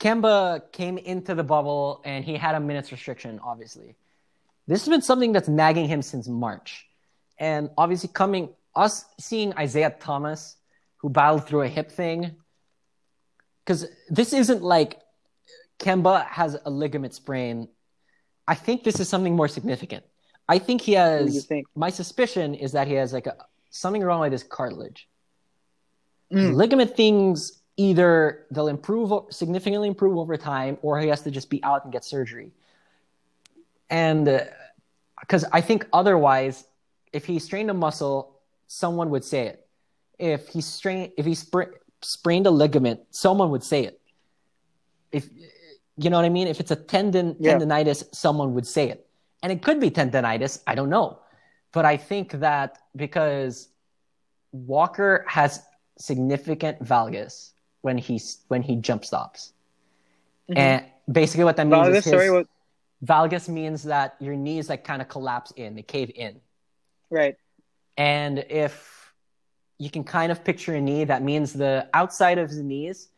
Kemba 0.00 0.70
came 0.72 0.98
into 0.98 1.34
the 1.34 1.44
bubble 1.44 2.00
and 2.04 2.24
he 2.24 2.36
had 2.36 2.54
a 2.54 2.60
minutes 2.60 2.92
restriction, 2.92 3.40
obviously. 3.42 3.96
This 4.66 4.82
has 4.82 4.88
been 4.88 5.02
something 5.02 5.32
that's 5.32 5.48
nagging 5.48 5.88
him 5.88 6.02
since 6.02 6.28
March. 6.28 6.86
And 7.38 7.70
obviously, 7.76 8.10
coming, 8.12 8.50
us 8.74 9.04
seeing 9.18 9.52
Isaiah 9.56 9.94
Thomas, 9.98 10.56
who 10.98 11.08
battled 11.10 11.46
through 11.46 11.62
a 11.62 11.68
hip 11.68 11.90
thing, 11.90 12.36
because 13.64 13.86
this 14.08 14.32
isn't 14.32 14.62
like 14.62 15.00
Kemba 15.78 16.26
has 16.26 16.56
a 16.64 16.70
ligament 16.70 17.14
sprain. 17.14 17.68
I 18.46 18.54
think 18.54 18.82
this 18.82 18.98
is 19.00 19.08
something 19.08 19.36
more 19.36 19.48
significant. 19.48 20.04
I 20.48 20.58
think 20.58 20.80
he 20.80 20.94
What 20.94 21.18
do 21.18 21.24
you 21.26 21.32
has, 21.34 21.44
think? 21.46 21.66
my 21.74 21.90
suspicion 21.90 22.54
is 22.54 22.72
that 22.72 22.88
he 22.88 22.94
has 22.94 23.12
like 23.12 23.26
a, 23.26 23.36
something 23.70 24.02
wrong 24.02 24.20
with 24.20 24.32
his 24.32 24.42
cartilage 24.42 25.08
Mm. 26.30 26.54
ligament 26.56 26.94
things 26.94 27.57
either 27.78 28.44
they'll 28.50 28.68
improve 28.68 29.10
significantly 29.30 29.88
improve 29.88 30.18
over 30.18 30.36
time 30.36 30.76
or 30.82 31.00
he 31.00 31.08
has 31.08 31.22
to 31.22 31.30
just 31.30 31.48
be 31.48 31.62
out 31.64 31.84
and 31.84 31.92
get 31.92 32.04
surgery 32.04 32.50
and 33.88 34.28
uh, 34.28 34.40
because 35.20 35.44
i 35.52 35.60
think 35.60 35.86
otherwise 35.92 36.66
if 37.12 37.24
he 37.24 37.38
strained 37.38 37.70
a 37.70 37.74
muscle 37.74 38.38
someone 38.66 39.08
would 39.08 39.24
say 39.24 39.46
it 39.46 39.66
if 40.18 40.48
he 40.48 40.60
strain 40.60 41.12
if 41.16 41.24
he 41.24 41.32
spra- 41.32 41.72
sprained 42.02 42.46
a 42.46 42.50
ligament, 42.50 43.00
someone 43.10 43.50
would 43.50 43.62
say 43.62 43.84
it. 43.84 44.00
If 45.10 45.28
you 45.96 46.10
know 46.10 46.16
what 46.16 46.24
I 46.24 46.28
mean, 46.28 46.46
if 46.46 46.60
it's 46.60 46.70
a 46.70 46.76
tendon 46.76 47.36
Yeah. 47.38 47.58
tendonitis, 47.58 48.04
someone 48.14 48.54
would 48.54 48.66
say 48.66 48.88
it, 48.90 49.06
and 49.42 49.50
it 49.50 49.62
could 49.62 49.80
be 49.80 49.90
tendonitis. 49.90 50.62
I 50.66 50.74
don't 50.74 50.90
know, 50.90 51.18
but 51.72 51.84
I 51.84 51.96
think 51.96 52.32
that 52.32 52.78
because 52.94 53.68
Walker 54.52 55.24
has 55.28 55.62
significant 55.98 56.82
valgus 56.84 57.52
when 57.88 57.96
he 58.06 58.16
when 58.52 58.62
he 58.68 58.74
jump 58.88 59.02
stops, 59.10 59.40
Mhm. 60.50 60.58
and 60.62 60.84
basically 61.20 61.44
what 61.48 61.56
that 61.56 61.66
means 61.66 61.86
Valgus, 61.88 61.98
is 62.00 62.04
his, 62.04 62.12
sorry, 62.16 62.30
what? 62.36 62.46
valgus 63.12 63.48
means 63.48 63.80
that 63.94 64.08
your 64.26 64.36
knees 64.36 64.68
like 64.72 64.82
kind 64.90 65.00
of 65.04 65.08
collapse 65.08 65.50
in, 65.62 65.68
they 65.76 65.86
cave 65.96 66.10
in. 66.14 66.34
Right. 67.18 67.36
And 67.96 68.34
if 68.66 68.74
you 69.84 69.90
can 69.96 70.04
kind 70.04 70.30
of 70.32 70.44
picture 70.48 70.74
a 70.80 70.82
knee, 70.88 71.04
that 71.12 71.22
means 71.30 71.46
the 71.64 71.74
outside 72.00 72.38
of 72.44 72.48
the 72.58 72.62
knees, 72.72 73.08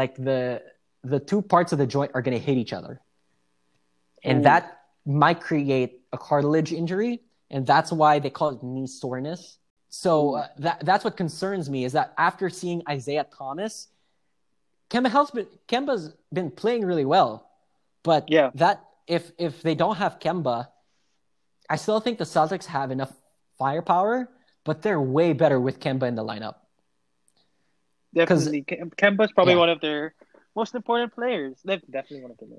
like 0.00 0.14
the 0.28 0.62
the 1.12 1.20
two 1.30 1.40
parts 1.52 1.70
of 1.74 1.78
the 1.82 1.88
joint 1.96 2.10
are 2.14 2.22
going 2.26 2.38
to 2.40 2.44
hit 2.48 2.58
each 2.64 2.74
other. 2.78 2.94
And 4.28 4.38
Ooh. 4.38 4.50
that 4.50 4.62
might 5.24 5.40
create 5.40 5.90
a 6.12 6.18
cartilage 6.28 6.72
injury, 6.80 7.14
and 7.54 7.66
that's 7.72 7.90
why 8.00 8.12
they 8.22 8.32
call 8.38 8.48
it 8.54 8.62
knee 8.62 8.86
soreness. 8.86 9.42
So 10.02 10.10
uh, 10.40 10.46
that 10.64 10.76
that's 10.88 11.04
what 11.06 11.14
concerns 11.24 11.64
me 11.74 11.80
is 11.88 11.92
that 11.98 12.08
after 12.28 12.46
seeing 12.60 12.80
Isaiah 12.96 13.26
Thomas, 13.38 13.88
Kemba 14.92 15.10
has 15.10 15.30
been 15.30 15.46
Kemba's 15.68 16.14
been 16.32 16.50
playing 16.50 16.84
really 16.84 17.04
well, 17.06 17.48
but 18.02 18.28
Yeah. 18.28 18.50
that 18.54 18.84
if 19.06 19.32
if 19.38 19.62
they 19.62 19.74
don't 19.74 19.96
have 19.96 20.18
Kemba, 20.20 20.68
I 21.70 21.76
still 21.76 22.00
think 22.00 22.18
the 22.18 22.24
Celtics 22.36 22.66
have 22.66 22.90
enough 22.90 23.12
firepower, 23.58 24.28
but 24.64 24.82
they're 24.82 25.00
way 25.00 25.32
better 25.32 25.58
with 25.58 25.80
Kemba 25.80 26.06
in 26.08 26.14
the 26.14 26.24
lineup. 26.24 26.56
Definitely. 28.14 28.62
Kemba's 29.00 29.32
probably 29.32 29.54
Yeah. 29.54 29.60
one 29.60 29.70
of 29.70 29.80
their 29.80 30.14
most 30.54 30.74
important 30.74 31.14
players. 31.14 31.54
Def- 31.64 31.80
Definitely 31.90 32.22
one 32.22 32.30
of 32.32 32.36
them. 32.38 32.50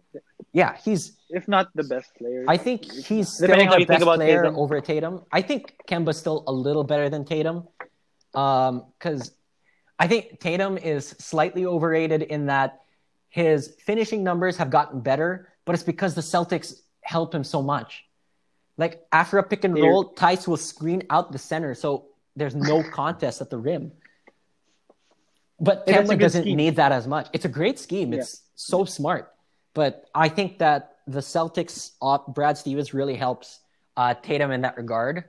Yeah, 0.52 0.76
he's. 0.78 1.16
If 1.30 1.48
not 1.48 1.70
the 1.76 1.84
best 1.84 2.10
player. 2.16 2.46
I 2.48 2.58
think 2.58 2.86
he's 2.92 3.30
still 3.30 3.48
Depending 3.48 3.70
the 3.70 3.86
best 3.86 4.02
about 4.02 4.16
player 4.16 4.42
Tatum. 4.44 4.58
over 4.58 4.82
Tatum. 4.82 5.24
I 5.32 5.42
think 5.44 5.76
Kemba's 5.88 6.18
still 6.18 6.44
a 6.48 6.52
little 6.52 6.84
better 6.84 7.10
than 7.10 7.26
Tatum, 7.26 7.68
um, 8.34 8.86
because 8.98 9.36
I 10.00 10.08
think 10.08 10.40
Tatum 10.40 10.78
is 10.78 11.10
slightly 11.20 11.66
overrated 11.66 12.24
in 12.24 12.48
that 12.48 12.82
his 13.30 13.76
finishing 13.86 14.24
numbers 14.24 14.58
have 14.58 14.70
gotten 14.70 15.02
better, 15.02 15.50
but 15.66 15.74
it's 15.74 15.84
because 15.84 16.14
the 16.14 16.22
Celtics 16.22 16.82
help 17.02 17.34
him 17.34 17.44
so 17.44 17.62
much. 17.62 18.06
Like 18.78 19.06
after 19.12 19.38
a 19.38 19.44
pick 19.44 19.64
and 19.64 19.76
Here. 19.78 19.86
roll, 19.86 20.14
Theis 20.16 20.48
will 20.48 20.58
screen 20.58 21.04
out 21.10 21.32
the 21.32 21.38
center, 21.38 21.76
so 21.76 22.08
there's 22.36 22.56
no 22.56 22.84
contest 22.92 23.42
at 23.42 23.50
the 23.50 23.58
rim. 23.58 23.92
But 25.60 25.84
And 25.88 25.96
it's 25.98 26.10
a 26.10 26.16
Kemba 26.16 26.20
doesn't 26.20 26.42
scheme. 26.44 26.58
need 26.58 26.76
that 26.78 26.92
as 26.92 27.08
much. 27.08 27.28
It's 27.34 27.46
a 27.46 27.50
great 27.50 27.80
scheme. 27.80 28.14
It's 28.14 28.42
so 28.56 28.86
smart. 28.86 29.32
But 29.74 30.06
I 30.14 30.30
think 30.30 30.60
that 30.60 30.98
the 31.08 31.20
Celtics, 31.20 31.92
Brad 32.34 32.58
Stevens 32.58 32.94
really 32.94 33.16
helps 33.16 33.60
uh, 33.96 34.14
Tatum 34.16 34.52
in 34.52 34.62
that 34.62 34.78
regard. 34.78 35.26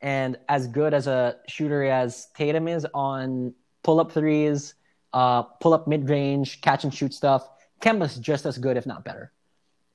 And 0.00 0.38
as 0.48 0.66
good 0.66 0.94
as 0.94 1.06
a 1.06 1.36
shooter 1.48 1.84
as 1.84 2.28
Tatum 2.36 2.68
is 2.68 2.86
on 2.92 3.54
pull 3.84 4.00
up 4.00 4.10
threes, 4.10 4.74
uh, 5.12 5.42
pull 5.42 5.72
up 5.72 5.86
mid 5.86 6.08
range, 6.08 6.60
catch 6.60 6.82
and 6.82 6.92
shoot 6.92 7.14
stuff, 7.14 7.48
Kemba's 7.80 8.16
just 8.16 8.46
as 8.46 8.58
good, 8.58 8.76
if 8.76 8.86
not 8.86 9.04
better. 9.04 9.30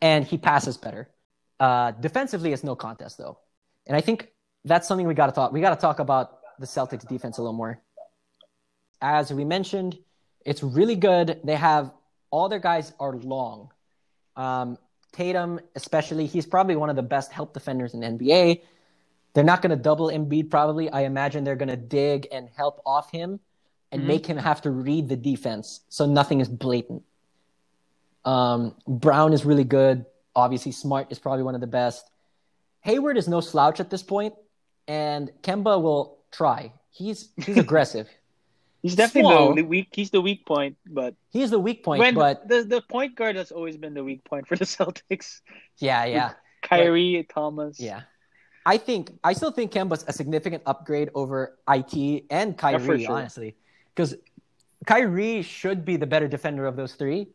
And 0.02 0.24
he 0.24 0.38
passes 0.38 0.78
better. 0.78 1.10
Uh, 1.60 1.92
defensively, 1.92 2.54
it's 2.54 2.64
no 2.64 2.76
contest, 2.76 3.18
though. 3.18 3.40
And 3.88 3.98
I 3.98 4.02
think 4.02 4.32
that's 4.64 4.88
something 4.88 5.08
we 5.08 5.14
got 5.14 5.26
to 5.26 5.32
talk. 5.32 5.52
We 5.52 5.60
got 5.60 5.72
to 5.72 5.82
talk 5.82 6.00
about 6.00 6.40
the 6.60 6.66
Celtics 6.66 7.08
defense 7.08 7.38
a 7.38 7.42
little 7.42 7.58
more. 7.58 7.82
As 9.02 9.34
we 9.34 9.44
mentioned, 9.44 9.98
it's 10.46 10.64
really 10.64 10.96
good. 10.96 11.40
They 11.44 11.56
have 11.56 11.92
all 12.32 12.48
their 12.48 12.60
guys 12.60 12.94
are 13.00 13.16
long. 13.16 13.72
Um, 14.36 14.78
Tatum, 15.12 15.60
especially, 15.76 16.28
he's 16.28 16.46
probably 16.46 16.76
one 16.76 16.90
of 16.90 16.96
the 16.96 17.02
best 17.02 17.32
help 17.32 17.54
defenders 17.54 17.94
in 17.94 18.02
the 18.02 18.08
NBA. 18.08 18.62
They're 19.34 19.44
not 19.44 19.62
going 19.62 19.72
to 19.72 19.82
double 19.82 20.10
Embiid, 20.10 20.50
probably. 20.50 20.90
I 20.90 21.02
imagine 21.02 21.44
they're 21.44 21.56
going 21.56 21.70
to 21.70 21.78
dig 21.78 22.28
and 22.32 22.48
help 22.56 22.82
off 22.86 23.12
him 23.12 23.40
and 23.92 24.04
Mhm. 24.04 24.06
make 24.08 24.26
him 24.26 24.38
have 24.38 24.62
to 24.62 24.72
read 24.72 25.10
the 25.10 25.16
defense 25.16 25.82
so 25.90 26.06
nothing 26.06 26.40
is 26.42 26.48
blatant. 26.48 27.04
Um, 28.26 28.76
Brown 28.88 29.34
is 29.34 29.46
really 29.46 29.64
good. 29.64 30.06
Obviously, 30.36 30.72
Smart 30.72 31.08
is 31.12 31.20
probably 31.20 31.44
one 31.44 31.56
of 31.56 31.62
the 31.62 31.68
best. 31.68 32.10
Hayward 32.82 33.18
is 33.18 33.28
no 33.28 33.42
slouch 33.42 33.80
at 33.80 33.90
this 33.90 34.04
point, 34.04 34.34
and 34.88 35.32
Kemba 35.42 35.82
will 35.82 36.18
try. 36.32 36.72
He's 36.92 37.30
he's 37.38 37.58
aggressive. 37.66 38.08
he's 38.82 38.96
definitely 38.96 39.32
Small. 39.32 39.56
the 39.56 39.64
weak. 39.64 39.88
He's 39.92 40.12
the 40.12 40.22
weak 40.22 40.46
point, 40.46 40.78
but 40.86 41.16
He's 41.32 41.50
the 41.50 41.60
weak 41.60 41.84
point, 41.84 42.00
when 42.00 42.14
but 42.16 42.48
the 42.48 42.64
the 42.64 42.82
point 42.82 43.16
guard 43.16 43.36
has 43.36 43.52
always 43.52 43.78
been 43.78 43.94
the 43.94 44.04
weak 44.04 44.24
point 44.24 44.48
for 44.48 44.56
the 44.56 44.66
Celtics. 44.78 45.42
yeah, 45.78 46.06
yeah. 46.06 46.34
Kyrie, 46.62 47.26
Thomas. 47.34 47.80
Yeah. 47.80 48.02
I 48.66 48.78
think 48.78 49.12
I 49.24 49.34
still 49.34 49.52
think 49.52 49.72
Kemba's 49.72 50.06
a 50.08 50.14
significant 50.14 50.64
upgrade 50.66 51.10
over 51.16 51.58
IT 51.68 52.26
and 52.30 52.54
for 52.56 52.60
Kyrie, 52.62 53.06
sure. 53.06 53.16
honestly. 53.18 53.56
Because 54.00 54.16
Kyrie 54.86 55.42
should 55.42 55.84
be 55.84 55.98
the 55.98 56.08
better 56.08 56.26
defender 56.30 56.66
of 56.66 56.78
those 56.78 56.94
three, 56.94 57.28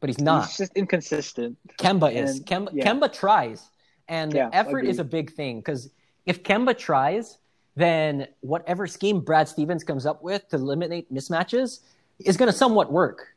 but 0.00 0.08
he's 0.08 0.18
not. 0.18 0.46
He's 0.46 0.56
just 0.56 0.72
inconsistent. 0.74 1.58
Kemba 1.78 2.14
is. 2.14 2.38
and- 2.38 2.46
Kemba, 2.46 2.70
yeah. 2.72 2.84
Kemba 2.90 3.12
tries. 3.12 3.68
And 4.08 4.32
Yeah, 4.32 4.48
effort 4.54 4.78
agreed. 4.78 4.88
is 4.88 5.00
a 5.00 5.04
big 5.04 5.34
thing 5.34 5.58
because 5.58 5.90
if 6.24 6.42
Kemba 6.44 6.78
tries, 6.78 7.36
then 7.76 8.26
whatever 8.40 8.86
scheme 8.86 9.20
Brad 9.20 9.46
Stevens 9.46 9.84
comes 9.84 10.06
up 10.06 10.22
with 10.22 10.48
to 10.48 10.56
eliminate 10.56 11.12
mismatches 11.12 11.80
is 12.20 12.38
going 12.38 12.50
to 12.50 12.56
somewhat 12.56 12.90
work. 12.90 13.34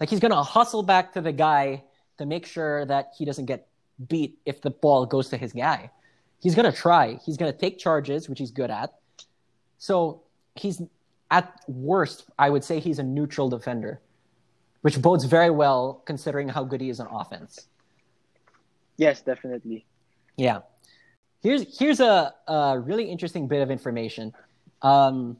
Like 0.00 0.10
he's 0.10 0.20
going 0.20 0.32
to 0.32 0.42
hustle 0.42 0.82
back 0.82 1.14
to 1.14 1.22
the 1.22 1.32
guy 1.32 1.82
to 2.18 2.26
make 2.26 2.44
sure 2.44 2.84
that 2.84 3.12
he 3.16 3.24
doesn't 3.24 3.46
get 3.46 3.68
beat 4.06 4.38
if 4.44 4.60
the 4.60 4.70
ball 4.70 5.06
goes 5.06 5.30
to 5.30 5.38
his 5.38 5.54
guy. 5.54 5.90
He's 6.42 6.54
going 6.54 6.70
to 6.70 6.76
try. 6.76 7.18
He's 7.24 7.38
going 7.38 7.50
to 7.50 7.58
take 7.58 7.78
charges, 7.78 8.28
which 8.28 8.38
he's 8.38 8.50
good 8.50 8.70
at. 8.70 8.92
So 9.78 10.20
he's 10.54 10.82
at 11.30 11.60
worst, 11.68 12.26
I 12.38 12.50
would 12.50 12.64
say 12.64 12.80
he's 12.80 12.98
a 12.98 13.02
neutral 13.02 13.48
defender, 13.48 14.00
which 14.82 15.00
bodes 15.00 15.24
very 15.24 15.50
well 15.50 16.02
considering 16.06 16.48
how 16.48 16.64
good 16.64 16.80
he 16.80 16.88
is 16.88 17.00
on 17.00 17.06
offense. 17.08 17.66
Yes, 18.96 19.20
definitely. 19.20 19.86
Yeah. 20.36 20.60
Here's 21.42 21.78
here's 21.78 22.00
a, 22.00 22.34
a 22.48 22.78
really 22.78 23.04
interesting 23.04 23.46
bit 23.46 23.62
of 23.62 23.70
information. 23.70 24.32
Um, 24.82 25.36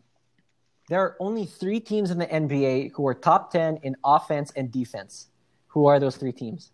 there 0.89 1.01
are 1.01 1.16
only 1.20 1.45
three 1.45 1.80
teams 1.80 2.11
in 2.11 2.18
the 2.18 2.26
NBA 2.26 2.93
who 2.93 3.07
are 3.09 3.14
top 3.14 3.51
ten 3.51 3.78
in 3.82 3.97
offense 4.05 4.53
and 4.55 4.70
defense. 4.70 5.28
Who 5.68 5.86
are 5.86 5.99
those 5.99 6.16
three 6.16 6.32
teams? 6.32 6.70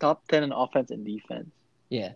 Top 0.00 0.26
ten 0.28 0.42
in 0.42 0.52
offense 0.52 0.90
and 0.90 1.04
defense. 1.04 1.50
Yeah. 1.88 2.12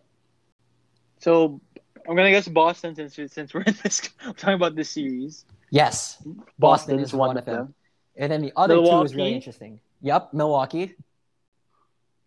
So 1.20 1.60
I'm 2.08 2.16
gonna 2.16 2.30
guess 2.30 2.48
Boston 2.48 2.94
since 2.94 3.14
since 3.32 3.54
we're 3.54 3.62
in 3.62 3.76
this 3.82 4.10
we're 4.24 4.32
talking 4.36 4.54
about 4.54 4.74
this 4.76 4.90
series. 4.90 5.46
Yes. 5.70 6.22
Boston, 6.58 6.98
is 6.98 7.12
one 7.12 7.36
of 7.36 7.44
them. 7.44 7.74
And 8.16 8.32
then 8.32 8.42
the 8.42 8.52
other 8.56 8.76
two 8.76 9.02
is 9.02 9.14
really 9.14 9.34
interesting. 9.34 9.80
Yep, 10.02 10.32
Milwaukee. 10.32 10.94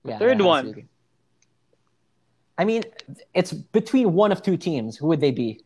Yeah, 0.03 0.17
third 0.17 0.41
one. 0.41 0.87
I 2.57 2.65
mean, 2.65 2.83
it's 3.33 3.51
between 3.53 4.13
one 4.13 4.31
of 4.31 4.41
two 4.41 4.57
teams. 4.57 4.97
Who 4.97 5.07
would 5.07 5.21
they 5.21 5.31
be? 5.31 5.61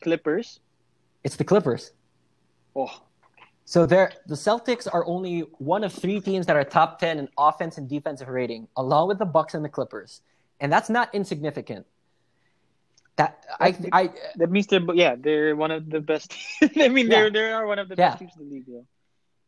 Clippers. 0.00 0.60
It's 1.24 1.36
the 1.36 1.44
Clippers. 1.44 1.92
Oh, 2.74 3.02
So 3.64 3.86
they're, 3.86 4.12
the 4.26 4.34
Celtics 4.34 4.86
are 4.92 5.04
only 5.06 5.40
one 5.58 5.84
of 5.84 5.92
three 5.92 6.20
teams 6.20 6.46
that 6.46 6.56
are 6.56 6.64
top 6.64 6.98
10 6.98 7.18
in 7.18 7.28
offense 7.38 7.78
and 7.78 7.88
defensive 7.88 8.28
rating, 8.28 8.68
along 8.76 9.08
with 9.08 9.18
the 9.18 9.26
Bucks 9.26 9.54
and 9.54 9.64
the 9.64 9.68
Clippers. 9.68 10.22
And 10.60 10.72
that's 10.72 10.90
not 10.90 11.14
insignificant. 11.14 11.86
That 13.20 13.44
I, 13.58 13.68
I 13.92 14.10
that 14.40 14.50
means 14.50 14.66
they're 14.66 14.80
yeah 14.94 15.14
they're 15.18 15.54
one 15.64 15.70
of 15.70 15.88
the 15.94 16.00
best. 16.00 16.34
I 16.86 16.88
mean 16.88 17.06
Yeah. 17.06 17.10
they're 17.28 17.30
they 17.30 17.52
are 17.52 17.66
one 17.66 17.78
of 17.78 17.88
the 17.88 17.96
Yeah. 17.98 18.10
best 18.10 18.18
teams 18.20 18.32
in 18.38 18.48
the 18.48 18.54
league. 18.54 18.64
Yeah. 18.68 18.80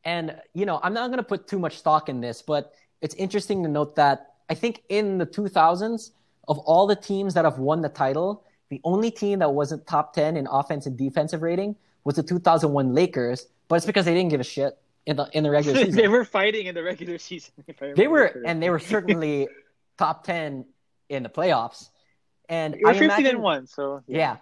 and 0.05 0.27
you 0.55 0.67
know, 0.67 0.79
I'm 0.83 0.95
not 0.95 1.07
going 1.09 1.19
to 1.25 1.31
put 1.35 1.47
too 1.53 1.59
much 1.59 1.79
stock 1.79 2.09
in 2.09 2.21
this, 2.21 2.43
but 2.43 2.73
it's 3.01 3.15
interesting 3.17 3.63
to 3.65 3.69
note 3.69 3.97
that 3.97 4.17
I 4.51 4.55
think 4.55 4.83
in 4.89 5.19
the 5.19 5.27
2000s 5.27 6.11
of 6.49 6.59
all 6.71 6.87
the 6.87 6.97
teams 7.11 7.35
that 7.35 7.45
have 7.45 7.59
won 7.59 7.81
the 7.83 7.89
title, 7.89 8.45
the 8.69 8.81
only 8.85 9.11
team 9.11 9.39
that 9.41 9.53
wasn't 9.61 9.87
top 9.87 10.13
10 10.15 10.37
in 10.37 10.47
offense 10.51 10.87
and 10.87 10.97
defensive 10.97 11.41
rating 11.43 11.77
was 12.05 12.17
the 12.17 12.23
2001 12.23 12.95
Lakers, 12.95 13.47
but 13.69 13.77
it's 13.77 13.87
because 13.87 14.05
they 14.05 14.15
didn't 14.15 14.31
give 14.31 14.41
a 14.41 14.45
shit 14.57 14.77
in 15.07 15.17
the 15.17 15.29
in 15.33 15.43
the 15.45 15.51
regular 15.51 15.79
season. 15.85 15.95
they 16.03 16.09
were 16.09 16.25
fighting 16.25 16.67
in 16.67 16.75
the 16.75 16.83
regular 16.83 17.17
season. 17.19 17.53
They 17.97 18.07
were, 18.09 18.29
correctly. 18.29 18.43
and 18.47 18.63
they 18.63 18.71
were 18.71 18.79
certainly 18.81 19.49
top 19.99 20.25
ten 20.25 20.65
in 21.09 21.23
the 21.23 21.29
playoffs. 21.29 21.91
And 22.53 22.77
was 22.83 22.97
I 22.97 22.99
15 22.99 23.05
imagine, 23.05 23.27
and 23.27 23.43
one. 23.43 23.67
So 23.67 24.03
yeah, 24.07 24.37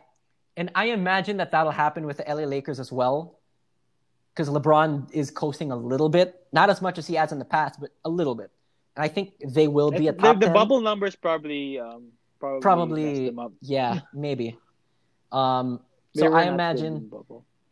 and 0.56 0.68
I 0.74 0.86
imagine 0.86 1.36
that 1.36 1.52
that'll 1.52 1.70
happen 1.70 2.06
with 2.06 2.16
the 2.16 2.24
LA 2.26 2.42
Lakers 2.42 2.80
as 2.80 2.90
well, 2.90 3.38
because 4.34 4.50
LeBron 4.50 5.12
is 5.12 5.30
coasting 5.30 5.70
a 5.70 5.76
little 5.76 6.08
bit, 6.08 6.34
not 6.52 6.70
as 6.70 6.82
much 6.82 6.98
as 6.98 7.06
he 7.06 7.14
has 7.14 7.30
in 7.30 7.38
the 7.38 7.44
past, 7.44 7.78
but 7.78 7.90
a 8.04 8.10
little 8.10 8.34
bit. 8.34 8.50
And 8.96 9.04
I 9.04 9.08
think 9.08 9.34
they 9.46 9.68
will 9.68 9.92
be 9.92 10.08
a 10.08 10.12
the, 10.12 10.18
top 10.18 10.40
the 10.40 10.46
10. 10.46 10.54
bubble 10.54 10.80
numbers 10.80 11.14
probably 11.14 11.78
um 11.78 12.08
probably, 12.40 13.30
probably, 13.30 13.56
yeah, 13.62 14.00
maybe. 14.12 14.58
Um, 15.30 15.78
so 16.12 16.34
I 16.34 16.48
imagine, 16.48 17.08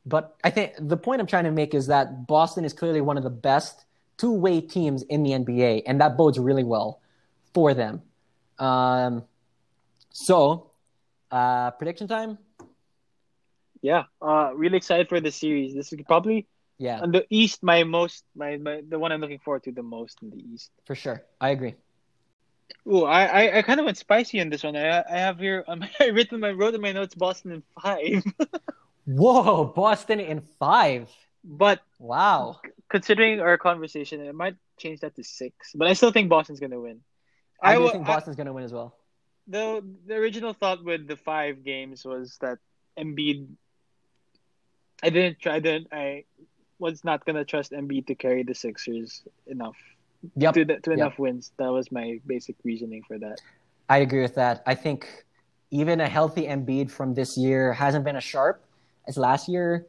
but 0.07 0.37
I 0.45 0.51
think 0.51 0.75
the 0.79 0.97
point 0.97 1.21
I'm 1.21 1.27
trying 1.27 1.45
to 1.45 1.51
make 1.51 1.75
is 1.75 1.89
that 1.89 2.29
Boston 2.29 2.65
is 2.65 2.73
clearly 2.73 3.01
one 3.01 3.17
of 3.17 3.25
the 3.25 3.31
best 3.31 3.87
two-way 4.19 4.61
teams 4.61 5.03
in 5.03 5.25
the 5.25 5.31
NBA, 5.31 5.83
and 5.85 6.01
that 6.01 6.17
bodes 6.17 6.39
really 6.39 6.63
well 6.63 7.01
for 7.53 7.75
them. 7.75 8.03
Um, 8.61 9.25
so, 10.19 10.73
uh, 11.31 11.71
prediction 11.73 12.09
time. 12.09 12.39
Yeah, 13.83 14.05
uh, 14.21 14.53
really 14.55 14.77
excited 14.77 15.09
for 15.09 15.21
the 15.21 15.31
series. 15.31 15.75
This 15.75 15.93
is 15.93 16.01
probably 16.07 16.47
Yeah, 16.79 17.01
on 17.01 17.13
the 17.13 17.25
East 17.31 17.63
my 17.63 17.85
most 17.85 18.25
my, 18.35 18.57
my 18.57 18.83
the 18.89 18.99
one 18.99 19.13
I'm 19.13 19.21
looking 19.21 19.39
forward 19.39 19.65
to 19.65 19.73
the 19.73 19.83
most 19.83 20.19
in 20.23 20.31
the 20.31 20.39
East. 20.53 20.71
for 20.87 20.95
sure. 20.95 21.23
I 21.41 21.51
agree. 21.51 21.75
Ooh, 22.89 23.05
I 23.05 23.25
I, 23.27 23.59
I 23.59 23.63
kind 23.63 23.81
of 23.81 23.87
went 23.87 23.99
spicy 23.99 24.39
in 24.39 24.51
this 24.51 24.65
one. 24.65 24.77
I 24.77 25.03
I 25.03 25.19
have 25.19 25.39
here 25.39 25.65
um, 25.69 25.83
I 26.01 26.07
written 26.07 26.41
my 26.41 26.51
wrote 26.51 26.75
in 26.75 26.81
my 26.81 26.93
notes 26.93 27.15
Boston 27.15 27.53
in 27.53 27.63
five, 27.83 28.25
Whoa, 29.07 29.65
Boston 29.67 30.21
in 30.21 30.41
five. 30.59 31.09
but 31.45 31.81
Wow. 31.99 32.61
considering 32.89 33.41
our 33.41 33.59
conversation, 33.59 34.21
it 34.21 34.35
might 34.35 34.57
change 34.79 35.01
that 35.01 35.15
to 35.17 35.25
six. 35.25 35.73
But 35.75 35.89
I 35.89 35.95
still 35.95 36.13
think 36.13 36.29
Boston's 36.29 36.61
gonna 36.61 36.81
win. 36.81 37.01
I, 37.63 37.77
do 37.77 37.81
wa- 37.85 37.91
think 37.91 38.07
Boston's 38.07 38.37
going 38.37 38.47
to 38.47 38.53
win 38.53 38.65
as 38.65 38.73
well. 38.73 38.97
The 39.49 39.83
the 40.07 40.15
original 40.15 40.53
thought 40.53 40.85
with 40.85 41.09
the 41.09 41.17
five 41.17 41.65
games 41.65 42.05
was 42.05 42.37
that 42.41 42.59
Embiid. 42.99 43.49
I 45.03 45.11
didn't 45.11 45.41
try. 45.41 45.55
I 45.57 45.61
didn't. 45.61 45.89
I 45.93 46.25
was 46.79 47.03
not 47.05 47.25
gonna 47.25 47.45
trust 47.45 47.73
Embiid 47.73 48.07
to 48.07 48.15
carry 48.15 48.43
the 48.43 48.55
Sixers 48.55 49.23
enough 49.47 49.77
Yep. 50.37 50.55
to 50.55 50.65
the, 50.65 50.81
to 50.81 50.91
Yep. 50.91 50.99
enough 50.99 51.19
wins. 51.19 51.53
That 51.57 51.73
was 51.73 51.91
my 51.91 52.21
basic 52.27 52.57
reasoning 52.65 53.03
for 53.07 53.19
that. 53.19 53.41
I 53.89 53.99
agree 53.99 54.21
with 54.23 54.35
that. 54.35 54.63
I 54.67 54.75
think 54.75 55.25
even 55.71 56.01
a 56.01 56.09
healthy 56.09 56.47
Embiid 56.47 56.91
from 56.91 57.15
this 57.15 57.37
year 57.39 57.73
hasn't 57.73 58.05
been 58.05 58.17
as 58.17 58.25
sharp 58.25 58.63
as 59.07 59.17
last 59.17 59.49
year, 59.49 59.87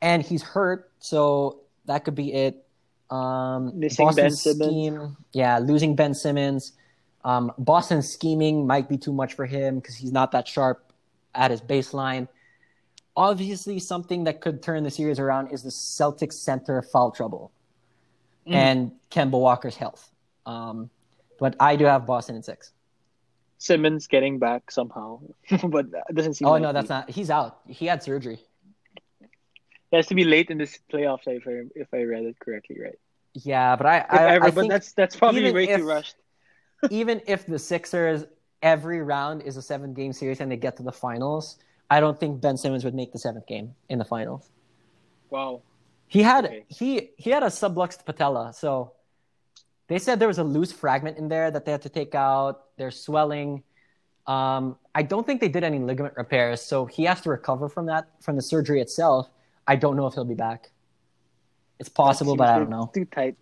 and 0.00 0.22
he's 0.22 0.42
hurt, 0.42 0.90
so 1.00 1.60
that 1.86 2.04
could 2.04 2.14
be 2.14 2.32
it. 2.32 2.66
Um, 3.10 3.78
Missing 3.78 4.06
Boston's 4.06 4.44
Ben 4.44 4.54
Simmons. 4.54 4.70
scheme, 4.70 5.16
yeah, 5.32 5.58
losing 5.58 5.96
Ben 5.96 6.14
Simmons. 6.14 6.72
Um, 7.24 7.52
Boston's 7.58 8.10
scheming 8.10 8.66
might 8.66 8.88
be 8.88 8.96
too 8.96 9.12
much 9.12 9.34
for 9.34 9.46
him 9.46 9.76
because 9.76 9.94
he's 9.96 10.12
not 10.12 10.32
that 10.32 10.48
sharp 10.48 10.92
at 11.34 11.50
his 11.50 11.60
baseline. 11.60 12.28
Obviously, 13.16 13.78
something 13.78 14.24
that 14.24 14.40
could 14.40 14.62
turn 14.62 14.82
the 14.84 14.90
series 14.90 15.18
around 15.18 15.48
is 15.52 15.62
the 15.62 15.70
Celtics 15.70 16.34
center 16.34 16.80
foul 16.82 17.10
trouble 17.10 17.52
Mm. 18.46 18.54
and 18.54 18.92
Kemba 19.10 19.38
Walker's 19.38 19.76
health. 19.76 20.10
Um, 20.46 20.88
but 21.38 21.54
I 21.60 21.76
do 21.76 21.84
have 21.84 22.06
Boston 22.06 22.36
in 22.36 22.42
six. 22.42 22.72
Simmons 23.58 24.06
getting 24.06 24.38
back 24.38 24.70
somehow, 24.70 25.20
but 25.68 25.86
it 26.08 26.14
doesn't 26.14 26.34
seem. 26.34 26.48
Oh 26.48 26.52
like 26.52 26.62
no, 26.62 26.72
that's 26.72 26.88
not. 26.88 27.10
He's 27.10 27.28
out. 27.28 27.58
He 27.68 27.84
had 27.84 28.02
surgery. 28.02 28.38
It 29.20 29.96
has 29.96 30.06
to 30.06 30.14
be 30.14 30.24
late 30.24 30.50
in 30.50 30.56
this 30.56 30.78
playoffs 30.90 31.26
if 31.26 31.46
I 31.46 31.68
if 31.74 31.88
I 31.92 32.04
read 32.04 32.24
it 32.24 32.38
correctly, 32.40 32.78
right? 32.82 32.98
Yeah, 33.34 33.76
but 33.76 33.86
I, 33.86 34.06
I, 34.08 34.34
ever, 34.36 34.46
I 34.46 34.50
but 34.52 34.68
that's 34.68 34.92
that's 34.92 35.16
probably 35.16 35.52
way 35.52 35.68
if- 35.68 35.76
too 35.80 35.86
rushed. 35.86 36.16
Even 36.90 37.20
if 37.26 37.46
the 37.46 37.58
Sixers 37.58 38.24
every 38.62 39.02
round 39.02 39.42
is 39.42 39.56
a 39.56 39.62
seven 39.62 39.94
game 39.94 40.12
series 40.12 40.40
and 40.40 40.50
they 40.50 40.56
get 40.56 40.76
to 40.76 40.82
the 40.82 40.92
finals, 40.92 41.58
I 41.90 42.00
don't 42.00 42.18
think 42.18 42.40
Ben 42.40 42.56
Simmons 42.56 42.84
would 42.84 42.94
make 42.94 43.12
the 43.12 43.18
seventh 43.18 43.46
game 43.46 43.74
in 43.88 43.98
the 43.98 44.04
finals. 44.04 44.50
Wow. 45.30 45.62
He 46.08 46.22
had 46.22 46.46
Okay. 46.46 46.64
he 46.68 47.10
he 47.16 47.30
had 47.30 47.42
a 47.42 47.46
subluxed 47.46 48.04
patella, 48.04 48.52
so 48.52 48.92
they 49.86 49.98
said 49.98 50.18
there 50.18 50.28
was 50.28 50.38
a 50.38 50.44
loose 50.44 50.72
fragment 50.72 51.18
in 51.18 51.28
there 51.28 51.50
that 51.50 51.64
they 51.64 51.72
had 51.72 51.82
to 51.82 51.88
take 51.88 52.14
out. 52.14 52.64
There's 52.76 53.00
swelling. 53.00 53.62
Um, 54.26 54.76
I 54.94 55.02
don't 55.02 55.26
think 55.26 55.40
they 55.40 55.48
did 55.48 55.64
any 55.64 55.78
ligament 55.78 56.14
repairs, 56.16 56.60
so 56.62 56.84
he 56.86 57.04
has 57.04 57.20
to 57.22 57.30
recover 57.30 57.68
from 57.68 57.86
that 57.86 58.08
from 58.20 58.36
the 58.36 58.42
surgery 58.42 58.80
itself. 58.80 59.30
I 59.66 59.76
don't 59.76 59.96
know 59.96 60.06
if 60.06 60.14
he'll 60.14 60.24
be 60.24 60.34
back. 60.34 60.70
It's 61.78 61.88
possible, 61.88 62.36
but 62.36 62.48
I 62.48 62.58
don't 62.58 62.70
know. 62.70 62.90
Too 62.92 63.04
tight. 63.06 63.36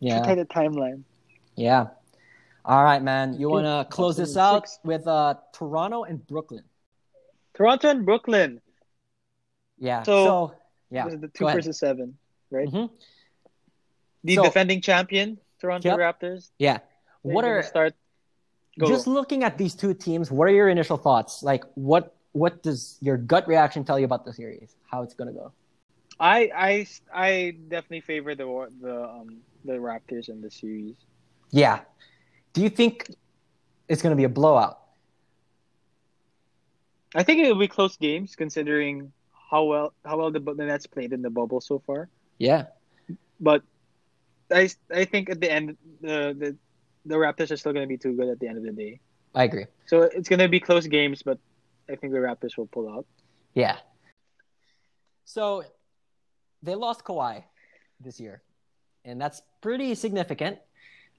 Yeah. 0.00 0.20
Too 0.20 0.26
tight 0.26 0.38
a 0.38 0.44
timeline. 0.44 1.02
Yeah. 1.56 1.88
All 2.64 2.82
right, 2.82 3.02
man. 3.02 3.38
You 3.38 3.50
want 3.50 3.66
to 3.66 3.86
close 3.94 4.16
this 4.16 4.36
out 4.36 4.68
with 4.84 5.06
uh, 5.06 5.34
Toronto 5.52 6.04
and 6.04 6.26
Brooklyn? 6.26 6.64
Toronto 7.54 7.90
and 7.90 8.04
Brooklyn. 8.06 8.60
Yeah. 9.78 10.02
So- 10.02 10.24
So, 10.24 10.54
yeah. 10.90 11.08
The 11.08 11.28
two 11.28 11.44
versus 11.44 11.78
seven, 11.78 12.16
right? 12.50 12.68
Mhm. 12.68 12.90
The 14.24 14.34
So- 14.36 14.42
defending 14.44 14.80
champion, 14.80 15.38
Toronto 15.60 15.88
Yep. 15.90 15.98
Raptors. 15.98 16.50
Yeah. 16.58 16.78
They're 17.22 17.34
What 17.34 17.44
are 17.44 17.62
start? 17.62 17.94
Go. 18.78 18.86
just 18.88 19.06
looking 19.06 19.44
at 19.44 19.56
these 19.56 19.74
two 19.74 19.94
teams? 19.94 20.30
What 20.32 20.48
are 20.48 20.52
your 20.52 20.68
initial 20.68 20.96
thoughts? 20.96 21.42
Like, 21.42 21.64
what 21.74 22.14
what 22.32 22.64
does 22.64 22.98
your 23.00 23.16
gut 23.16 23.46
reaction 23.46 23.84
tell 23.84 23.96
you 23.96 24.04
about 24.04 24.24
the 24.24 24.32
series? 24.32 24.74
How 24.90 25.02
it's 25.04 25.14
gonna 25.14 25.32
go? 25.32 25.52
I 26.18 26.50
I 26.52 26.86
I 27.14 27.50
definitely 27.68 28.00
favor 28.00 28.34
the 28.34 28.46
the 28.80 29.04
um 29.08 29.42
the 29.64 29.74
Raptors 29.74 30.28
in 30.28 30.40
the 30.40 30.50
series. 30.50 30.96
Yeah. 31.50 31.82
Do 32.54 32.62
you 32.62 32.70
think 32.70 33.14
it's 33.88 34.00
gonna 34.00 34.16
be 34.16 34.24
a 34.24 34.28
blowout? 34.28 34.80
I 37.14 37.22
think 37.22 37.40
it 37.40 37.48
will 37.48 37.60
be 37.60 37.68
close 37.68 37.96
games 37.96 38.34
considering 38.34 39.12
how 39.50 39.64
well 39.64 39.94
how 40.04 40.18
well 40.18 40.30
the, 40.30 40.40
the 40.40 40.64
Nets 40.64 40.86
played 40.86 41.12
in 41.12 41.22
the 41.22 41.30
bubble 41.30 41.60
so 41.60 41.78
far. 41.78 42.08
Yeah. 42.38 42.66
But 43.38 43.62
I 44.50 44.70
I 44.92 45.04
think 45.04 45.30
at 45.30 45.40
the 45.40 45.50
end 45.50 45.76
the 46.00 46.34
the 46.38 46.56
the 47.06 47.14
Raptors 47.16 47.50
are 47.50 47.56
still 47.56 47.72
going 47.72 47.84
to 47.84 47.88
be 47.88 47.98
too 47.98 48.14
good 48.14 48.28
at 48.28 48.40
the 48.40 48.48
end 48.48 48.56
of 48.56 48.64
the 48.64 48.72
day. 48.72 49.00
I 49.34 49.44
agree. 49.44 49.66
So 49.86 50.02
it's 50.02 50.28
going 50.28 50.38
to 50.38 50.48
be 50.48 50.58
close 50.58 50.86
games, 50.86 51.22
but 51.22 51.38
I 51.88 51.96
think 51.96 52.12
the 52.12 52.18
Raptors 52.18 52.56
will 52.56 52.66
pull 52.66 52.88
out. 52.88 53.06
Yeah. 53.52 53.76
So 55.26 55.64
they 56.62 56.74
lost 56.74 57.04
Kawhi 57.04 57.44
this 58.00 58.18
year, 58.18 58.42
and 59.04 59.20
that's 59.20 59.42
pretty 59.60 59.94
significant. 59.94 60.58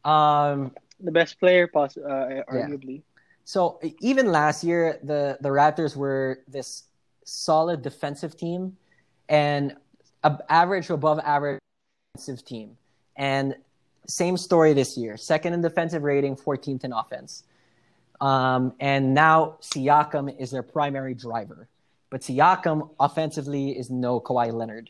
Um, 0.03 0.71
The 0.99 1.11
best 1.11 1.39
player, 1.39 1.67
poss- 1.67 1.97
uh, 1.97 2.43
arguably. 2.49 3.01
So 3.43 3.79
even 4.01 4.31
last 4.31 4.63
year, 4.63 4.99
the 5.03 5.37
the 5.41 5.49
Raptors 5.49 5.95
were 5.95 6.39
this 6.47 6.83
solid 7.25 7.81
defensive 7.81 8.35
team 8.37 8.77
and 9.29 9.75
a 10.23 10.39
average 10.49 10.89
above 10.89 11.19
average 11.19 11.59
defensive 12.15 12.45
team. 12.45 12.77
And 13.15 13.55
same 14.07 14.37
story 14.37 14.73
this 14.73 14.97
year: 14.97 15.17
second 15.17 15.53
in 15.53 15.61
defensive 15.61 16.03
rating, 16.03 16.35
14th 16.35 16.83
in 16.83 16.93
offense. 16.93 17.43
Um, 18.21 18.73
and 18.79 19.13
now 19.13 19.57
Siakam 19.61 20.33
is 20.39 20.49
their 20.51 20.63
primary 20.63 21.13
driver, 21.13 21.67
but 22.09 22.21
Siakam 22.21 22.89
offensively 22.99 23.71
is 23.77 23.89
no 23.89 24.19
Kawhi 24.21 24.53
Leonard. 24.53 24.89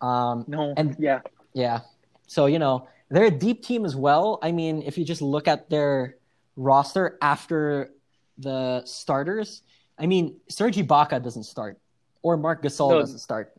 Um, 0.00 0.44
No, 0.46 0.74
And- 0.76 0.94
yeah, 0.98 1.20
yeah. 1.54 1.80
So, 2.26 2.46
you 2.46 2.58
know, 2.58 2.88
they're 3.08 3.26
a 3.26 3.30
deep 3.30 3.62
team 3.62 3.84
as 3.84 3.94
well. 3.94 4.38
I 4.42 4.52
mean, 4.52 4.82
if 4.82 4.98
you 4.98 5.04
just 5.04 5.22
look 5.22 5.46
at 5.48 5.70
their 5.70 6.16
roster 6.56 7.18
after 7.22 7.90
the 8.38 8.82
starters, 8.84 9.62
I 9.98 10.06
mean, 10.06 10.36
Serge 10.48 10.76
Ibaka 10.76 11.22
doesn't 11.22 11.44
start 11.44 11.78
or 12.22 12.36
Marc 12.36 12.62
Gasol 12.62 12.90
No. 12.90 12.98
doesn't 13.00 13.18
start. 13.20 13.52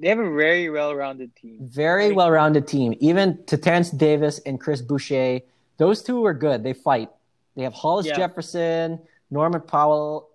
they 0.00 0.08
have 0.08 0.18
a 0.18 0.34
very 0.34 0.68
well-rounded 0.68 1.36
team. 1.36 1.58
Very 1.60 2.08
Like- 2.08 2.16
well-rounded 2.16 2.66
team. 2.66 2.94
Even 2.98 3.44
to 3.44 3.56
Terence 3.56 3.90
Davis 3.90 4.40
and 4.46 4.58
Chris 4.58 4.80
Boucher, 4.82 5.40
those 5.76 6.02
two 6.02 6.24
are 6.26 6.34
good. 6.34 6.64
They 6.64 6.72
fight. 6.72 7.08
They 7.54 7.62
have 7.62 7.72
Hollis 7.74 8.06
Yeah. 8.06 8.16
Jefferson, 8.16 8.98
Norman 9.30 9.60
Powell. 9.60 10.30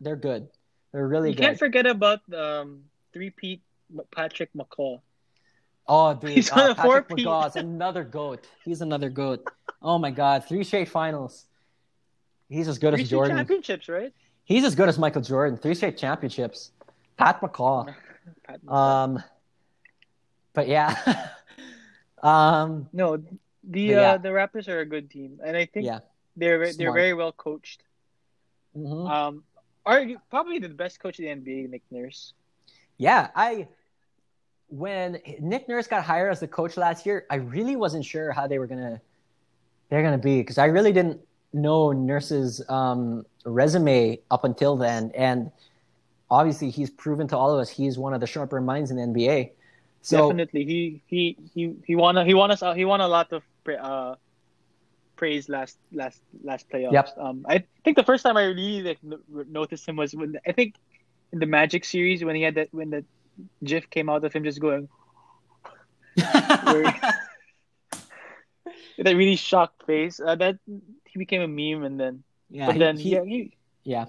They're 0.00 0.16
good. 0.16 0.48
They're 0.90 1.06
really 1.06 1.28
You 1.30 1.34
good. 1.36 1.42
You 1.42 1.48
can't 1.50 1.58
forget 1.58 1.86
about 1.86 2.20
um, 2.34 2.82
three-peat 3.12 3.60
Patrick 4.10 4.50
McCaw. 4.56 5.00
Oh, 5.86 6.14
dude, 6.20 6.30
He's 6.30 6.50
uh, 6.50 6.54
on 6.56 6.70
a 6.70 6.74
Patrick 6.74 7.08
four-peat. 7.08 7.26
McCaw 7.26 7.48
is 7.48 7.56
another 7.56 8.04
goat. 8.04 8.46
He's 8.64 8.80
another 8.80 9.10
goat. 9.10 9.46
Oh 9.82 9.98
my 9.98 10.10
God, 10.10 10.44
three 10.44 10.64
straight 10.64 10.88
finals. 10.88 11.44
He's 12.48 12.68
as 12.68 12.78
good 12.78 12.94
Three 12.94 13.02
as 13.02 13.10
Jordan. 13.10 13.36
championships, 13.36 13.88
right? 13.88 14.12
He's 14.44 14.64
as 14.64 14.74
good 14.74 14.88
as 14.88 14.98
Michael 14.98 15.22
Jordan. 15.22 15.58
Three 15.58 15.74
straight 15.74 15.96
championships. 15.96 16.72
Pat 17.16 17.40
McCaw. 17.40 17.94
Pat. 18.44 18.60
Um, 18.68 19.22
but 20.52 20.68
yeah. 20.68 20.96
um, 22.22 22.88
no, 22.92 23.16
the 23.16 23.24
but 23.62 23.80
yeah. 23.80 24.12
uh, 24.12 24.18
the 24.18 24.28
Raptors 24.28 24.68
are 24.68 24.80
a 24.80 24.86
good 24.86 25.10
team, 25.10 25.40
and 25.44 25.56
I 25.56 25.66
think 25.66 25.86
yeah. 25.86 26.00
they're 26.36 26.72
they're 26.72 26.92
very 26.92 27.14
well 27.14 27.32
coached. 27.32 27.82
Mhm. 28.76 29.10
Um, 29.10 29.44
are 29.86 30.06
probably 30.30 30.58
the 30.58 30.68
best 30.68 31.00
coach 31.00 31.18
in 31.18 31.42
the 31.44 31.50
NBA, 31.50 31.70
Nick 31.70 31.82
Nurse. 31.90 32.32
Yeah, 32.96 33.28
I 33.34 33.68
when 34.68 35.20
Nick 35.40 35.68
Nurse 35.68 35.86
got 35.86 36.04
hired 36.04 36.32
as 36.32 36.40
the 36.40 36.48
coach 36.48 36.76
last 36.76 37.06
year, 37.06 37.26
I 37.30 37.36
really 37.36 37.76
wasn't 37.76 38.04
sure 38.04 38.32
how 38.32 38.46
they 38.46 38.58
were 38.58 38.66
gonna 38.66 39.00
they're 39.88 40.02
gonna 40.02 40.18
be 40.18 40.38
because 40.38 40.58
I 40.58 40.66
really 40.66 40.92
didn't 40.92 41.20
know 41.52 41.92
Nurse's 41.92 42.62
um, 42.68 43.24
resume 43.44 44.18
up 44.30 44.44
until 44.44 44.76
then, 44.76 45.12
and 45.14 45.50
obviously 46.30 46.70
he's 46.70 46.90
proven 46.90 47.28
to 47.28 47.36
all 47.36 47.52
of 47.52 47.60
us 47.60 47.68
he's 47.68 47.98
one 47.98 48.14
of 48.14 48.20
the 48.20 48.26
sharper 48.26 48.60
minds 48.60 48.90
in 48.90 48.96
the 48.96 49.02
NBA. 49.02 49.50
So 50.02 50.28
Definitely, 50.28 50.64
he 50.64 51.02
he 51.06 51.36
he 51.54 51.74
he 51.86 51.96
won 51.96 52.18
a, 52.18 52.24
he 52.24 52.34
won 52.34 52.50
us 52.50 52.62
he 52.76 52.84
won 52.84 53.00
a 53.00 53.08
lot 53.08 53.32
of 53.32 53.42
uh 53.68 54.16
praise 55.16 55.48
last 55.48 55.78
last 55.92 56.20
last 56.42 56.68
playoffs. 56.68 56.92
Yep. 56.92 57.08
Um, 57.18 57.46
I 57.48 57.64
think 57.84 57.96
the 57.96 58.02
first 58.02 58.22
time 58.22 58.36
I 58.36 58.44
really 58.44 58.82
like 58.82 58.98
noticed 59.48 59.88
him 59.88 59.96
was 59.96 60.14
when 60.14 60.38
I 60.46 60.52
think 60.52 60.74
in 61.32 61.38
the 61.38 61.46
Magic 61.46 61.84
series 61.84 62.24
when 62.24 62.36
he 62.36 62.42
had 62.42 62.56
that 62.56 62.68
when 62.72 62.90
the 62.90 63.04
GIF 63.62 63.88
came 63.90 64.08
out 64.08 64.24
of 64.24 64.32
him 64.32 64.44
just 64.44 64.60
going 64.60 64.88
that 66.16 67.12
really 68.98 69.36
shocked 69.36 69.84
face. 69.86 70.20
Uh, 70.20 70.34
that 70.36 70.58
he 71.06 71.18
became 71.18 71.42
a 71.42 71.48
meme, 71.48 71.84
and 71.84 71.98
then 71.98 72.22
yeah, 72.50 72.66
but 72.66 72.74
he- 72.74 72.78
then 72.78 72.96
he- 72.96 73.10
yeah, 73.12 73.24
he 73.24 73.56
yeah, 73.84 74.04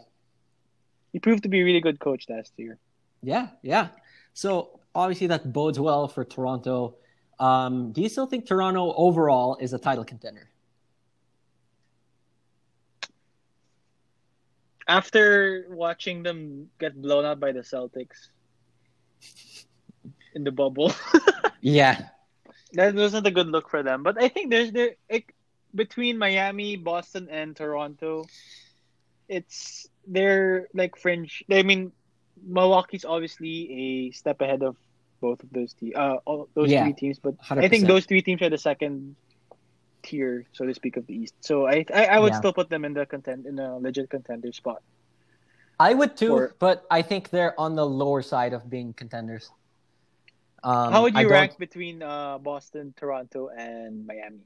he 1.14 1.20
proved 1.20 1.44
to 1.44 1.50
be 1.50 1.62
a 1.62 1.64
really 1.64 1.82
good 1.82 2.00
coach 2.00 2.26
last 2.30 2.54
year. 2.58 2.78
yeah, 3.24 3.48
yeah. 3.64 3.88
So 4.34 4.80
obviously 4.94 5.28
that 5.28 5.52
bodes 5.52 5.80
well 5.80 6.08
for 6.08 6.24
Toronto. 6.24 6.96
Um, 7.40 7.92
do 7.92 8.02
you 8.02 8.10
still 8.10 8.28
think 8.28 8.46
Toronto 8.46 8.94
overall 8.96 9.58
is 9.60 9.74
a 9.74 9.80
title 9.80 10.06
contender? 10.06 10.50
After 14.88 15.66
watching 15.70 16.22
them 16.24 16.70
get 16.80 17.02
blown 17.02 17.26
out 17.26 17.40
by 17.40 17.52
the 17.52 17.62
Celtics 17.62 18.30
in 20.34 20.44
the 20.44 20.52
bubble. 20.52 20.92
Yeah, 21.62 22.10
That 22.74 22.96
wasn't 22.96 23.28
a 23.28 23.32
good 23.32 23.48
look 23.48 23.70
for 23.70 23.84
them. 23.84 24.04
But 24.04 24.22
I 24.22 24.30
think 24.30 24.52
there's 24.52 24.72
there 24.72 24.96
it, 25.10 25.26
between 25.74 26.18
Miami, 26.18 26.76
Boston, 26.78 27.28
and 27.30 27.56
Toronto, 27.56 28.26
it's 29.28 29.88
they're 30.08 30.68
like 30.74 30.98
fringe. 30.98 31.44
I 31.52 31.64
mean, 31.64 31.92
Milwaukee's 32.46 33.06
obviously 33.06 34.10
a 34.10 34.12
step 34.12 34.42
ahead 34.42 34.64
of 34.64 34.76
both 35.22 35.44
of 35.44 35.50
those 35.52 35.74
te- 35.74 35.94
uh 35.96 36.18
all, 36.26 36.50
those 36.56 36.72
Yeah, 36.72 36.76
three 36.76 36.94
teams. 36.94 37.20
But 37.20 37.36
I 37.60 37.68
100%. 37.68 37.70
think 37.70 37.88
those 37.88 38.06
three 38.06 38.22
teams 38.22 38.42
are 38.42 38.50
the 38.50 38.58
second 38.58 39.16
tier, 40.04 40.46
so 40.54 40.66
to 40.66 40.74
speak, 40.74 40.98
of 40.98 41.06
the 41.08 41.14
East. 41.16 41.36
So 41.42 41.68
I 41.68 41.86
I, 41.94 42.06
I 42.06 42.20
would 42.20 42.34
Yeah. 42.34 42.40
still 42.40 42.54
put 42.54 42.70
them 42.70 42.86
in 42.86 42.94
the 42.94 43.06
content 43.06 43.46
in 43.48 43.60
a 43.60 43.78
legit 43.78 44.10
contender 44.10 44.52
spot. 44.52 44.82
I 45.80 45.94
would 45.94 46.16
too, 46.16 46.34
Or- 46.34 46.56
but 46.60 46.86
I 46.90 47.02
think 47.02 47.30
they're 47.30 47.60
on 47.60 47.76
the 47.76 47.86
lower 47.86 48.22
side 48.22 48.54
of 48.54 48.70
being 48.70 48.94
contenders. 48.94 49.50
Um, 50.64 50.92
How 50.92 51.02
would 51.04 51.14
you 51.16 51.24
don't- 51.24 51.32
rank 51.32 51.58
between 51.58 52.02
uh 52.02 52.38
Boston, 52.40 52.94
Toronto, 52.98 53.50
and 53.50 54.06
Miami? 54.08 54.42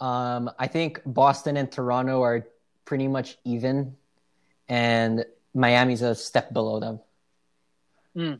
Um, 0.00 0.50
I 0.58 0.66
think 0.66 1.00
Boston 1.06 1.56
and 1.56 1.70
Toronto 1.70 2.22
are 2.22 2.46
pretty 2.84 3.06
much 3.08 3.38
even, 3.44 3.96
and 4.68 5.24
Miami's 5.54 6.02
a 6.02 6.14
step 6.14 6.52
below 6.52 6.80
them. 6.80 7.00
Hmm. 8.14 8.34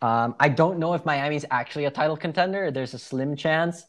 Um, 0.00 0.34
I 0.38 0.48
don't 0.48 0.78
know 0.78 0.94
if 0.94 1.04
Miami's 1.04 1.44
actually 1.50 1.84
a 1.86 1.90
title 1.90 2.16
contender. 2.16 2.70
There's 2.70 2.94
a 2.94 2.98
slim 2.98 3.36
chance, 3.36 3.86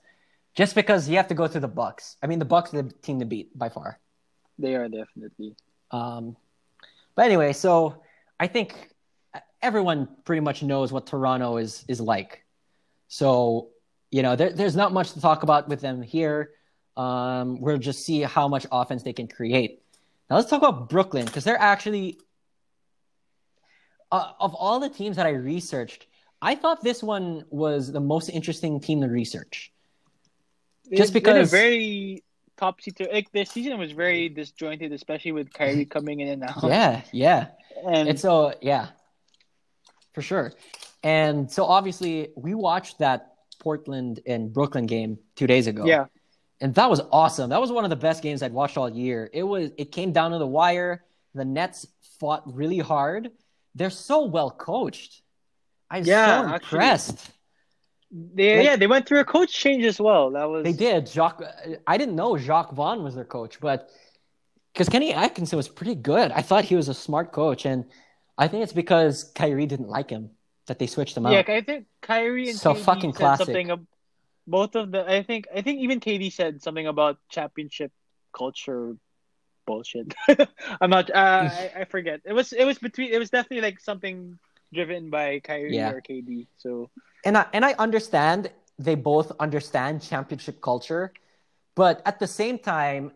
just 0.56 0.74
because 0.76 1.08
you 1.08 1.18
have 1.18 1.28
to 1.30 1.36
go 1.36 1.48
through 1.48 1.62
the 1.62 1.68
Bucks. 1.68 2.18
I 2.22 2.28
mean, 2.28 2.40
the 2.40 2.46
Bucks 2.46 2.74
are 2.74 2.82
the 2.82 2.92
team 3.02 3.20
to 3.20 3.26
beat 3.26 3.58
by 3.58 3.70
far. 3.70 4.00
They 4.58 4.76
are 4.76 4.88
definitely. 4.90 5.56
Um, 5.92 6.36
but 7.20 7.26
anyway, 7.26 7.52
so 7.52 8.02
I 8.40 8.48
think 8.48 8.74
everyone 9.62 10.08
pretty 10.24 10.40
much 10.40 10.64
knows 10.64 10.94
what 10.94 11.06
Toronto 11.06 11.58
is 11.58 11.84
is 11.90 12.00
like. 12.00 12.46
So 13.10 13.72
you 14.10 14.24
know, 14.24 14.38
there, 14.38 14.54
there's 14.54 14.78
not 14.78 14.94
much 14.94 15.12
to 15.12 15.20
talk 15.20 15.44
about 15.44 15.68
with 15.68 15.82
them 15.82 16.02
here. 16.02 16.52
Um, 16.96 17.60
we'll 17.60 17.78
just 17.78 18.06
see 18.06 18.22
how 18.22 18.48
much 18.48 18.66
offense 18.72 19.04
they 19.04 19.12
can 19.12 19.28
create. 19.28 19.84
Now 20.30 20.38
let's 20.38 20.50
talk 20.50 20.62
about 20.62 20.88
Brooklyn 20.90 21.26
because 21.26 21.44
they're 21.44 21.60
actually 21.60 22.20
uh, 24.14 24.32
of 24.40 24.56
all 24.56 24.80
the 24.80 24.90
teams 24.90 25.18
that 25.18 25.26
I 25.26 25.32
researched, 25.32 26.08
I 26.42 26.56
thought 26.56 26.82
this 26.82 27.04
one 27.04 27.44
was 27.50 27.92
the 27.92 28.00
most 28.00 28.30
interesting 28.30 28.80
team 28.80 29.02
to 29.02 29.10
research. 29.10 29.74
Just 30.96 31.12
because 31.12 31.52
a 31.52 31.58
very 31.58 32.24
top 32.60 32.82
seater. 32.82 33.08
Like 33.12 33.32
their 33.32 33.46
season 33.46 33.78
was 33.78 33.92
very 33.92 34.30
disjointed, 34.30 34.92
especially 34.92 35.32
with 35.32 35.52
Kyrie 35.54 35.86
coming 35.96 36.20
in 36.20 36.28
and 36.28 36.44
out. 36.44 36.64
Yeah, 36.64 37.02
yeah. 37.12 37.48
and 37.88 38.20
so 38.20 38.54
yeah, 38.62 38.88
for 40.14 40.22
sure. 40.22 40.54
And 41.04 41.50
so 41.50 41.66
obviously 41.66 42.30
we 42.36 42.54
watched 42.54 43.00
that 43.00 43.34
Portland 43.60 44.20
and 44.26 44.52
Brooklyn 44.52 44.86
game 44.86 45.18
two 45.36 45.48
days 45.48 45.68
ago. 45.68 45.86
yeah, 45.86 46.06
and 46.62 46.76
that 46.76 46.90
was 46.90 47.02
awesome. 47.12 47.50
That 47.50 47.62
was 47.62 47.72
one 47.72 47.84
of 47.84 47.90
the 47.90 47.96
best 47.96 48.22
games 48.22 48.44
I'd 48.44 48.54
watched 48.54 48.78
all 48.78 48.90
year. 48.90 49.30
It 49.34 49.44
was. 49.44 49.72
It 49.78 49.92
came 49.92 50.12
down 50.12 50.32
to 50.32 50.38
the 50.38 50.48
wire. 50.48 51.06
The 51.34 51.46
Nets 51.46 51.88
fought 52.20 52.44
really 52.54 52.80
hard. 52.80 53.32
They're 53.76 53.90
so 53.90 54.26
well 54.26 54.52
coached. 54.52 55.22
I'm 55.90 56.04
Yeah, 56.04 56.42
so 56.42 56.56
actually. 56.56 56.80
They 58.12 58.58
Like- 58.58 58.66
yeah 58.66 58.76
they 58.76 58.88
went 58.88 59.08
through 59.08 59.20
a 59.20 59.26
coach 59.26 59.54
change 59.54 59.86
as 59.86 60.00
well. 60.00 60.32
That 60.32 60.46
was 60.50 60.64
They 60.64 60.74
did. 60.74 61.06
Jacque. 61.08 61.42
I 61.88 61.98
didn't 61.98 62.16
know 62.16 62.38
Jacque 62.38 62.72
Vaughn 62.72 63.04
was 63.04 63.16
their 63.16 63.26
coach, 63.26 63.60
but 63.60 63.90
because 64.74 64.90
Kenny 64.90 65.14
Atkinson 65.14 65.58
was 65.58 65.68
pretty 65.68 65.96
good, 65.96 66.32
I 66.32 66.42
thought 66.42 66.64
he 66.66 66.76
was 66.76 66.90
a 66.90 66.94
smart 66.94 67.32
coach, 67.32 67.66
and 67.66 67.86
I 68.38 68.48
think 68.48 68.64
it's 68.64 68.74
because 68.74 69.26
Kyrie 69.36 69.66
didn't 69.66 69.90
like 69.90 70.10
him 70.10 70.32
that 70.68 70.80
they 70.80 70.88
switched 70.88 71.18
him 71.18 71.24
Yeah, 71.26 71.40
out. 71.40 71.48
Yeah, 71.50 71.56
I 71.56 71.62
think 71.62 71.86
Kyrie 72.02 72.50
and 72.50 72.58
So 72.58 72.74
KD 72.74 72.80
fucking 72.84 73.14
said 73.14 73.20
classic. 73.20 73.46
something. 73.46 73.72
Ab- 73.72 73.88
both 74.48 74.76
of 74.76 74.92
the 74.92 75.06
I 75.08 75.22
think 75.22 75.48
I 75.54 75.62
think 75.62 75.82
even 75.82 76.00
KD 76.00 76.32
said 76.34 76.62
something 76.64 76.88
about 76.88 77.18
championship 77.30 77.92
culture 78.34 78.96
bullshit. 79.68 80.14
I'm 80.82 80.90
not. 80.90 81.12
Uh, 81.12 81.50
I, 81.54 81.72
I 81.82 81.86
forget. 81.86 82.22
It 82.26 82.34
was 82.34 82.54
it 82.54 82.66
was 82.66 82.80
between. 82.80 83.14
It 83.14 83.20
was 83.20 83.30
definitely 83.30 83.62
like 83.62 83.80
something 83.80 84.40
driven 84.74 85.10
by 85.10 85.40
Kyrie 85.40 85.76
Yeah. 85.76 85.92
or 85.92 86.02
KD. 86.02 86.48
So 86.58 86.90
and 87.26 87.38
I 87.38 87.46
and 87.54 87.66
I 87.66 87.74
understand 87.74 88.52
they 88.78 88.96
both 88.96 89.32
understand 89.40 90.02
championship 90.02 90.62
culture, 90.62 91.12
but 91.76 92.02
at 92.06 92.20
the 92.20 92.28
same 92.28 92.58
time, 92.60 93.12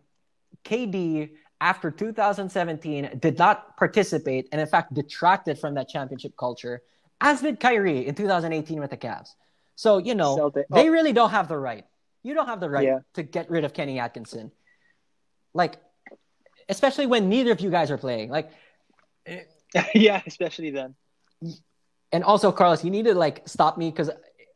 KD 0.65 1.31
after 1.61 1.89
2017 1.91 3.19
did 3.19 3.37
not 3.37 3.77
participate 3.77 4.49
and 4.51 4.59
in 4.59 4.67
fact 4.67 4.93
detracted 4.93 5.57
from 5.57 5.75
that 5.75 5.87
championship 5.87 6.35
culture, 6.37 6.81
as 7.21 7.41
did 7.41 7.59
Kyrie 7.59 8.05
in 8.07 8.15
2018 8.15 8.79
with 8.81 8.89
the 8.89 8.97
Cavs. 8.97 9.29
So 9.75 9.97
you 9.97 10.15
know 10.15 10.35
Celtic- 10.35 10.67
they 10.69 10.89
oh. 10.89 10.91
really 10.91 11.13
don't 11.13 11.29
have 11.31 11.47
the 11.47 11.57
right. 11.57 11.85
You 12.23 12.33
don't 12.33 12.47
have 12.47 12.59
the 12.59 12.69
right 12.69 12.85
Yeah. 12.85 12.99
to 13.15 13.23
get 13.23 13.49
rid 13.49 13.63
of 13.63 13.73
Kenny 13.73 13.99
Atkinson, 13.99 14.51
like 15.53 15.77
especially 16.69 17.05
when 17.05 17.29
neither 17.29 17.51
of 17.51 17.59
you 17.61 17.69
guys 17.69 17.91
are 17.91 17.97
playing. 17.97 18.29
Like 18.29 18.51
yeah, 19.95 20.21
especially 20.25 20.71
then. 20.71 20.95
And 22.11 22.23
also, 22.23 22.51
Carlos, 22.51 22.83
you 22.83 22.91
need 22.91 23.05
to 23.05 23.15
like 23.15 23.47
stop 23.47 23.77
me 23.77 23.89
because 23.89 24.09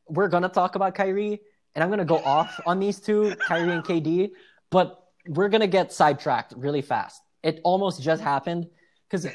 we're 0.07 0.27
gonna 0.27 0.49
talk 0.49 0.75
about 0.75 0.95
Kyrie, 0.95 1.41
and 1.75 1.83
I'm 1.83 1.89
gonna 1.89 2.05
go 2.05 2.17
off 2.19 2.59
on 2.65 2.79
these 2.79 2.99
two, 2.99 3.35
Kyrie 3.47 3.71
and 3.71 3.83
KD, 3.83 4.31
but 4.69 5.03
we're 5.27 5.49
gonna 5.49 5.67
get 5.67 5.91
sidetracked 5.91 6.53
really 6.55 6.81
fast. 6.81 7.21
It 7.43 7.61
almost 7.63 8.01
just 8.01 8.21
happened 8.21 8.67
because 9.09 9.27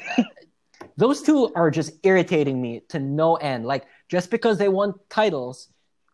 those 0.97 1.21
two 1.21 1.51
are 1.55 1.71
just 1.71 1.91
irritating 2.03 2.61
me 2.61 2.81
to 2.89 2.99
no 2.99 3.35
end. 3.35 3.65
Like 3.65 3.85
just 4.09 4.29
because 4.31 4.57
they 4.57 4.69
won 4.69 4.93
titles 5.09 5.69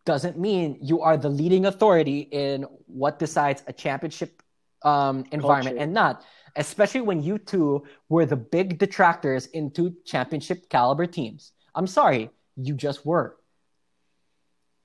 doesn't 0.05 0.39
mean 0.39 0.79
you 0.81 1.01
are 1.01 1.17
the 1.17 1.29
leading 1.29 1.65
authority 1.65 2.19
in 2.19 2.63
what 2.87 3.19
decides 3.19 3.63
a 3.67 3.73
championship 3.73 4.41
um, 4.83 5.25
environment 5.31 5.77
Culture. 5.77 5.83
and 5.83 5.93
not. 5.93 6.23
Especially 6.59 7.01
when 7.01 7.23
you 7.23 7.37
two 7.37 7.85
were 8.09 8.25
the 8.25 8.35
big 8.35 8.77
detractors 8.77 9.47
into 9.47 9.95
championship 10.05 10.69
caliber 10.69 11.05
teams. 11.05 11.53
I'm 11.73 11.87
sorry, 11.87 12.29
you 12.57 12.75
just 12.75 13.05
were. 13.05 13.37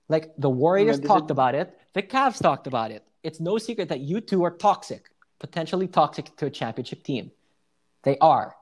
Like 0.08 0.32
the 0.38 0.48
Warriors 0.48 1.00
talked 1.00 1.30
is- 1.30 1.32
about 1.32 1.54
it, 1.54 1.76
the 1.92 2.02
Cavs 2.02 2.40
talked 2.40 2.66
about 2.66 2.90
it. 2.92 3.02
It's 3.24 3.40
no 3.40 3.58
secret 3.58 3.88
that 3.88 4.00
you 4.00 4.20
two 4.20 4.44
are 4.44 4.52
toxic, 4.52 5.10
potentially 5.40 5.88
toxic 5.88 6.36
to 6.36 6.46
a 6.46 6.50
championship 6.50 7.02
team. 7.02 7.32
They 8.04 8.18
are. 8.18 8.54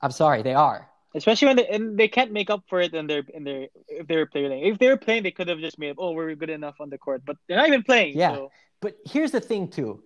I'm 0.00 0.10
sorry, 0.10 0.42
they 0.42 0.54
are. 0.54 0.88
Especially 1.14 1.46
when 1.46 1.56
they 1.56 1.68
and 1.68 1.96
they 1.96 2.08
can't 2.08 2.32
make 2.32 2.50
up 2.50 2.64
for 2.68 2.80
it 2.80 2.92
in 2.92 3.06
their 3.06 3.22
in 3.32 3.44
their 3.44 3.68
if 3.86 4.08
they 4.08 4.16
were 4.16 4.26
playing. 4.26 4.66
If 4.66 4.78
they 4.78 4.88
were 4.88 4.96
playing, 4.96 5.22
they 5.22 5.30
could 5.30 5.46
have 5.46 5.60
just 5.60 5.78
made 5.78 5.90
up. 5.90 5.96
Oh, 6.00 6.10
we're 6.12 6.34
good 6.34 6.50
enough 6.50 6.80
on 6.80 6.90
the 6.90 6.98
court, 6.98 7.22
but 7.24 7.36
they're 7.46 7.58
not 7.58 7.68
even 7.68 7.84
playing. 7.84 8.18
Yeah. 8.18 8.34
So. 8.34 8.50
But 8.80 8.96
here's 9.04 9.30
the 9.30 9.40
thing, 9.40 9.68
too. 9.68 10.02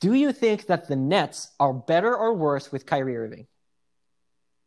Do 0.00 0.14
you 0.14 0.32
think 0.32 0.66
that 0.66 0.88
the 0.88 0.96
Nets 0.96 1.52
are 1.60 1.72
better 1.72 2.14
or 2.14 2.34
worse 2.34 2.72
with 2.72 2.86
Kyrie 2.86 3.16
Irving? 3.16 3.46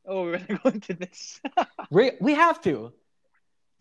Oh, 0.05 0.23
we're 0.23 0.39
gonna 0.39 0.59
go 0.63 0.69
into 0.69 0.93
this. 0.93 1.39
We 1.91 2.11
we 2.19 2.33
have 2.33 2.61
to. 2.61 2.93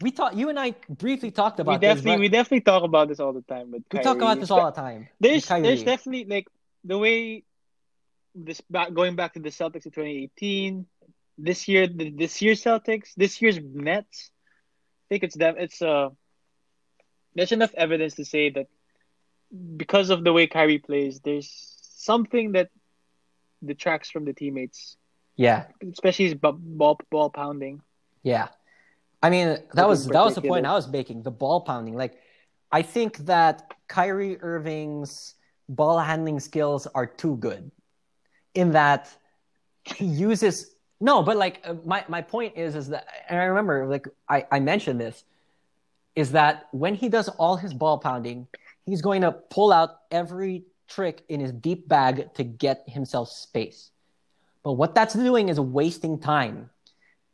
We 0.00 0.12
talked. 0.12 0.36
You 0.36 0.48
and 0.48 0.58
I 0.58 0.74
briefly 0.88 1.30
talked 1.30 1.58
we 1.58 1.62
about 1.62 1.80
definitely 1.80 2.12
this. 2.12 2.20
we 2.20 2.28
definitely 2.28 2.60
talk 2.60 2.82
about 2.84 3.08
this 3.08 3.20
all 3.20 3.32
the 3.32 3.42
time. 3.42 3.70
But 3.70 3.82
we 3.92 3.98
talk 4.00 4.16
about 4.16 4.40
this 4.40 4.50
all 4.50 4.64
the 4.64 4.72
time. 4.72 5.08
There's 5.20 5.46
there's 5.46 5.82
definitely 5.82 6.24
like 6.24 6.46
the 6.84 6.96
way 6.96 7.44
this 8.34 8.60
back 8.62 8.94
going 8.94 9.16
back 9.16 9.34
to 9.34 9.40
the 9.40 9.50
Celtics 9.50 9.84
in 9.86 9.92
2018. 9.92 10.86
This 11.36 11.68
year, 11.68 11.86
the, 11.86 12.10
this 12.10 12.40
year's 12.42 12.62
Celtics, 12.62 13.14
this 13.16 13.40
year's 13.42 13.58
Nets. 13.62 14.30
I 14.30 15.06
think 15.08 15.24
it's 15.24 15.36
them. 15.36 15.54
It's 15.58 15.82
uh, 15.82 16.10
there's 17.34 17.52
enough 17.52 17.74
evidence 17.74 18.14
to 18.14 18.24
say 18.24 18.50
that 18.50 18.66
because 19.76 20.10
of 20.10 20.24
the 20.24 20.32
way 20.32 20.46
Kyrie 20.46 20.78
plays, 20.78 21.20
there's 21.20 21.50
something 21.96 22.52
that 22.52 22.70
detracts 23.64 24.10
from 24.10 24.24
the 24.24 24.32
teammates, 24.32 24.96
yeah, 25.36 25.66
especially 25.92 26.26
his 26.26 26.34
ball 26.34 26.98
ball 27.10 27.30
pounding. 27.30 27.82
yeah. 28.22 28.48
I 29.20 29.30
mean, 29.30 29.58
that 29.74 29.88
was 29.88 30.06
that 30.06 30.24
was 30.24 30.36
the 30.36 30.42
point 30.42 30.64
I 30.64 30.74
was 30.74 30.86
making. 30.86 31.24
The 31.24 31.32
ball 31.32 31.62
pounding. 31.62 31.96
Like, 31.96 32.18
I 32.70 32.82
think 32.82 33.18
that 33.26 33.74
Kyrie 33.88 34.38
Irving's 34.40 35.34
ball 35.68 35.98
handling 35.98 36.38
skills 36.40 36.86
are 36.94 37.06
too 37.06 37.36
good 37.36 37.70
in 38.54 38.72
that 38.72 39.10
he 39.84 40.04
uses 40.04 40.74
no, 41.00 41.22
but 41.22 41.36
like 41.36 41.60
uh, 41.64 41.74
my 41.84 42.04
my 42.08 42.22
point 42.22 42.56
is 42.56 42.74
is 42.74 42.88
that 42.88 43.06
and 43.28 43.38
I 43.38 43.44
remember 43.44 43.86
like 43.86 44.06
I 44.28 44.46
I 44.50 44.60
mentioned 44.60 45.00
this 45.00 45.24
is 46.14 46.32
that 46.32 46.66
when 46.72 46.94
he 46.94 47.08
does 47.08 47.28
all 47.28 47.56
his 47.56 47.72
ball 47.72 47.98
pounding, 47.98 48.48
he's 48.88 49.02
going 49.02 49.22
to 49.22 49.32
pull 49.32 49.72
out 49.72 49.90
every 50.10 50.64
trick 50.88 51.22
in 51.28 51.40
his 51.40 51.52
deep 51.52 51.86
bag 51.88 52.32
to 52.34 52.42
get 52.42 52.84
himself 52.88 53.28
space. 53.30 53.90
But 54.62 54.72
what 54.72 54.94
that's 54.94 55.14
doing 55.14 55.48
is 55.50 55.60
wasting 55.60 56.18
time. 56.18 56.70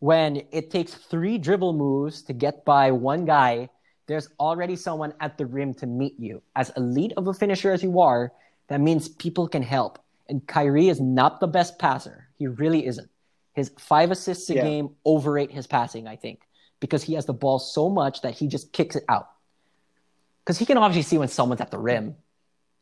When 0.00 0.42
it 0.50 0.70
takes 0.70 0.94
three 0.94 1.38
dribble 1.38 1.72
moves 1.72 2.22
to 2.22 2.32
get 2.32 2.64
by 2.64 2.90
one 2.90 3.24
guy, 3.24 3.70
there's 4.06 4.28
already 4.38 4.76
someone 4.76 5.14
at 5.20 5.38
the 5.38 5.46
rim 5.46 5.72
to 5.74 5.86
meet 5.86 6.18
you. 6.18 6.42
As 6.56 6.70
elite 6.76 7.12
of 7.16 7.28
a 7.28 7.32
finisher 7.32 7.72
as 7.72 7.82
you 7.82 8.00
are, 8.00 8.32
that 8.68 8.80
means 8.80 9.08
people 9.08 9.48
can 9.48 9.62
help. 9.62 9.98
And 10.28 10.46
Kyrie 10.46 10.88
is 10.88 11.00
not 11.00 11.40
the 11.40 11.46
best 11.46 11.78
passer. 11.78 12.28
He 12.36 12.48
really 12.48 12.84
isn't. 12.86 13.08
His 13.54 13.70
five 13.78 14.10
assists 14.10 14.50
a 14.50 14.56
Yeah. 14.56 14.62
game 14.62 14.96
overrate 15.04 15.52
his 15.52 15.66
passing, 15.66 16.08
I 16.08 16.16
think, 16.16 16.40
because 16.80 17.04
he 17.04 17.14
has 17.14 17.24
the 17.24 17.32
ball 17.32 17.58
so 17.60 17.88
much 17.88 18.22
that 18.22 18.34
he 18.34 18.48
just 18.48 18.72
kicks 18.72 18.96
it 18.96 19.04
out. 19.08 19.28
Because 20.44 20.58
he 20.58 20.66
can 20.66 20.76
obviously 20.76 21.02
see 21.08 21.18
when 21.18 21.28
someone's 21.28 21.60
at 21.60 21.70
the 21.70 21.78
rim. 21.78 22.16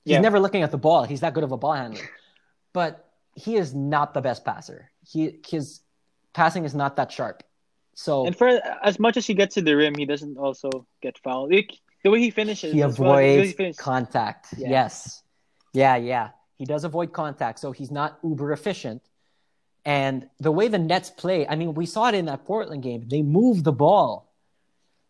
He's 0.05 0.13
Yeah. 0.13 0.21
never 0.21 0.41
looking 0.41 0.63
at 0.63 0.71
the 0.73 0.79
ball. 0.79 1.05
He's 1.05 1.21
that 1.21 1.33
good 1.33 1.45
of 1.45 1.53
a 1.53 1.57
ball 1.57 1.75
handler. 1.75 2.03
But 2.73 3.09
he 3.35 3.57
is 3.57 3.75
not 3.75 4.15
the 4.15 4.21
best 4.21 4.45
passer. 4.45 4.91
He 5.07 5.41
his 5.47 5.81
passing 6.33 6.65
is 6.65 6.75
not 6.75 6.97
that 6.97 7.13
sharp. 7.13 7.45
So 7.95 8.27
And 8.27 8.37
for 8.37 8.49
as 8.83 8.99
much 8.99 9.17
as 9.17 9.27
he 9.27 9.35
gets 9.35 9.55
to 9.55 9.63
the 9.63 9.77
rim, 9.77 9.95
he 9.95 10.07
doesn't 10.07 10.39
also 10.39 10.71
get 11.03 11.19
fouled. 11.19 11.53
Like, 11.53 11.79
the 12.03 12.11
way 12.11 12.21
he 12.21 12.31
finishes, 12.31 12.73
he 12.73 12.83
as 12.83 12.99
well, 12.99 13.13
avoids 13.13 13.49
he 13.51 13.53
finishes- 13.55 13.79
contact. 13.79 14.47
Yeah. 14.57 14.71
Yes. 14.71 15.23
Yeah, 15.73 15.97
yeah. 15.97 16.31
He 16.57 16.65
does 16.65 16.85
avoid 16.85 17.13
contact, 17.13 17.59
so 17.59 17.71
he's 17.73 17.91
not 17.91 18.19
uber 18.25 18.53
efficient. 18.53 19.03
And 19.85 20.29
the 20.41 20.51
way 20.53 20.69
the 20.69 20.79
Nets 20.79 21.11
play, 21.11 21.47
I 21.47 21.55
mean, 21.57 21.75
we 21.75 21.87
saw 21.87 22.09
it 22.09 22.15
in 22.15 22.27
that 22.27 22.45
Portland 22.45 22.83
game. 22.83 23.09
They 23.09 23.23
move 23.23 23.63
the 23.65 23.73
ball. 23.73 24.32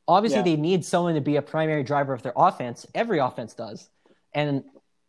Obviously, 0.09 0.39
Yeah. 0.39 0.45
they 0.45 0.57
need 0.57 0.85
someone 0.85 1.15
to 1.15 1.21
be 1.21 1.37
a 1.37 1.43
primary 1.43 1.83
driver 1.85 2.13
of 2.13 2.23
their 2.23 2.33
offense. 2.37 2.87
Every 2.95 3.19
offense 3.19 3.55
does. 3.55 3.89
And 4.35 4.65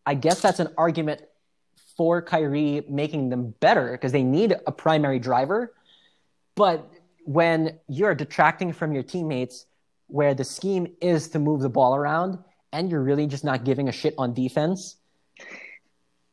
I 0.05 0.13
guess 0.15 0.41
that's 0.41 0.59
an 0.59 0.69
argument 0.77 1.21
for 1.97 2.21
Kyrie 2.21 2.83
making 2.89 3.29
them 3.29 3.53
better 3.59 3.91
because 3.91 4.11
they 4.11 4.23
need 4.23 4.55
a 4.67 4.71
primary 4.71 5.19
driver. 5.19 5.73
But 6.55 6.87
when 7.25 7.79
you're 7.87 8.15
detracting 8.15 8.73
from 8.73 8.93
your 8.93 9.03
teammates, 9.03 9.65
where 10.07 10.33
the 10.35 10.43
scheme 10.43 10.93
is 11.01 11.29
to 11.29 11.39
move 11.39 11.61
the 11.61 11.69
ball 11.69 11.95
around 11.95 12.37
and 12.71 12.91
you're 12.91 13.01
really 13.01 13.25
just 13.25 13.43
not 13.43 13.63
giving 13.63 13.87
a 13.89 13.91
shit 13.91 14.13
on 14.17 14.33
defense, 14.33 14.97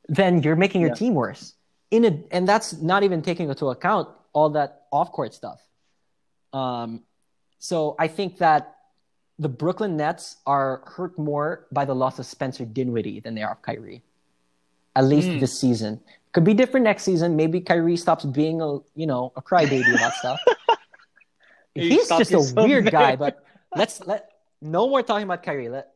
then 0.08 0.42
you're 0.42 0.56
making 0.56 0.80
your 0.80 0.90
Yeah. 0.90 0.94
team 0.96 1.14
worse. 1.14 1.54
In 1.90 2.04
a, 2.04 2.22
and 2.30 2.46
that's 2.46 2.74
not 2.80 3.02
even 3.04 3.22
taking 3.22 3.48
into 3.48 3.68
account 3.70 4.08
all 4.32 4.50
that 4.50 4.86
off 4.92 5.12
court 5.12 5.32
stuff. 5.34 5.60
Um, 6.52 7.04
so 7.60 7.94
I 7.98 8.08
think 8.08 8.38
that 8.38 8.76
the 9.38 9.48
Brooklyn 9.48 9.96
Nets 9.96 10.36
are 10.46 10.82
hurt 10.84 11.16
more 11.18 11.66
by 11.70 11.84
the 11.84 11.94
loss 11.94 12.18
of 12.18 12.26
Spencer 12.26 12.64
Dinwiddie 12.64 13.20
than 13.20 13.34
they 13.36 13.42
are 13.42 13.52
of 13.52 13.62
Kyrie. 13.62 14.02
At 14.96 15.04
least 15.04 15.28
Mm. 15.28 15.40
this 15.40 15.54
season. 15.58 16.00
Could 16.32 16.44
be 16.44 16.52
different 16.54 16.84
next 16.84 17.04
season. 17.04 17.36
Maybe 17.36 17.60
Kyrie 17.60 17.96
stops 17.96 18.24
being 18.24 18.60
a 18.60 18.78
you 18.98 19.06
know 19.06 19.32
a 19.36 19.42
crybaby 19.42 19.94
about 19.94 20.12
stuff. 20.14 20.40
He 21.74 21.88
He's 21.90 22.08
just 22.08 22.32
a 22.34 22.42
weird 22.66 22.86
bad. 22.86 22.92
guy. 22.92 23.14
But 23.16 23.44
let's 23.76 24.02
let 24.04 24.28
no 24.60 24.88
more 24.90 25.02
talking 25.06 25.22
about 25.22 25.44
Kyrie. 25.44 25.68
Let 25.70 25.92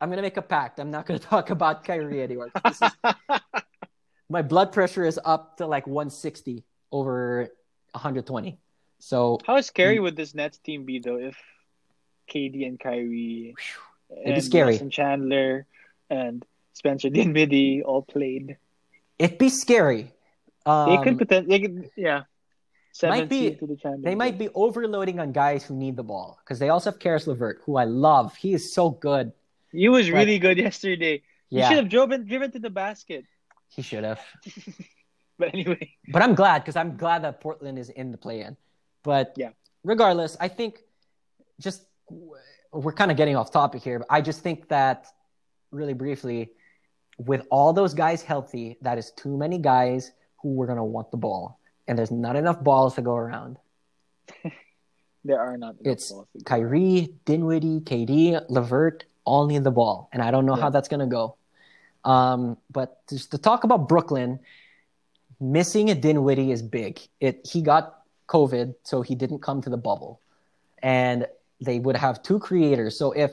I'm 0.00 0.10
gonna 0.10 0.22
make 0.22 0.36
a 0.38 0.42
pact. 0.46 0.78
I'm 0.78 0.92
not 0.92 1.06
gonna 1.06 1.18
talk 1.34 1.50
about 1.50 1.82
Kyrie 1.82 2.22
anymore. 2.22 2.50
Is- 2.64 2.80
my 4.30 4.42
blood 4.42 4.70
pressure 4.72 5.04
is 5.04 5.18
up 5.24 5.56
to 5.58 5.66
like 5.66 5.86
160 5.88 6.62
over 6.92 7.48
120. 7.92 8.58
So 8.98 9.38
How 9.46 9.60
scary 9.60 9.98
would 10.00 10.16
this 10.16 10.34
Nets 10.34 10.58
team 10.58 10.84
be 10.84 10.98
though 10.98 11.18
if 11.18 11.36
KD 12.32 12.66
and 12.66 12.78
Kyrie 12.80 13.54
be 14.10 14.22
and 14.24 14.42
scary. 14.42 14.72
Wilson 14.72 14.90
Chandler 14.90 15.66
and 16.10 16.44
Spencer 16.74 17.08
Dinwiddie 17.10 17.82
all 17.82 18.02
played? 18.02 18.56
it'd 19.18 19.38
be 19.38 19.48
scary. 19.48 20.12
Um, 20.66 20.90
They 20.90 21.02
could 21.02 21.18
potentially, 21.18 21.90
yeah. 21.96 22.22
Might 23.02 23.28
be- 23.28 23.50
the. 23.50 23.98
They 24.02 24.14
might 24.16 24.38
be 24.38 24.48
overloading 24.54 25.20
on 25.20 25.30
guys 25.32 25.64
who 25.64 25.74
need 25.76 25.96
the 25.96 26.02
ball 26.02 26.38
because 26.44 26.58
they 26.58 26.68
also 26.68 26.90
have 26.90 26.98
Caris 26.98 27.26
Levert, 27.26 27.60
who 27.64 27.76
I 27.76 27.84
love. 27.84 28.34
He 28.36 28.54
is 28.54 28.74
so 28.74 28.90
good. 28.90 29.32
He 29.70 29.88
was 29.88 30.08
but- 30.10 30.16
really 30.16 30.38
good 30.38 30.58
yesterday. 30.68 31.22
He 31.48 31.62
should 31.62 31.76
have 31.78 31.88
driven 31.88 32.26
driven 32.26 32.50
to 32.52 32.58
the 32.58 32.70
basket. 32.70 33.24
he 33.68 33.82
should 33.82 34.04
have. 34.04 34.20
But 35.38 35.54
anyway, 35.54 35.94
But 36.10 36.22
I'm 36.22 36.34
glad 36.34 36.58
because 36.64 36.74
I'm 36.74 36.96
glad 36.96 37.22
that 37.22 37.40
Portland 37.40 37.78
is 37.78 37.90
in 37.90 38.10
the 38.10 38.18
play-in. 38.18 38.56
But 39.08 39.32
Yeah. 39.36 39.52
regardless, 39.84 40.36
I 40.38 40.48
think 40.48 40.84
just 41.58 41.80
we're 42.72 42.92
kind 42.92 43.10
of 43.10 43.16
getting 43.16 43.36
off 43.36 43.50
topic 43.50 43.80
here. 43.82 44.00
But 44.00 44.08
I 44.10 44.20
just 44.20 44.40
think 44.42 44.68
that 44.68 45.06
really 45.70 45.94
briefly, 45.94 46.52
with 47.16 47.42
all 47.50 47.72
those 47.72 47.94
guys 47.94 48.20
healthy, 48.22 48.76
that 48.82 48.98
is 48.98 49.10
too 49.16 49.34
many 49.44 49.56
guys 49.56 50.12
who 50.42 50.50
were 50.56 50.66
gonna 50.66 50.84
want 50.84 51.10
the 51.10 51.16
ball, 51.16 51.58
and 51.86 51.96
there's 51.98 52.10
not 52.12 52.36
enough 52.36 52.62
balls 52.62 52.96
to 52.96 53.02
go 53.02 53.16
around. 53.16 53.56
there 55.24 55.40
are 55.40 55.56
not. 55.56 55.76
It's 55.80 56.12
balls. 56.12 56.28
Kyrie, 56.44 57.08
Dinwiddie, 57.24 57.80
KD, 57.80 58.44
Levert 58.50 59.06
all 59.24 59.46
need 59.46 59.64
the 59.64 59.70
ball, 59.70 60.10
and 60.12 60.20
I 60.22 60.30
don't 60.30 60.44
know 60.44 60.54
Yeah. 60.56 60.64
how 60.64 60.70
that's 60.70 60.88
gonna 60.88 61.06
go. 61.08 61.36
Um, 62.04 62.58
but 62.70 63.00
just 63.08 63.30
to 63.30 63.38
talk 63.38 63.64
about 63.64 63.88
Brooklyn, 63.88 64.40
missing 65.40 65.88
a 65.88 65.94
Dinwiddie 65.94 66.52
is 66.52 66.60
big. 66.62 67.00
It 67.20 67.46
he 67.46 67.62
got 67.62 67.97
COVID, 68.28 68.74
so 68.82 69.02
he 69.02 69.14
didn't 69.14 69.40
come 69.40 69.60
to 69.62 69.70
the 69.70 69.76
bubble, 69.76 70.20
and 70.82 71.26
they 71.60 71.78
would 71.80 71.96
have 71.96 72.22
two 72.22 72.38
creators. 72.38 72.96
So 72.96 73.12
if 73.12 73.32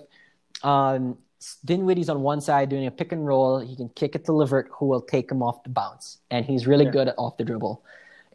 um, 0.63 1.17
Dinwiddie's 1.63 2.09
on 2.09 2.21
one 2.21 2.41
side 2.41 2.69
doing 2.69 2.87
a 2.87 2.91
pick 2.91 3.11
and 3.11 3.25
roll, 3.25 3.59
he 3.59 3.75
can 3.75 3.89
kick 3.89 4.15
it 4.15 4.25
to 4.25 4.33
Levert, 4.33 4.69
who 4.71 4.87
will 4.87 5.01
take 5.01 5.29
him 5.29 5.43
off 5.43 5.61
the 5.63 5.69
bounce, 5.69 6.19
and 6.31 6.45
he's 6.45 6.65
really 6.65 6.85
Yeah. 6.85 6.91
good 6.91 7.07
at 7.09 7.15
off 7.17 7.37
the 7.37 7.43
dribble, 7.43 7.83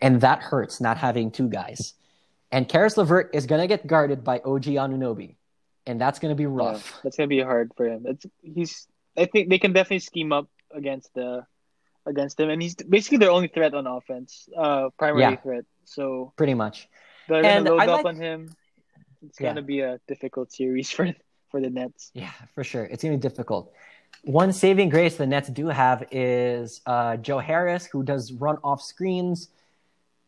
and 0.01 0.21
that 0.21 0.41
hurts 0.41 0.81
not 0.81 0.97
having 0.99 1.31
two 1.31 1.49
guys. 1.49 1.95
And 2.53 2.69
Caris 2.69 2.97
Levert 2.97 3.31
is 3.35 3.47
gonna 3.47 3.67
get 3.67 3.87
guarded 3.87 4.23
by 4.23 4.41
OG 4.45 4.77
Anunoby, 4.77 5.37
and 5.87 6.01
that's 6.01 6.19
gonna 6.19 6.35
be 6.35 6.45
Yeah, 6.45 6.51
rough. 6.53 7.01
that's 7.03 7.17
gonna 7.17 7.27
be 7.29 7.41
hard 7.41 7.73
for 7.77 7.87
him. 7.87 8.05
It's 8.07 8.27
he's. 8.43 8.87
I 9.17 9.25
think 9.27 9.49
they 9.49 9.59
can 9.59 9.73
definitely 9.73 10.01
scheme 10.01 10.33
up 10.33 10.49
against 10.71 11.13
the 11.15 11.47
against 12.07 12.39
him, 12.41 12.49
and 12.51 12.61
he's 12.63 12.75
basically 12.77 13.19
their 13.19 13.31
only 13.31 13.49
threat 13.49 13.75
on 13.75 13.87
offense, 13.87 14.49
uh, 14.57 14.91
primary 14.99 15.23
Yeah. 15.23 15.37
threat. 15.37 15.65
So 15.85 16.33
Pretty 16.37 16.55
much. 16.55 16.89
they're 17.29 17.43
gonna 17.43 17.71
load 17.71 17.81
I 17.81 17.87
up 17.87 18.05
like- 18.05 18.07
on 18.07 18.17
him. 18.17 18.55
It's 19.23 19.39
Yeah. 19.41 19.51
gonna 19.51 19.63
be 19.63 19.81
a 19.81 20.01
difficult 20.09 20.53
series 20.53 20.91
for 20.97 21.13
for 21.51 21.61
the 21.61 21.69
Nets. 21.71 22.11
Yeah, 22.15 22.31
for 22.55 22.63
sure. 22.65 22.85
It's 22.85 23.03
gonna 23.03 23.17
be 23.17 23.21
difficult. 23.21 23.73
One 24.25 24.53
saving 24.53 24.89
grace 24.89 25.17
the 25.17 25.27
Nets 25.27 25.49
do 25.49 25.67
have 25.69 26.07
is 26.11 26.81
uh, 26.87 27.17
Joe 27.17 27.39
Harris, 27.39 27.87
who 27.87 28.03
does 28.03 28.33
run 28.33 28.59
off 28.63 28.83
screens. 28.83 29.49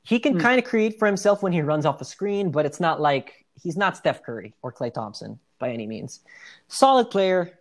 He 0.03 0.18
can 0.18 0.34
Hmm. 0.34 0.40
kind 0.40 0.59
of 0.59 0.64
create 0.64 0.98
for 0.98 1.07
himself 1.07 1.42
when 1.42 1.53
he 1.53 1.62
runs 1.62 1.86
off 1.86 1.98
the 1.98 2.05
screen, 2.05 2.50
but 2.50 2.66
it's 2.66 2.80
not 2.80 3.00
like 3.00 3.44
he's 3.62 3.76
not 3.76 3.96
Steph 3.96 4.22
Curry 4.24 4.53
or 4.62 4.72
Klay 4.72 4.92
Thompson 4.92 5.38
by 5.59 5.70
any 5.70 5.86
means. 5.86 6.20
Solid 6.68 7.09
player. 7.11 7.57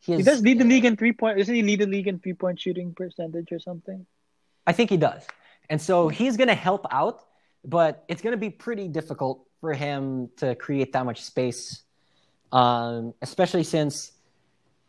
He 0.00 0.22
does 0.22 0.42
lead 0.42 0.58
the 0.58 0.64
league 0.64 0.84
in 0.84 0.96
three 0.96 1.12
point. 1.12 1.38
Doesn't 1.38 1.54
he 1.54 1.62
lead 1.62 1.80
the 1.80 1.86
league 1.86 2.08
in 2.08 2.18
three 2.18 2.34
point 2.34 2.60
shooting 2.60 2.94
percentage 2.94 3.52
or 3.52 3.58
something? 3.58 4.06
I 4.66 4.72
think 4.72 4.88
he 4.90 4.96
does. 4.96 5.22
And 5.70 5.80
so 5.80 6.08
he's 6.08 6.36
going 6.36 6.48
to 6.48 6.54
help 6.54 6.86
out, 6.90 7.20
but 7.64 8.04
it's 8.08 8.22
going 8.22 8.32
to 8.32 8.38
be 8.38 8.50
pretty 8.50 8.88
difficult 8.88 9.46
for 9.60 9.72
him 9.72 10.28
to 10.36 10.54
create 10.54 10.92
that 10.92 11.04
much 11.06 11.22
space, 11.22 11.82
um, 12.52 13.14
especially 13.22 13.62
since 13.64 14.12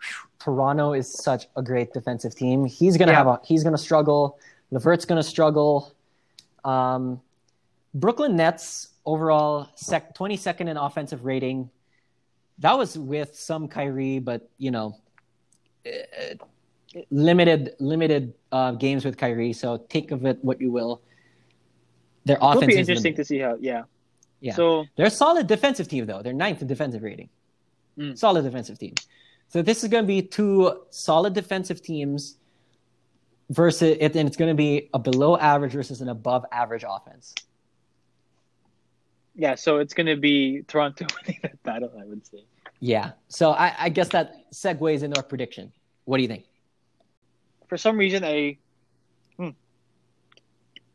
whew, 0.01 0.29
Toronto 0.39 0.93
is 0.93 1.11
such 1.11 1.47
a 1.55 1.61
great 1.63 1.93
defensive 1.93 2.35
team. 2.35 2.65
He's 2.65 2.97
going 2.97 3.07
to 3.07 3.13
Yeah. 3.13 3.17
have 3.19 3.27
a 3.27 3.39
he's 3.43 3.63
going 3.63 3.75
to 3.75 3.81
struggle. 3.81 4.37
Levert's 4.71 5.05
going 5.05 5.21
to 5.21 5.27
struggle. 5.27 5.93
Um, 6.65 7.21
Brooklyn 7.93 8.35
Nets 8.35 8.89
overall 9.05 9.69
sec- 9.75 10.13
22nd 10.15 10.67
in 10.67 10.75
offensive 10.75 11.23
rating. 11.23 11.69
That 12.59 12.77
was 12.77 12.97
with 12.97 13.35
some 13.35 13.67
Kyrie, 13.69 14.19
but 14.19 14.49
you 14.57 14.71
know, 14.71 14.97
eh, 15.85 16.33
limited 17.11 17.75
limited 17.79 18.33
uh, 18.55 18.71
games 18.71 19.03
with 19.05 19.17
Kyrie. 19.17 19.53
So 19.53 19.77
take 19.89 20.11
of 20.11 20.25
it 20.25 20.37
what 20.43 20.61
you 20.61 20.71
will. 20.71 21.01
Their 22.25 22.37
It'll 22.37 22.65
be 22.67 22.77
interesting 22.77 23.13
limited. 23.13 23.15
to 23.17 23.25
see 23.25 23.39
how. 23.39 23.57
Yeah. 23.59 23.83
Yeah. 24.41 24.55
So 24.55 24.85
They're 24.95 25.07
a 25.07 25.11
solid 25.25 25.47
defensive 25.47 25.87
team 25.87 26.05
though. 26.05 26.21
They're 26.23 26.33
ninth 26.45 26.61
in 26.61 26.67
defensive 26.67 27.03
rating. 27.03 27.29
Mm. 27.97 28.17
Solid 28.17 28.43
defensive 28.43 28.77
team. 28.79 28.95
So 29.47 29.61
this 29.61 29.83
is 29.83 29.89
going 29.89 30.03
to 30.03 30.07
be 30.07 30.21
two 30.21 30.81
solid 30.89 31.33
defensive 31.33 31.81
teams 31.81 32.37
versus 33.49 33.97
it, 33.99 34.15
and 34.15 34.27
it's 34.27 34.37
going 34.37 34.51
to 34.51 34.55
be 34.57 34.89
a 34.93 34.99
below 34.99 35.37
average 35.37 35.73
versus 35.73 36.01
an 36.01 36.09
above 36.09 36.45
average 36.51 36.85
offense. 36.87 37.35
yeah, 39.35 39.55
so 39.55 39.77
it's 39.79 39.93
gonna 39.93 40.15
be 40.17 40.63
Toronto 40.67 41.05
winning 41.15 41.39
that 41.43 41.61
battle. 41.63 41.91
I 42.01 42.05
would 42.05 42.25
say. 42.25 42.43
Yeah. 42.79 43.11
So 43.27 43.51
I, 43.51 43.75
I 43.85 43.89
guess 43.89 44.09
that 44.09 44.27
segues 44.51 45.03
into 45.03 45.17
our 45.17 45.23
prediction. 45.23 45.71
What 46.05 46.17
do 46.17 46.23
you 46.23 46.29
think? 46.29 46.45
For 47.75 47.79
some 47.79 47.97
reason 47.97 48.23
I. 48.23 48.57
Hmm, 49.35 49.49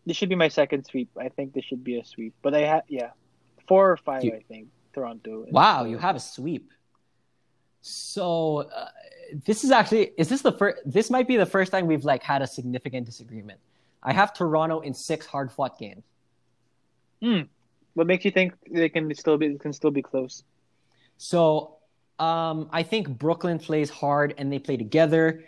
this 0.07 0.17
should 0.17 0.31
be 0.31 0.35
my 0.35 0.49
second 0.49 0.87
sweep. 0.87 1.11
I 1.19 1.29
think 1.29 1.53
this 1.53 1.63
should 1.63 1.85
be 1.85 1.99
a 1.99 2.05
sweep, 2.07 2.33
but 2.41 2.55
I 2.55 2.61
had 2.61 2.85
yeah, 2.89 3.11
four 3.69 3.93
or 3.93 3.99
five. 3.99 4.25
You- 4.25 4.33
I 4.33 4.41
think 4.49 4.69
Toronto. 4.95 5.45
Wow, 5.51 5.85
you 5.85 5.99
have 5.99 6.17
a 6.17 6.21
sweep. 6.21 6.71
So 7.83 8.69
uh, 8.75 8.89
this 9.45 9.63
is 9.63 9.71
actually 9.73 10.13
is 10.17 10.31
this 10.31 10.41
the 10.41 10.53
first? 10.53 10.79
This 10.87 11.11
might 11.11 11.29
be 11.29 11.37
the 11.37 11.45
first 11.45 11.71
time 11.71 11.87
we've 11.87 12.05
like 12.05 12.23
had 12.23 12.41
a 12.41 12.47
significant 12.47 13.05
disagreement. 13.05 13.61
I 14.03 14.15
have 14.15 14.33
Toronto 14.33 14.81
in 14.81 14.95
six 14.95 15.27
hard 15.27 15.53
fought 15.53 15.79
games. 15.79 16.05
Hmm. 17.21 17.43
What 17.93 18.07
makes 18.07 18.25
you 18.25 18.31
think 18.31 18.55
they 18.71 18.89
can 18.89 19.15
still 19.15 19.37
be 19.37 19.59
can 19.59 19.75
still 19.75 19.91
be 19.91 20.01
close? 20.01 20.45
So 21.19 21.77
um, 22.19 22.71
I 22.73 22.83
think 22.85 23.09
Brooklyn 23.09 23.59
plays 23.59 23.91
hard 23.91 24.33
and 24.39 24.51
they 24.51 24.59
play 24.59 24.79
together. 24.79 25.45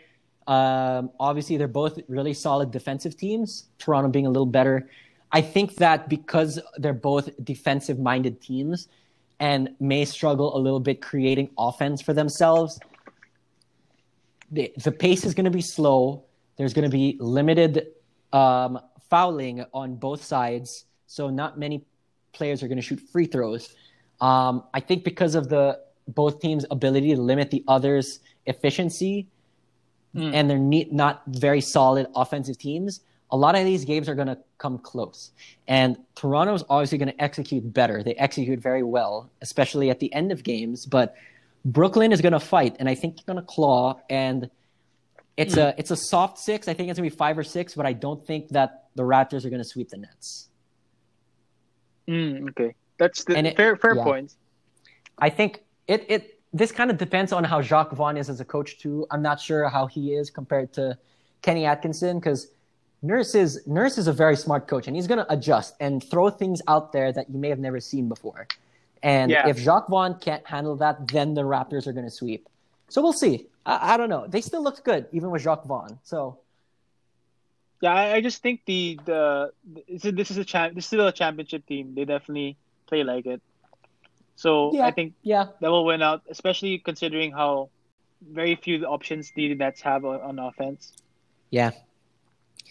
Um, 0.47 1.11
obviously, 1.20 1.57
they're 1.57 1.68
both 1.68 1.99
really 2.09 2.34
solid 2.34 2.70
defensive 2.70 3.16
teams. 3.16 3.66
Toronto 3.78 4.09
being 4.11 4.26
a 4.26 4.30
little 4.30 4.47
better. 4.47 4.88
I 5.30 5.40
think 5.40 5.76
that 5.76 6.09
because 6.09 6.59
they're 6.76 6.93
both 6.93 7.30
defensive 7.43 7.99
minded 7.99 8.40
teams 8.40 8.88
and 9.40 9.70
may 9.80 10.05
struggle 10.05 10.57
a 10.57 10.59
little 10.59 10.80
bit 10.80 11.01
creating 11.01 11.51
offense 11.59 12.03
for 12.03 12.12
themselves, 12.12 12.78
the, 14.51 14.72
the 14.82 14.93
pace 14.93 15.24
is 15.24 15.34
going 15.34 15.47
to 15.47 15.51
be 15.51 15.62
slow. 15.62 16.24
There's 16.57 16.74
going 16.74 16.84
to 16.84 16.95
be 16.95 17.16
limited 17.18 17.86
um, 18.32 18.78
fouling 19.09 19.64
on 19.72 19.97
both 19.97 20.22
sides. 20.22 20.84
So, 21.07 21.30
not 21.30 21.59
many 21.59 21.84
players 22.32 22.62
are 22.62 22.68
going 22.68 22.76
to 22.76 22.82
shoot 22.82 23.01
free 23.01 23.26
throws. 23.26 23.74
Um, 24.20 24.64
I 24.74 24.80
think 24.80 25.05
because 25.05 25.34
of 25.34 25.49
the 25.49 25.80
both 26.09 26.40
teams' 26.40 26.66
ability 26.70 27.14
to 27.14 27.20
limit 27.20 27.51
the 27.51 27.64
other's 27.68 28.20
efficiency 28.47 29.28
Mm. 30.15 30.35
and 30.35 30.51
they're 30.51 30.59
ne- 30.59 30.89
not 30.93 31.23
very 31.27 31.61
solid 31.63 32.07
offensive 32.15 32.59
teams, 32.59 33.01
a 33.31 33.37
lot 33.37 33.55
of 33.55 33.65
these 33.65 33.85
games 33.87 34.11
are 34.11 34.15
going 34.15 34.29
to 34.29 34.37
come 34.59 34.79
close. 34.79 35.31
And 35.67 35.97
Toronto's 36.15 36.65
obviously 36.69 36.99
going 36.99 37.09
to 37.09 37.23
execute 37.23 37.73
better. 37.73 38.03
They 38.03 38.15
execute 38.17 38.61
very 38.61 38.83
well, 38.83 39.31
especially 39.41 39.89
at 39.89 40.01
the 40.01 40.13
end 40.13 40.31
of 40.31 40.43
games. 40.43 40.85
But 40.85 41.15
Brooklyn 41.65 42.13
is 42.13 42.21
going 42.21 42.35
to 42.35 42.41
fight, 42.41 42.77
and 42.79 42.89
I 42.91 42.95
think 42.95 43.17
they're 43.17 43.35
going 43.35 43.43
to 43.43 43.51
claw. 43.51 44.01
And 44.11 44.51
it's 45.39 45.57
a 45.57 45.75
it's 45.79 45.91
a 45.91 45.97
soft 45.97 46.39
six. 46.39 46.69
I 46.69 46.75
think 46.75 46.91
it's 46.91 46.99
going 46.99 47.09
to 47.09 47.15
be 47.15 47.19
five 47.19 47.39
or 47.39 47.45
six, 47.45 47.75
but 47.75 47.87
I 47.87 47.95
don't 47.95 48.25
think 48.27 48.51
that 48.51 48.89
the 48.97 49.03
Raptors 49.03 49.47
are 49.47 49.51
going 49.51 49.63
to 49.63 49.69
sweep 49.69 49.89
the 49.89 49.97
Nets. 49.97 50.51
Mm, 52.07 52.51
okay, 52.51 52.75
that's 52.99 53.25
the 53.25 53.39
it- 53.39 53.57
fair 53.57 53.77
fair 53.77 53.97
yeah. 53.97 54.05
points. 54.05 54.37
I 55.19 55.31
think 55.31 55.63
it 55.87 56.05
it 56.09 56.41
this 56.53 56.71
kind 56.73 56.91
of 56.91 56.99
depends 56.99 57.33
on 57.33 57.45
how 57.45 57.63
Jacque 57.63 57.93
Vaughn 57.93 58.17
is 58.17 58.29
as 58.29 58.41
a 58.41 58.45
coach 58.45 58.79
too. 58.79 59.07
I'm 59.11 59.23
not 59.23 59.41
sure 59.41 59.69
how 59.69 59.87
he 59.87 60.13
is 60.15 60.31
compared 60.31 60.73
to 60.75 60.99
Kenny 61.41 61.65
Atkinson 61.65 62.19
because 62.19 62.49
Nurse 63.03 63.35
is 63.35 63.67
Nurse 63.67 63.99
is 63.99 64.07
a 64.07 64.13
very 64.13 64.37
smart 64.37 64.69
coach 64.69 64.87
and 64.87 64.95
he's 64.95 65.07
going 65.07 65.19
to 65.19 65.33
adjust 65.33 65.75
and 65.81 66.03
throw 66.05 66.31
things 66.31 66.61
out 66.69 66.93
there 66.93 67.11
that 67.13 67.31
you 67.31 67.39
may 67.39 67.49
have 67.49 67.59
never 67.59 67.81
seen 67.81 68.09
before. 68.09 68.47
And 69.03 69.31
Yeah. 69.31 69.49
if 69.49 69.57
Jacque 69.59 69.89
Vaughn 69.89 70.19
can't 70.21 70.47
handle 70.47 70.77
that, 70.77 71.09
then 71.09 71.35
the 71.35 71.43
Raptors 71.43 71.87
are 71.87 71.93
going 71.93 72.05
to 72.05 72.11
sweep. 72.11 72.49
So 72.89 73.03
we'll 73.03 73.13
see. 73.13 73.47
I, 73.67 73.95
I 73.95 73.97
don't 73.97 74.09
know. 74.11 74.27
They 74.29 74.41
still 74.41 74.63
looked 74.63 74.85
good 74.85 75.07
even 75.13 75.31
with 75.31 75.43
Jacque 75.43 75.65
Vaughn. 75.65 75.99
So 76.05 76.39
Yeah, 77.81 77.95
I, 77.95 78.15
I 78.17 78.21
just 78.21 78.43
think 78.43 78.61
the 78.67 79.01
the 79.05 79.53
this 79.89 80.05
is- 80.05 80.15
this 80.15 80.31
is 80.31 80.37
a 80.39 80.45
champ. 80.45 80.75
This 80.75 80.85
is 80.85 80.89
still 80.89 81.07
a 81.09 81.13
championship 81.13 81.67
team. 81.67 81.95
They 81.97 82.05
definitely 82.05 82.57
play 82.87 83.03
like 83.03 83.27
it. 83.27 83.41
So 84.37 84.72
Yeah. 84.74 84.87
I 84.87 84.91
think 84.91 85.14
yeah, 85.22 85.47
that 85.61 85.70
will 85.70 85.85
win 85.85 86.03
out, 86.03 86.22
especially 86.28 86.78
considering 86.78 87.33
how 87.33 87.70
very 88.22 88.55
few 88.57 88.85
options 88.87 89.33
the 89.35 89.55
Nets 89.55 89.80
have 89.83 90.05
on, 90.05 90.20
on 90.20 90.39
offense. 90.39 90.93
yeah, 91.51 91.70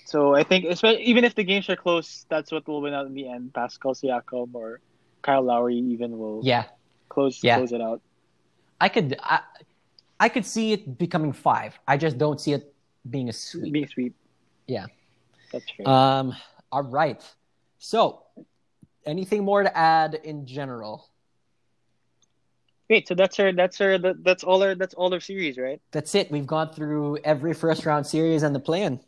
So 0.06 0.34
I 0.36 0.44
think, 0.44 0.66
especially 0.66 1.04
even 1.04 1.24
if 1.24 1.36
the 1.36 1.44
games 1.44 1.70
are 1.70 1.76
close, 1.76 2.26
that's 2.30 2.52
what 2.52 2.68
will 2.68 2.82
win 2.82 2.94
out 2.94 3.06
in 3.06 3.14
the 3.14 3.28
end. 3.28 3.54
Pascal 3.54 3.94
Siakam 3.94 4.54
or 4.56 4.82
Kyle 5.22 5.44
Lowry 5.44 5.78
even 5.78 6.18
will 6.18 6.42
yeah. 6.44 6.66
close 7.10 7.44
Yeah. 7.44 7.58
close 7.58 7.72
it 7.72 7.82
out. 7.82 8.02
I 8.80 8.90
could 8.90 9.16
I, 9.22 9.40
I 10.20 10.30
could 10.30 10.46
see 10.46 10.74
it 10.74 10.98
becoming 10.98 11.32
five. 11.34 11.78
I 11.88 11.98
just 11.98 12.18
don't 12.18 12.42
see 12.42 12.54
it 12.54 12.74
being 13.10 13.30
a 13.30 13.34
sweep. 13.34 13.72
Being 13.74 13.88
sweep. 13.88 14.16
Yeah. 14.68 14.88
That's 15.52 15.66
fair. 15.78 15.88
Um, 15.88 16.34
all 16.72 16.84
right. 16.84 17.22
So, 17.78 18.24
anything 19.06 19.44
more 19.44 19.64
to 19.64 19.78
add 19.78 20.16
in 20.24 20.46
general? 20.46 21.11
Wait, 22.92 23.08
so 23.08 23.16
that's 23.16 23.40
our 23.40 23.54
that's 23.54 23.80
our 23.80 23.98
that's 23.98 24.44
all 24.44 24.62
our 24.62 24.76
that's 24.76 24.94
all 24.96 25.14
our 25.14 25.22
series, 25.22 25.58
right? 25.58 25.80
That's 25.92 26.14
it. 26.14 26.30
We've 26.30 26.46
gone 26.46 26.74
through 26.74 27.20
every 27.24 27.54
first 27.54 27.86
round 27.86 28.06
series 28.06 28.44
and 28.44 28.54
the 28.54 28.60
plan. 28.60 29.00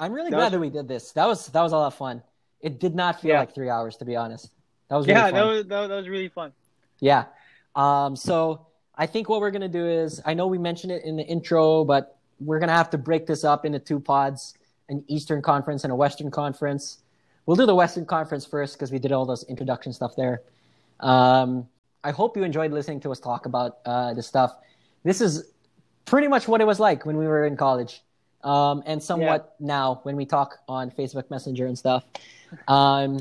I'm 0.00 0.14
really 0.14 0.30
That 0.30 0.36
glad 0.36 0.44
was- 0.44 0.52
that 0.52 0.60
we 0.60 0.70
did 0.70 0.88
this. 0.88 1.12
That 1.12 1.26
was 1.26 1.48
that 1.48 1.60
was 1.60 1.72
a 1.72 1.76
lot 1.76 1.88
of 1.88 1.94
fun. 1.94 2.22
It 2.62 2.80
did 2.80 2.94
not 2.94 3.20
feel 3.20 3.32
Yeah. 3.32 3.40
like 3.40 3.54
three 3.54 3.68
hours, 3.68 3.98
to 3.98 4.06
be 4.06 4.16
honest. 4.16 4.50
That 4.88 4.96
was 4.96 5.06
really 5.06 5.18
yeah, 5.18 5.24
fun. 5.26 5.34
that 5.34 5.44
was, 5.44 5.66
that 5.66 5.80
was 5.80 5.88
that 5.90 5.96
was 5.96 6.08
really 6.08 6.28
fun. 6.28 6.52
Yeah. 7.00 7.24
Um, 7.74 8.16
so 8.16 8.64
I 8.96 9.04
think 9.04 9.28
what 9.28 9.42
we're 9.42 9.50
gonna 9.50 9.68
do 9.68 9.86
is 9.86 10.22
I 10.24 10.32
know 10.32 10.46
we 10.46 10.56
mentioned 10.56 10.90
it 10.90 11.04
in 11.04 11.16
the 11.16 11.24
intro, 11.24 11.84
but 11.84 12.16
we're 12.40 12.60
gonna 12.60 12.72
have 12.72 12.88
to 12.90 12.98
break 12.98 13.26
this 13.26 13.44
up 13.44 13.66
into 13.66 13.78
two 13.78 14.00
pods, 14.00 14.54
an 14.88 15.04
Eastern 15.06 15.42
Conference 15.42 15.84
and 15.84 15.92
a 15.92 15.96
Western 15.96 16.30
Conference. 16.30 17.00
We'll 17.44 17.58
do 17.58 17.66
the 17.66 17.74
Western 17.74 18.06
Conference 18.06 18.46
first 18.46 18.76
because 18.76 18.90
we 18.90 18.98
did 18.98 19.12
all 19.12 19.26
those 19.26 19.42
introduction 19.44 19.92
stuff 19.92 20.16
there. 20.16 20.40
Um, 21.00 21.68
I 22.04 22.10
hope 22.10 22.36
you 22.36 22.42
enjoyed 22.42 22.72
listening 22.72 23.00
to 23.00 23.10
us 23.10 23.20
talk 23.20 23.46
about 23.46 23.78
uh, 23.84 24.14
this 24.14 24.26
stuff. 24.26 24.56
This 25.04 25.20
is 25.20 25.52
pretty 26.04 26.28
much 26.28 26.48
what 26.48 26.60
it 26.60 26.66
was 26.66 26.80
like 26.80 27.06
when 27.06 27.16
we 27.16 27.26
were 27.26 27.46
in 27.46 27.56
college, 27.56 28.02
um, 28.44 28.82
and 28.86 29.02
somewhat 29.02 29.54
now 29.60 30.00
when 30.02 30.16
we 30.16 30.26
talk 30.26 30.58
on 30.68 30.90
Facebook 30.90 31.30
Messenger 31.30 31.66
and 31.66 31.78
stuff. 31.78 32.04
Um, 32.68 33.20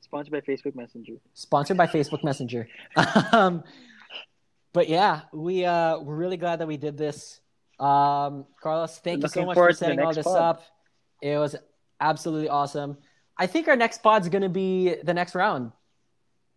Sponsored 0.00 0.32
by 0.32 0.40
Facebook 0.40 0.74
Messenger. 0.74 1.14
sponsored 1.34 1.76
by 1.76 1.86
Facebook 1.86 2.24
Messenger. 2.24 2.68
um, 3.32 3.62
but 4.72 4.88
yeah, 4.88 5.22
we 5.32 5.64
uh, 5.64 5.98
we're 5.98 6.16
really 6.16 6.36
glad 6.36 6.60
that 6.60 6.66
we 6.66 6.76
did 6.76 6.98
this. 6.98 7.40
Um, 7.78 8.44
Carlos, 8.60 8.98
thank 8.98 9.22
you 9.22 9.28
so 9.28 9.46
much 9.46 9.54
for 9.54 9.72
setting 9.72 10.00
all 10.00 10.12
this 10.12 10.24
pod. 10.24 10.36
up. 10.36 10.62
It 11.22 11.38
was 11.38 11.56
absolutely 12.00 12.48
awesome. 12.48 12.98
I 13.38 13.46
think 13.46 13.68
our 13.68 13.76
next 13.76 14.02
pod's 14.02 14.28
going 14.28 14.42
to 14.42 14.48
be 14.48 14.96
the 15.02 15.14
next 15.14 15.34
round. 15.34 15.72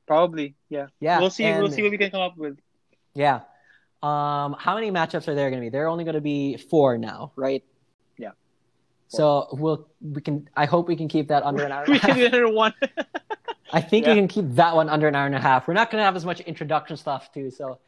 Probably, 0.06 0.56
yeah. 0.70 0.88
Yeah, 1.00 1.20
we'll 1.20 1.30
see. 1.30 1.46
We'll 1.46 1.72
see 1.72 1.82
what 1.82 1.92
we 1.92 1.98
can 1.98 2.12
come 2.12 2.22
up 2.22 2.38
with. 2.38 2.58
Yeah. 3.14 3.42
Um, 4.02 4.56
how 4.60 4.76
many 4.76 4.92
matchups 4.92 5.28
are 5.30 5.36
there 5.36 5.50
going 5.50 5.62
to 5.62 5.66
be? 5.66 5.70
There 5.70 5.86
are 5.86 5.88
only 5.88 6.04
going 6.04 6.16
to 6.16 6.22
be 6.22 6.58
four 6.58 6.98
now, 6.98 7.32
right? 7.38 7.64
Yeah. 8.18 8.32
So 9.08 9.48
we'll 9.54 9.88
we 10.02 10.22
can. 10.22 10.50
I 10.58 10.66
hope 10.66 10.88
we 10.90 10.96
can 10.98 11.08
keep 11.08 11.30
that 11.30 11.44
under 11.44 11.64
an 11.64 11.72
hour. 11.72 11.86
We 11.88 12.00
can 12.00 12.16
do 12.16 12.26
another 12.26 12.52
one. 12.52 12.74
I 13.72 13.80
think 13.82 14.06
Yeah. 14.06 14.14
we 14.14 14.20
can 14.20 14.28
keep 14.28 14.46
that 14.56 14.76
one 14.76 14.90
under 14.90 15.08
an 15.08 15.16
hour 15.16 15.26
and 15.26 15.36
a 15.36 15.40
half. 15.40 15.68
We're 15.68 15.74
not 15.74 15.90
going 15.90 16.02
to 16.02 16.06
have 16.06 16.16
as 16.16 16.26
much 16.26 16.42
introduction 16.42 16.98
stuff 16.98 17.32
too, 17.34 17.50
so 17.50 17.80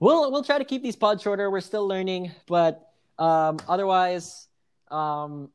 we'll 0.00 0.32
we'll 0.32 0.42
try 0.44 0.58
to 0.58 0.64
keep 0.64 0.82
these 0.82 0.96
pods 0.96 1.22
shorter. 1.22 1.50
We're 1.50 1.60
still 1.60 1.86
learning, 1.86 2.32
but 2.46 2.90
um, 3.18 3.58
otherwise, 3.68 4.48
um, 4.90 5.50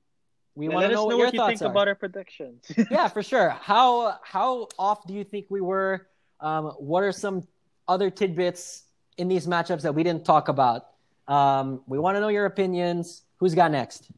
we 0.55 0.69
want 0.69 0.83
to 0.85 0.89
know 0.89 0.93
know 0.93 1.05
what 1.05 1.17
your 1.17 1.25
what 1.25 1.33
you 1.33 1.47
think 1.47 1.61
are. 1.61 1.71
about 1.71 1.87
our 1.87 1.95
predictions. 1.95 2.71
yeah, 2.91 3.07
for 3.07 3.23
sure. 3.23 3.49
How 3.49 4.19
how 4.23 4.67
off 4.77 5.05
do 5.07 5.13
you 5.13 5.23
think 5.23 5.47
we 5.49 5.61
were? 5.61 6.07
Um, 6.39 6.65
what 6.77 7.03
are 7.03 7.11
some 7.11 7.47
other 7.87 8.09
tidbits 8.09 8.83
in 9.17 9.27
these 9.27 9.47
matchups 9.47 9.81
that 9.81 9.95
we 9.95 10.03
didn't 10.03 10.25
talk 10.25 10.49
about? 10.49 10.87
Um, 11.27 11.81
we 11.87 11.97
want 11.97 12.17
to 12.17 12.21
know 12.21 12.27
your 12.27 12.45
opinions. 12.45 13.23
Who's 13.37 13.55
got 13.55 13.71
next? 13.71 14.11